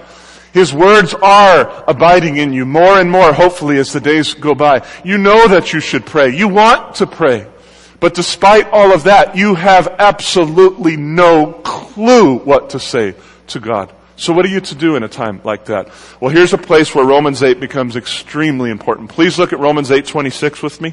His 0.58 0.74
words 0.74 1.14
are 1.14 1.84
abiding 1.86 2.36
in 2.36 2.52
you 2.52 2.66
more 2.66 2.98
and 2.98 3.08
more, 3.08 3.32
hopefully, 3.32 3.78
as 3.78 3.92
the 3.92 4.00
days 4.00 4.34
go 4.34 4.56
by. 4.56 4.84
You 5.04 5.16
know 5.16 5.46
that 5.46 5.72
you 5.72 5.78
should 5.78 6.04
pray. 6.04 6.34
You 6.34 6.48
want 6.48 6.96
to 6.96 7.06
pray. 7.06 7.46
But 8.00 8.14
despite 8.14 8.68
all 8.70 8.92
of 8.92 9.04
that, 9.04 9.36
you 9.36 9.54
have 9.54 9.86
absolutely 10.00 10.96
no 10.96 11.52
clue 11.52 12.38
what 12.38 12.70
to 12.70 12.80
say 12.80 13.14
to 13.46 13.60
God. 13.60 13.92
So 14.16 14.32
what 14.32 14.44
are 14.46 14.48
you 14.48 14.60
to 14.60 14.74
do 14.74 14.96
in 14.96 15.04
a 15.04 15.08
time 15.08 15.40
like 15.44 15.66
that? 15.66 15.92
Well, 16.20 16.32
here's 16.32 16.52
a 16.52 16.58
place 16.58 16.92
where 16.92 17.04
Romans 17.04 17.40
8 17.40 17.60
becomes 17.60 17.94
extremely 17.94 18.72
important. 18.72 19.10
Please 19.10 19.38
look 19.38 19.52
at 19.52 19.60
Romans 19.60 19.92
8:26 19.92 20.60
with 20.60 20.80
me. 20.80 20.92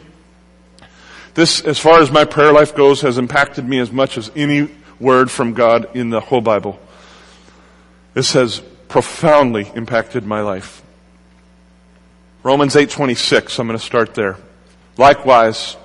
This, 1.33 1.59
as 1.61 1.79
far 1.79 2.01
as 2.01 2.11
my 2.11 2.23
prayer 2.23 2.53
life 2.53 2.75
goes, 2.75 3.01
has 3.01 3.17
impacted 3.17 3.67
me 3.67 3.79
as 3.79 3.91
much 3.91 4.15
as 4.19 4.29
any 4.35 4.69
word 4.99 5.31
from 5.31 5.53
God 5.53 5.87
in 5.95 6.11
the 6.11 6.19
whole 6.19 6.41
Bible. 6.41 6.79
This 8.13 8.33
has 8.33 8.61
profoundly 8.87 9.71
impacted 9.75 10.25
my 10.25 10.41
life. 10.41 10.81
Romans 12.43 12.75
8:26, 12.75 13.59
I'm 13.59 13.67
going 13.67 13.77
to 13.77 13.83
start 13.83 14.13
there. 14.13 14.37
Likewise, 14.97 15.77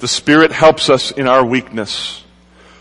the 0.00 0.08
Spirit 0.08 0.52
helps 0.52 0.90
us 0.90 1.10
in 1.10 1.26
our 1.26 1.44
weakness, 1.44 2.24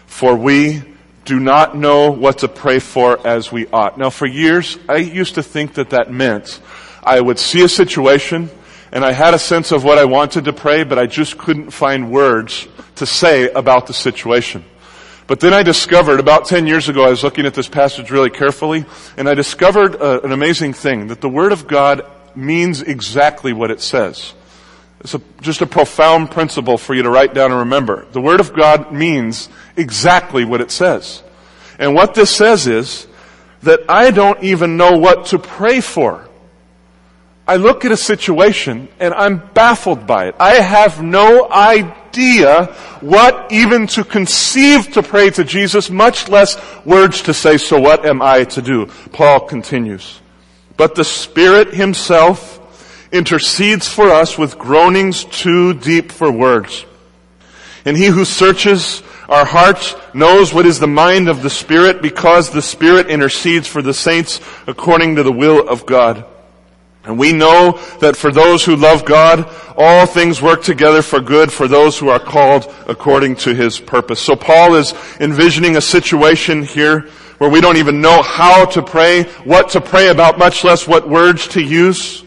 for 0.05 0.35
we 0.35 0.83
do 1.25 1.39
not 1.39 1.75
know 1.75 2.11
what 2.11 2.39
to 2.39 2.47
pray 2.47 2.79
for 2.79 3.25
as 3.27 3.51
we 3.51 3.67
ought. 3.67 3.97
Now, 3.97 4.09
for 4.09 4.25
years, 4.25 4.77
I 4.87 4.97
used 4.97 5.35
to 5.35 5.43
think 5.43 5.73
that 5.73 5.89
that 5.89 6.11
meant 6.11 6.61
I 7.03 7.19
would 7.19 7.37
see 7.37 7.63
a 7.63 7.69
situation 7.69 8.49
and 8.91 9.03
I 9.03 9.11
had 9.11 9.33
a 9.33 9.39
sense 9.39 9.71
of 9.71 9.83
what 9.83 9.97
I 9.97 10.05
wanted 10.05 10.45
to 10.45 10.53
pray, 10.53 10.83
but 10.83 10.97
I 10.97 11.05
just 11.05 11.37
couldn't 11.37 11.71
find 11.71 12.09
words 12.09 12.67
to 12.95 13.05
say 13.05 13.49
about 13.49 13.87
the 13.87 13.93
situation. 13.93 14.63
But 15.27 15.41
then 15.41 15.53
I 15.53 15.61
discovered, 15.61 16.21
about 16.21 16.45
10 16.45 16.67
years 16.67 16.87
ago, 16.87 17.03
I 17.03 17.09
was 17.09 17.21
looking 17.21 17.45
at 17.45 17.53
this 17.53 17.67
passage 17.67 18.11
really 18.11 18.29
carefully, 18.29 18.85
and 19.17 19.27
I 19.27 19.33
discovered 19.33 20.01
uh, 20.01 20.21
an 20.23 20.31
amazing 20.31 20.71
thing, 20.71 21.07
that 21.07 21.19
the 21.19 21.27
Word 21.27 21.51
of 21.51 21.67
God 21.67 22.05
means 22.33 22.81
exactly 22.81 23.51
what 23.51 23.69
it 23.69 23.81
says. 23.81 24.33
It's 25.01 25.13
a, 25.13 25.21
just 25.41 25.61
a 25.61 25.67
profound 25.67 26.31
principle 26.31 26.77
for 26.77 26.95
you 26.95 27.03
to 27.03 27.09
write 27.09 27.33
down 27.33 27.51
and 27.51 27.59
remember. 27.59 28.05
The 28.13 28.21
Word 28.21 28.39
of 28.39 28.53
God 28.53 28.93
means 28.93 29.49
exactly 29.75 30.45
what 30.45 30.61
it 30.61 30.71
says. 30.71 31.23
And 31.77 31.93
what 31.93 32.13
this 32.13 32.33
says 32.33 32.65
is 32.65 33.05
that 33.63 33.81
I 33.89 34.11
don't 34.11 34.41
even 34.43 34.77
know 34.77 34.97
what 34.97 35.27
to 35.27 35.39
pray 35.39 35.81
for. 35.81 36.27
I 37.45 37.57
look 37.57 37.83
at 37.83 37.91
a 37.91 37.97
situation 37.97 38.87
and 38.99 39.13
I'm 39.13 39.37
baffled 39.53 40.07
by 40.07 40.27
it. 40.27 40.35
I 40.39 40.55
have 40.55 41.01
no 41.03 41.49
idea 41.49 42.06
what 43.01 43.51
even 43.51 43.87
to 43.87 44.03
conceive 44.03 44.91
to 44.93 45.03
pray 45.03 45.29
to 45.31 45.43
Jesus, 45.43 45.89
much 45.89 46.29
less 46.29 46.57
words 46.85 47.21
to 47.23 47.33
say, 47.33 47.57
so 47.57 47.79
what 47.79 48.05
am 48.05 48.21
I 48.21 48.43
to 48.45 48.61
do? 48.61 48.87
Paul 49.11 49.41
continues. 49.41 50.21
But 50.75 50.95
the 50.95 51.03
Spirit 51.03 51.73
Himself 51.73 52.57
intercedes 53.11 53.87
for 53.87 54.09
us 54.09 54.37
with 54.37 54.57
groanings 54.57 55.23
too 55.25 55.73
deep 55.73 56.11
for 56.11 56.31
words. 56.31 56.85
And 57.85 57.95
He 57.95 58.07
who 58.07 58.25
searches 58.25 59.01
our 59.29 59.45
hearts 59.45 59.95
knows 60.13 60.53
what 60.53 60.65
is 60.65 60.79
the 60.79 60.87
mind 60.87 61.29
of 61.29 61.41
the 61.41 61.49
Spirit 61.49 62.01
because 62.01 62.49
the 62.49 62.61
Spirit 62.61 63.09
intercedes 63.09 63.67
for 63.67 63.81
the 63.81 63.93
saints 63.93 64.39
according 64.67 65.15
to 65.15 65.23
the 65.23 65.31
will 65.31 65.67
of 65.67 65.85
God. 65.85 66.25
And 67.07 67.17
we 67.17 67.31
know 67.31 67.79
that 68.01 68.17
for 68.17 68.31
those 68.31 68.65
who 68.65 68.75
love 68.75 69.05
God, 69.05 69.49
all 69.77 70.05
things 70.05 70.41
work 70.41 70.61
together 70.61 71.01
for 71.01 71.21
good 71.21 71.53
for 71.53 71.67
those 71.67 71.97
who 71.97 72.09
are 72.09 72.19
called 72.19 72.71
according 72.85 73.37
to 73.37 73.55
His 73.55 73.79
purpose. 73.79 74.19
So 74.19 74.35
Paul 74.35 74.75
is 74.75 74.93
envisioning 75.21 75.77
a 75.77 75.81
situation 75.81 76.63
here 76.63 77.07
where 77.37 77.49
we 77.49 77.61
don't 77.61 77.77
even 77.77 78.01
know 78.01 78.21
how 78.21 78.65
to 78.65 78.81
pray, 78.81 79.23
what 79.45 79.69
to 79.69 79.79
pray 79.79 80.09
about, 80.09 80.37
much 80.37 80.65
less 80.65 80.85
what 80.85 81.07
words 81.07 81.47
to 81.49 81.61
use. 81.61 82.25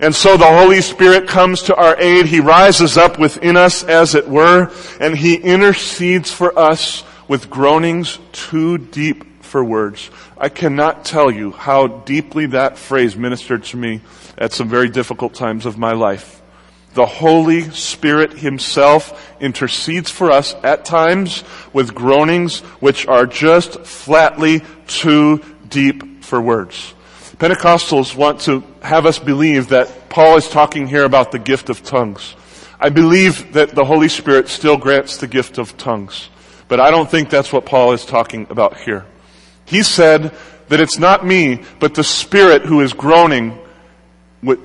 And 0.00 0.12
so 0.12 0.36
the 0.36 0.46
Holy 0.46 0.80
Spirit 0.80 1.28
comes 1.28 1.62
to 1.62 1.76
our 1.76 1.96
aid. 2.00 2.26
He 2.26 2.40
rises 2.40 2.96
up 2.96 3.20
within 3.20 3.56
us, 3.56 3.84
as 3.84 4.16
it 4.16 4.26
were, 4.26 4.72
and 4.98 5.16
He 5.16 5.36
intercedes 5.36 6.32
for 6.32 6.58
us 6.58 7.04
with 7.28 7.48
groanings 7.48 8.18
too 8.32 8.78
deep 8.78 9.31
for 9.52 9.62
words. 9.62 10.10
I 10.38 10.48
cannot 10.48 11.04
tell 11.04 11.30
you 11.30 11.50
how 11.50 11.86
deeply 11.86 12.46
that 12.46 12.78
phrase 12.78 13.16
ministered 13.16 13.64
to 13.64 13.76
me 13.76 14.00
at 14.38 14.54
some 14.54 14.66
very 14.66 14.88
difficult 14.88 15.34
times 15.34 15.66
of 15.66 15.76
my 15.76 15.92
life. 15.92 16.40
The 16.94 17.04
Holy 17.04 17.70
Spirit 17.70 18.32
Himself 18.32 19.30
intercedes 19.40 20.10
for 20.10 20.30
us 20.30 20.54
at 20.62 20.86
times 20.86 21.44
with 21.74 21.94
groanings 21.94 22.60
which 22.80 23.06
are 23.06 23.26
just 23.26 23.80
flatly 23.80 24.62
too 24.86 25.42
deep 25.68 26.24
for 26.24 26.40
words. 26.40 26.94
Pentecostals 27.36 28.16
want 28.16 28.40
to 28.42 28.64
have 28.80 29.04
us 29.04 29.18
believe 29.18 29.68
that 29.68 30.08
Paul 30.08 30.38
is 30.38 30.48
talking 30.48 30.86
here 30.86 31.04
about 31.04 31.30
the 31.30 31.38
gift 31.38 31.68
of 31.68 31.82
tongues. 31.82 32.36
I 32.80 32.88
believe 32.88 33.52
that 33.52 33.74
the 33.74 33.84
Holy 33.84 34.08
Spirit 34.08 34.48
still 34.48 34.78
grants 34.78 35.18
the 35.18 35.26
gift 35.26 35.58
of 35.58 35.76
tongues, 35.76 36.30
but 36.68 36.80
I 36.80 36.90
don't 36.90 37.10
think 37.10 37.28
that's 37.28 37.52
what 37.52 37.66
Paul 37.66 37.92
is 37.92 38.06
talking 38.06 38.46
about 38.48 38.78
here. 38.78 39.04
He 39.64 39.82
said 39.82 40.34
that 40.68 40.80
it's 40.80 40.98
not 40.98 41.26
me, 41.26 41.62
but 41.80 41.94
the 41.94 42.04
Spirit 42.04 42.62
who 42.62 42.80
is 42.80 42.92
groaning, 42.92 43.58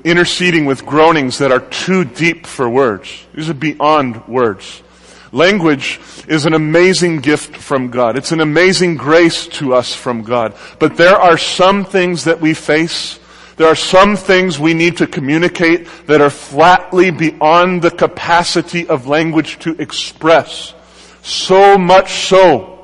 interceding 0.03 0.65
with 0.65 0.85
groanings 0.85 1.37
that 1.39 1.51
are 1.51 1.59
too 1.59 2.05
deep 2.05 2.45
for 2.45 2.69
words. 2.69 3.25
These 3.33 3.49
are 3.49 3.53
beyond 3.53 4.27
words. 4.27 4.83
Language 5.31 5.99
is 6.27 6.45
an 6.45 6.53
amazing 6.53 7.19
gift 7.19 7.57
from 7.57 7.89
God. 7.89 8.17
It's 8.17 8.31
an 8.31 8.39
amazing 8.39 8.95
grace 8.95 9.47
to 9.47 9.73
us 9.73 9.93
from 9.93 10.23
God. 10.23 10.55
But 10.79 10.95
there 10.95 11.17
are 11.17 11.37
some 11.37 11.83
things 11.83 12.23
that 12.23 12.39
we 12.39 12.53
face, 12.53 13.19
there 13.57 13.67
are 13.67 13.75
some 13.75 14.15
things 14.15 14.59
we 14.59 14.73
need 14.73 14.97
to 14.97 15.07
communicate 15.07 15.87
that 16.07 16.21
are 16.21 16.29
flatly 16.29 17.11
beyond 17.11 17.81
the 17.81 17.91
capacity 17.91 18.87
of 18.87 19.07
language 19.07 19.59
to 19.59 19.75
express. 19.81 20.73
So 21.21 21.77
much 21.77 22.27
so 22.27 22.76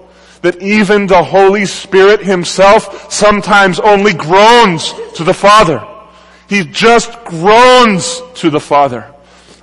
that 0.44 0.62
even 0.62 1.08
the 1.08 1.24
Holy 1.24 1.66
Spirit 1.66 2.22
himself 2.22 3.12
sometimes 3.12 3.80
only 3.80 4.14
groans 4.14 4.94
to 5.16 5.24
the 5.24 5.34
Father. 5.34 5.88
He 6.48 6.66
just 6.66 7.12
groans 7.24 8.22
to 8.36 8.50
the 8.50 8.60
Father. 8.60 9.10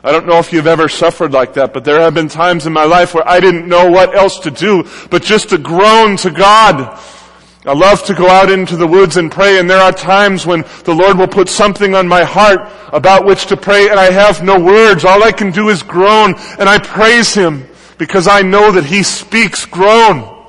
I 0.02 0.10
don't 0.10 0.26
know 0.26 0.38
if 0.38 0.52
you've 0.52 0.66
ever 0.66 0.88
suffered 0.88 1.32
like 1.32 1.54
that, 1.54 1.74
but 1.74 1.84
there 1.84 2.00
have 2.00 2.14
been 2.14 2.28
times 2.28 2.66
in 2.66 2.72
my 2.72 2.84
life 2.84 3.12
where 3.14 3.28
I 3.28 3.40
didn't 3.40 3.68
know 3.68 3.90
what 3.90 4.16
else 4.16 4.38
to 4.40 4.50
do 4.50 4.88
but 5.10 5.22
just 5.22 5.50
to 5.50 5.58
groan 5.58 6.16
to 6.18 6.30
God. 6.30 6.98
I 7.66 7.74
love 7.74 8.02
to 8.04 8.14
go 8.14 8.26
out 8.26 8.50
into 8.50 8.78
the 8.78 8.86
woods 8.86 9.18
and 9.18 9.30
pray, 9.30 9.58
and 9.58 9.68
there 9.68 9.82
are 9.82 9.92
times 9.92 10.46
when 10.46 10.64
the 10.84 10.94
Lord 10.94 11.18
will 11.18 11.28
put 11.28 11.50
something 11.50 11.94
on 11.94 12.08
my 12.08 12.24
heart 12.24 12.72
about 12.94 13.26
which 13.26 13.44
to 13.48 13.56
pray, 13.58 13.90
and 13.90 14.00
I 14.00 14.10
have 14.10 14.42
no 14.42 14.58
words. 14.58 15.04
All 15.04 15.22
I 15.22 15.32
can 15.32 15.50
do 15.50 15.68
is 15.68 15.82
groan, 15.82 16.36
and 16.58 16.70
I 16.70 16.78
praise 16.78 17.34
Him 17.34 17.68
because 17.98 18.26
I 18.26 18.40
know 18.40 18.72
that 18.72 18.86
He 18.86 19.02
speaks 19.02 19.66
groan. 19.66 20.39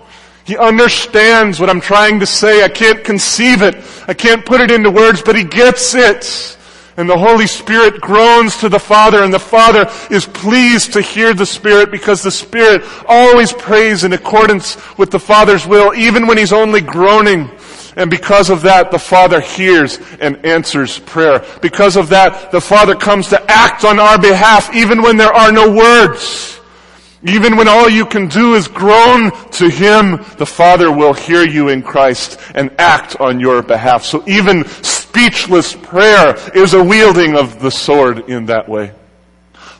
He 0.44 0.58
understands 0.58 1.60
what 1.60 1.70
I'm 1.70 1.82
trying 1.82 2.20
to 2.20 2.26
say. 2.26 2.64
I 2.64 2.70
can't 2.70 3.04
conceive 3.04 3.62
it. 3.62 3.76
I 4.08 4.14
can't 4.14 4.46
put 4.46 4.62
it 4.62 4.72
into 4.72 4.90
words, 4.90 5.22
but 5.22 5.36
He 5.36 5.44
gets 5.44 5.94
it. 5.94 6.58
And 6.98 7.10
the 7.10 7.18
Holy 7.18 7.48
Spirit 7.48 8.02
groans 8.02 8.58
to 8.58 8.70
the 8.70 8.80
Father, 8.80 9.24
and 9.24 9.34
the 9.34 9.40
Father 9.40 9.90
is 10.10 10.26
pleased 10.26 10.94
to 10.94 11.02
hear 11.02 11.34
the 11.34 11.46
Spirit 11.46 11.90
because 11.90 12.22
the 12.22 12.32
Spirit 12.32 12.84
always 13.08 13.54
prays 13.54 14.04
in 14.04 14.14
accordance 14.14 14.78
with 14.98 15.10
the 15.10 15.20
Father's 15.20 15.66
will, 15.66 15.94
even 15.96 16.28
when 16.28 16.38
He's 16.38 16.54
only 16.54 16.82
groaning. 16.82 17.50
And 17.96 18.10
because 18.10 18.50
of 18.50 18.62
that, 18.62 18.92
the 18.92 19.00
Father 19.00 19.42
hears 19.42 20.00
and 20.20 20.46
answers 20.46 21.00
prayer. 21.00 21.46
Because 21.62 21.98
of 21.98 22.10
that, 22.10 22.52
the 22.52 22.62
Father 22.62 22.96
comes 22.96 23.30
to 23.30 23.52
act 23.52 23.84
on 23.84 24.00
our 24.00 24.20
behalf, 24.20 24.74
even 24.74 25.02
when 25.02 25.18
there 25.18 25.34
are 25.34 25.52
no 25.52 25.72
words. 25.74 26.61
Even 27.24 27.56
when 27.56 27.68
all 27.68 27.88
you 27.88 28.06
can 28.06 28.28
do 28.28 28.56
is 28.56 28.68
groan 28.68 29.32
to 29.52 29.70
Him, 29.70 30.26
the 30.38 30.46
Father 30.46 30.92
will 30.92 31.14
hear 31.14 31.46
you 31.46 31.70
in 31.70 31.84
Christ 31.84 32.40
and 32.56 32.72
act 32.80 33.20
on 33.20 33.40
your 33.40 33.62
behalf. 33.62 34.04
So 34.04 34.24
even 34.28 34.66
speechless 34.66 35.76
prayer 35.76 36.36
is 36.56 36.74
a 36.74 36.84
wielding 36.84 37.36
of 37.36 37.62
the 37.62 37.70
sword 37.70 38.28
in 38.28 38.48
that 38.48 38.68
way. 38.68 38.94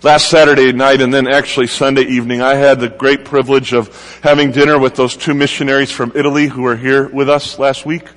Last 0.04 0.30
Saturday 0.30 0.72
night 0.72 1.02
and 1.02 1.12
then 1.12 1.28
actually 1.28 1.66
Sunday 1.68 2.04
evening, 2.04 2.42
I 2.42 2.54
had 2.56 2.80
the 2.80 2.90
great 2.90 3.26
privilege 3.26 3.74
of 3.74 4.20
having 4.22 4.52
dinner 4.52 4.78
with 4.78 4.96
those 4.96 5.16
two 5.16 5.34
missionaries 5.34 5.92
from 5.92 6.12
Italy 6.14 6.48
who 6.48 6.62
were 6.62 6.78
here 6.78 7.08
with 7.08 7.30
us 7.30 7.58
last 7.58 7.88
week. 7.88 8.08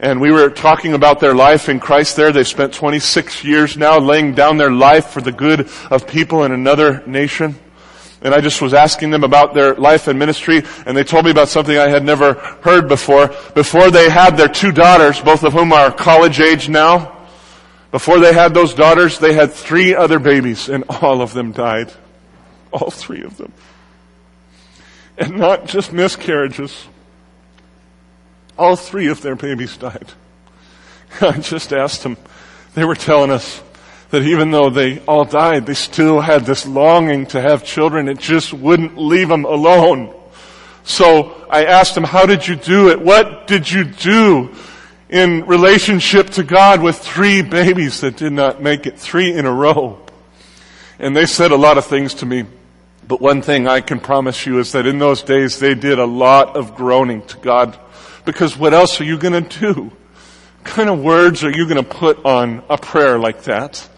And 0.00 0.20
we 0.20 0.32
were 0.32 0.48
talking 0.48 0.94
about 0.94 1.20
their 1.20 1.34
life 1.34 1.68
in 1.68 1.80
Christ 1.80 2.16
there. 2.16 2.32
They've 2.32 2.46
spent 2.46 2.72
26 2.72 3.44
years 3.44 3.76
now 3.76 3.98
laying 3.98 4.34
down 4.34 4.56
their 4.56 4.72
life 4.72 5.08
for 5.08 5.20
the 5.20 5.32
good 5.32 5.68
of 5.90 6.06
people 6.06 6.44
in 6.44 6.52
another 6.52 7.02
nation 7.06 7.58
and 8.24 8.34
I 8.34 8.40
just 8.40 8.62
was 8.62 8.72
asking 8.72 9.10
them 9.10 9.22
about 9.22 9.52
their 9.52 9.74
life 9.74 10.08
and 10.08 10.18
ministry, 10.18 10.62
and 10.86 10.96
they 10.96 11.04
told 11.04 11.26
me 11.26 11.30
about 11.30 11.50
something 11.50 11.76
I 11.76 11.88
had 11.88 12.02
never 12.02 12.34
heard 12.62 12.88
before. 12.88 13.28
Before 13.54 13.90
they 13.90 14.08
had 14.08 14.38
their 14.38 14.48
two 14.48 14.72
daughters, 14.72 15.20
both 15.20 15.44
of 15.44 15.52
whom 15.52 15.74
are 15.74 15.92
college 15.92 16.40
age 16.40 16.70
now, 16.70 17.14
before 17.90 18.18
they 18.18 18.32
had 18.32 18.54
those 18.54 18.72
daughters, 18.74 19.18
they 19.18 19.34
had 19.34 19.52
three 19.52 19.94
other 19.94 20.18
babies, 20.18 20.70
and 20.70 20.84
all 20.88 21.20
of 21.20 21.34
them 21.34 21.52
died. 21.52 21.92
All 22.72 22.90
three 22.90 23.22
of 23.22 23.36
them. 23.36 23.52
And 25.16 25.36
not 25.36 25.66
just 25.66 25.92
miscarriages. 25.92 26.88
All 28.58 28.74
three 28.74 29.08
of 29.08 29.20
their 29.20 29.36
babies 29.36 29.76
died. 29.76 30.08
I 31.20 31.38
just 31.38 31.72
asked 31.72 32.02
them, 32.02 32.16
they 32.74 32.84
were 32.84 32.96
telling 32.96 33.30
us, 33.30 33.62
that 34.14 34.22
even 34.22 34.52
though 34.52 34.70
they 34.70 35.00
all 35.00 35.24
died, 35.24 35.66
they 35.66 35.74
still 35.74 36.20
had 36.20 36.46
this 36.46 36.66
longing 36.66 37.26
to 37.26 37.40
have 37.40 37.64
children. 37.64 38.08
It 38.08 38.20
just 38.20 38.52
wouldn't 38.52 38.96
leave 38.96 39.28
them 39.28 39.44
alone. 39.44 40.14
So 40.84 41.44
I 41.50 41.64
asked 41.64 41.96
them, 41.96 42.04
how 42.04 42.24
did 42.24 42.46
you 42.46 42.54
do 42.54 42.90
it? 42.90 43.00
What 43.00 43.48
did 43.48 43.68
you 43.68 43.82
do 43.82 44.54
in 45.08 45.46
relationship 45.46 46.30
to 46.30 46.44
God 46.44 46.80
with 46.80 46.96
three 46.96 47.42
babies 47.42 48.02
that 48.02 48.16
did 48.16 48.32
not 48.32 48.62
make 48.62 48.86
it, 48.86 49.00
three 49.00 49.32
in 49.32 49.46
a 49.46 49.52
row? 49.52 49.98
And 51.00 51.16
they 51.16 51.26
said 51.26 51.50
a 51.50 51.56
lot 51.56 51.76
of 51.76 51.86
things 51.86 52.14
to 52.14 52.26
me. 52.26 52.44
But 53.08 53.20
one 53.20 53.42
thing 53.42 53.66
I 53.66 53.80
can 53.80 53.98
promise 53.98 54.46
you 54.46 54.60
is 54.60 54.70
that 54.72 54.86
in 54.86 55.00
those 55.00 55.22
days 55.22 55.58
they 55.58 55.74
did 55.74 55.98
a 55.98 56.06
lot 56.06 56.56
of 56.56 56.76
groaning 56.76 57.26
to 57.26 57.36
God. 57.38 57.76
Because 58.24 58.56
what 58.56 58.72
else 58.72 59.00
are 59.00 59.04
you 59.04 59.18
going 59.18 59.44
to 59.44 59.58
do? 59.58 59.82
What 59.82 60.64
kind 60.64 60.88
of 60.88 61.02
words 61.02 61.42
are 61.42 61.50
you 61.50 61.66
going 61.68 61.82
to 61.82 61.90
put 61.90 62.24
on 62.24 62.62
a 62.70 62.78
prayer 62.78 63.18
like 63.18 63.42
that? 63.42 63.88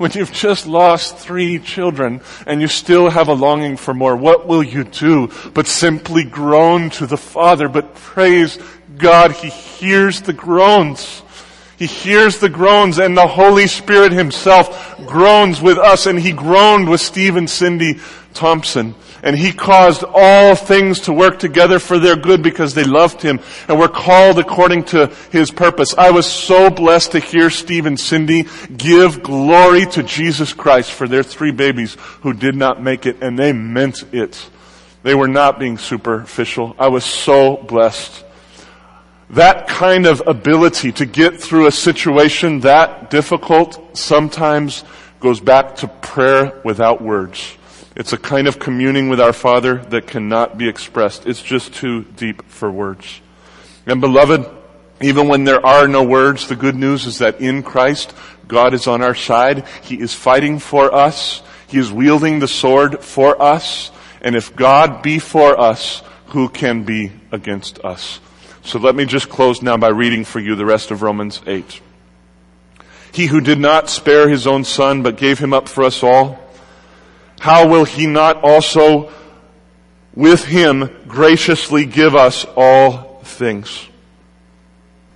When 0.00 0.10
you've 0.12 0.32
just 0.32 0.66
lost 0.66 1.18
three 1.18 1.58
children 1.58 2.22
and 2.46 2.62
you 2.62 2.68
still 2.68 3.10
have 3.10 3.28
a 3.28 3.34
longing 3.34 3.76
for 3.76 3.92
more, 3.92 4.16
what 4.16 4.46
will 4.46 4.62
you 4.62 4.82
do 4.82 5.28
but 5.52 5.66
simply 5.66 6.24
groan 6.24 6.88
to 6.88 7.06
the 7.06 7.18
Father, 7.18 7.68
but 7.68 7.94
praise 7.94 8.58
God, 8.96 9.32
He 9.32 9.50
hears 9.50 10.22
the 10.22 10.32
groans. 10.32 11.22
He 11.76 11.84
hears 11.84 12.38
the 12.38 12.48
groans 12.48 12.98
and 12.98 13.14
the 13.14 13.26
Holy 13.26 13.66
Spirit 13.66 14.12
himself 14.12 14.96
groans 15.06 15.60
with 15.60 15.76
us 15.76 16.06
and 16.06 16.18
he 16.18 16.32
groaned 16.32 16.88
with 16.88 17.02
Stephen 17.02 17.46
Cindy 17.46 18.00
Thompson. 18.32 18.94
And 19.22 19.36
he 19.36 19.52
caused 19.52 20.02
all 20.06 20.54
things 20.54 21.00
to 21.00 21.12
work 21.12 21.38
together 21.38 21.78
for 21.78 21.98
their 21.98 22.16
good 22.16 22.42
because 22.42 22.74
they 22.74 22.84
loved 22.84 23.20
him 23.20 23.40
and 23.68 23.78
were 23.78 23.88
called 23.88 24.38
according 24.38 24.84
to 24.84 25.06
his 25.30 25.50
purpose. 25.50 25.94
I 25.96 26.10
was 26.10 26.26
so 26.26 26.70
blessed 26.70 27.12
to 27.12 27.20
hear 27.20 27.50
Steve 27.50 27.86
and 27.86 28.00
Cindy 28.00 28.46
give 28.74 29.22
glory 29.22 29.86
to 29.86 30.02
Jesus 30.02 30.52
Christ 30.52 30.90
for 30.90 31.06
their 31.06 31.22
three 31.22 31.52
babies 31.52 31.96
who 32.22 32.32
did 32.32 32.56
not 32.56 32.82
make 32.82 33.04
it 33.04 33.18
and 33.22 33.38
they 33.38 33.52
meant 33.52 34.04
it. 34.12 34.48
They 35.02 35.14
were 35.14 35.28
not 35.28 35.58
being 35.58 35.78
superficial. 35.78 36.74
I 36.78 36.88
was 36.88 37.04
so 37.04 37.56
blessed. 37.56 38.24
That 39.30 39.68
kind 39.68 40.06
of 40.06 40.22
ability 40.26 40.92
to 40.92 41.06
get 41.06 41.40
through 41.40 41.66
a 41.66 41.72
situation 41.72 42.60
that 42.60 43.10
difficult 43.10 43.96
sometimes 43.96 44.82
goes 45.20 45.40
back 45.40 45.76
to 45.76 45.88
prayer 45.88 46.60
without 46.64 47.00
words. 47.00 47.56
It's 47.96 48.12
a 48.12 48.18
kind 48.18 48.46
of 48.46 48.58
communing 48.58 49.08
with 49.08 49.20
our 49.20 49.32
Father 49.32 49.76
that 49.76 50.06
cannot 50.06 50.56
be 50.56 50.68
expressed. 50.68 51.26
It's 51.26 51.42
just 51.42 51.74
too 51.74 52.04
deep 52.04 52.46
for 52.46 52.70
words. 52.70 53.20
And 53.86 54.00
beloved, 54.00 54.48
even 55.00 55.28
when 55.28 55.44
there 55.44 55.64
are 55.64 55.88
no 55.88 56.02
words, 56.02 56.46
the 56.46 56.56
good 56.56 56.76
news 56.76 57.06
is 57.06 57.18
that 57.18 57.40
in 57.40 57.62
Christ, 57.62 58.14
God 58.46 58.74
is 58.74 58.86
on 58.86 59.02
our 59.02 59.14
side. 59.14 59.66
He 59.82 60.00
is 60.00 60.14
fighting 60.14 60.58
for 60.58 60.94
us. 60.94 61.42
He 61.66 61.78
is 61.78 61.90
wielding 61.90 62.38
the 62.38 62.48
sword 62.48 63.02
for 63.02 63.40
us. 63.40 63.90
And 64.20 64.36
if 64.36 64.54
God 64.54 65.02
be 65.02 65.18
for 65.18 65.58
us, 65.58 66.02
who 66.26 66.48
can 66.48 66.84
be 66.84 67.12
against 67.32 67.84
us? 67.84 68.20
So 68.62 68.78
let 68.78 68.94
me 68.94 69.04
just 69.04 69.28
close 69.28 69.62
now 69.62 69.76
by 69.76 69.88
reading 69.88 70.24
for 70.24 70.38
you 70.38 70.54
the 70.54 70.66
rest 70.66 70.90
of 70.90 71.02
Romans 71.02 71.40
8. 71.46 71.80
He 73.12 73.26
who 73.26 73.40
did 73.40 73.58
not 73.58 73.88
spare 73.88 74.28
his 74.28 74.46
own 74.46 74.64
son, 74.64 75.02
but 75.02 75.16
gave 75.16 75.38
him 75.38 75.52
up 75.52 75.68
for 75.68 75.82
us 75.82 76.02
all, 76.02 76.38
how 77.40 77.66
will 77.66 77.86
he 77.86 78.06
not 78.06 78.44
also 78.44 79.10
with 80.14 80.44
him 80.44 80.90
graciously 81.08 81.86
give 81.86 82.14
us 82.14 82.44
all 82.54 83.22
things? 83.24 83.88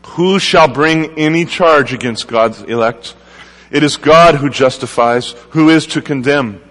Who 0.06 0.38
shall 0.38 0.66
bring 0.66 1.18
any 1.18 1.44
charge 1.44 1.92
against 1.92 2.26
God's 2.26 2.62
elect? 2.62 3.14
It 3.70 3.82
is 3.82 3.98
God 3.98 4.36
who 4.36 4.48
justifies. 4.48 5.32
Who 5.50 5.68
is 5.68 5.86
to 5.88 6.00
condemn? 6.00 6.62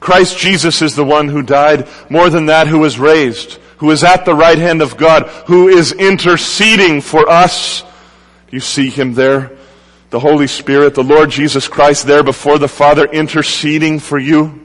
Christ 0.00 0.38
Jesus 0.38 0.80
is 0.80 0.96
the 0.96 1.04
one 1.04 1.28
who 1.28 1.42
died, 1.42 1.86
more 2.08 2.30
than 2.30 2.46
that 2.46 2.66
who 2.66 2.78
was 2.78 2.98
raised, 2.98 3.58
who 3.76 3.90
is 3.90 4.02
at 4.02 4.24
the 4.24 4.34
right 4.34 4.58
hand 4.58 4.80
of 4.80 4.96
God, 4.96 5.28
who 5.48 5.68
is 5.68 5.92
interceding 5.92 7.02
for 7.02 7.28
us. 7.28 7.84
You 8.50 8.60
see 8.60 8.88
him 8.88 9.12
there? 9.12 9.52
The 10.08 10.20
Holy 10.20 10.46
Spirit, 10.46 10.94
the 10.94 11.04
Lord 11.04 11.28
Jesus 11.28 11.68
Christ 11.68 12.06
there 12.06 12.22
before 12.22 12.56
the 12.56 12.68
Father 12.68 13.04
interceding 13.04 13.98
for 13.98 14.18
you. 14.18 14.64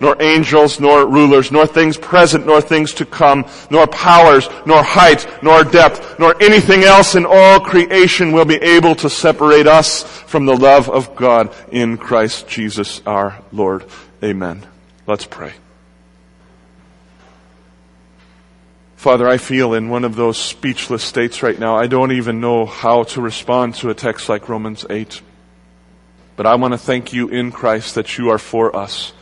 nor 0.00 0.20
angels, 0.20 0.80
nor 0.80 1.06
rulers, 1.06 1.50
nor 1.50 1.66
things 1.66 1.96
present, 1.96 2.46
nor 2.46 2.60
things 2.60 2.94
to 2.94 3.06
come, 3.06 3.46
nor 3.70 3.86
powers, 3.86 4.48
nor 4.64 4.82
height, 4.82 5.26
nor 5.42 5.64
depth, 5.64 6.18
nor 6.18 6.40
anything 6.42 6.84
else 6.84 7.14
in 7.14 7.26
all 7.26 7.60
creation 7.60 8.32
will 8.32 8.44
be 8.44 8.56
able 8.56 8.94
to 8.94 9.10
separate 9.10 9.66
us 9.66 10.02
from 10.02 10.46
the 10.46 10.56
love 10.56 10.88
of 10.88 11.14
God 11.16 11.54
in 11.70 11.96
Christ 11.96 12.48
Jesus 12.48 13.00
our 13.06 13.42
Lord. 13.52 13.84
Amen. 14.22 14.66
Let's 15.06 15.26
pray. 15.26 15.52
Father, 18.96 19.28
I 19.28 19.36
feel 19.36 19.74
in 19.74 19.88
one 19.88 20.04
of 20.04 20.16
those 20.16 20.36
speechless 20.36 21.04
states 21.04 21.42
right 21.42 21.58
now. 21.58 21.76
I 21.76 21.86
don't 21.86 22.12
even 22.12 22.40
know 22.40 22.66
how 22.66 23.04
to 23.04 23.20
respond 23.20 23.76
to 23.76 23.90
a 23.90 23.94
text 23.94 24.28
like 24.28 24.48
Romans 24.48 24.84
8. 24.88 25.20
But 26.34 26.46
I 26.46 26.56
want 26.56 26.74
to 26.74 26.78
thank 26.78 27.12
you 27.12 27.28
in 27.28 27.52
Christ 27.52 27.94
that 27.94 28.18
you 28.18 28.30
are 28.30 28.38
for 28.38 28.74
us. 28.74 29.12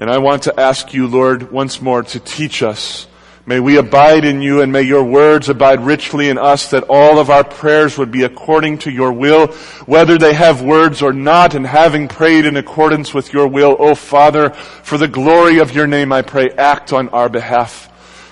And 0.00 0.08
I 0.10 0.16
want 0.16 0.44
to 0.44 0.58
ask 0.58 0.94
you, 0.94 1.06
Lord, 1.06 1.52
once 1.52 1.82
more 1.82 2.02
to 2.02 2.18
teach 2.18 2.62
us. 2.62 3.06
May 3.44 3.60
we 3.60 3.76
abide 3.76 4.24
in 4.24 4.40
you 4.40 4.62
and 4.62 4.72
may 4.72 4.80
your 4.80 5.04
words 5.04 5.50
abide 5.50 5.82
richly 5.82 6.30
in 6.30 6.38
us 6.38 6.70
that 6.70 6.84
all 6.88 7.18
of 7.18 7.28
our 7.28 7.44
prayers 7.44 7.98
would 7.98 8.10
be 8.10 8.22
according 8.22 8.78
to 8.78 8.90
your 8.90 9.12
will, 9.12 9.48
whether 9.84 10.16
they 10.16 10.32
have 10.32 10.62
words 10.62 11.02
or 11.02 11.12
not, 11.12 11.54
and 11.54 11.66
having 11.66 12.08
prayed 12.08 12.46
in 12.46 12.56
accordance 12.56 13.12
with 13.12 13.34
your 13.34 13.46
will, 13.46 13.76
O 13.78 13.94
Father, 13.94 14.50
for 14.50 14.96
the 14.96 15.06
glory 15.06 15.58
of 15.58 15.74
your 15.74 15.86
name 15.86 16.12
I 16.12 16.22
pray, 16.22 16.48
act 16.48 16.94
on 16.94 17.10
our 17.10 17.28
behalf. 17.28 17.88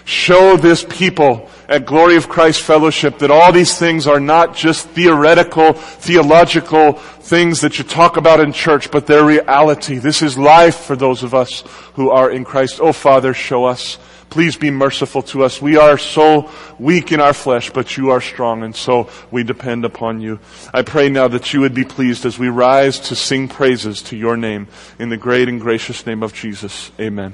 Show 0.07 0.57
this 0.57 0.87
people 0.89 1.51
at 1.69 1.85
Glory 1.85 2.17
of 2.17 2.31
Christ 2.31 2.63
Fellowship 2.63 3.19
that 3.19 3.31
all 3.31 3.53
these 3.53 3.79
things 3.79 4.07
are 4.07 4.21
not 4.21 4.57
just 4.57 4.89
theoretical, 4.89 5.75
theological 5.75 6.95
things 7.29 7.61
that 7.61 7.77
you 7.77 7.85
talk 7.85 8.17
about 8.17 8.41
in 8.41 8.53
church, 8.53 8.91
but 8.91 9.07
they're 9.07 9.25
reality. 9.25 9.99
This 9.99 10.23
is 10.23 10.39
life 10.39 10.77
for 10.77 10.97
those 10.97 11.23
of 11.23 11.35
us 11.35 11.63
who 11.93 12.09
are 12.09 12.31
in 12.31 12.43
Christ. 12.43 12.81
Oh 12.81 12.95
Father, 12.95 13.35
show 13.35 13.67
us. 13.67 13.99
Please 14.31 14.57
be 14.57 14.71
merciful 14.71 15.23
to 15.23 15.45
us. 15.45 15.61
We 15.61 15.77
are 15.77 15.99
so 15.99 16.51
weak 16.79 17.13
in 17.13 17.21
our 17.21 17.35
flesh, 17.35 17.71
but 17.71 17.97
you 17.97 18.11
are 18.11 18.21
strong, 18.21 18.63
and 18.63 18.75
so 18.75 19.11
we 19.31 19.43
depend 19.43 19.85
upon 19.85 20.21
you. 20.21 20.39
I 20.73 20.83
pray 20.83 21.09
now 21.09 21.29
that 21.29 21.53
you 21.53 21.61
would 21.61 21.75
be 21.75 21.85
pleased 21.85 22.27
as 22.27 22.39
we 22.39 22.49
rise 22.49 23.01
to 23.09 23.17
sing 23.17 23.49
praises 23.49 24.03
to 24.03 24.17
your 24.17 24.37
name. 24.37 24.69
In 24.99 25.09
the 25.09 25.17
great 25.17 25.49
and 25.49 25.61
gracious 25.61 26.07
name 26.07 26.23
of 26.23 26.35
Jesus. 26.35 26.91
Amen. 27.01 27.27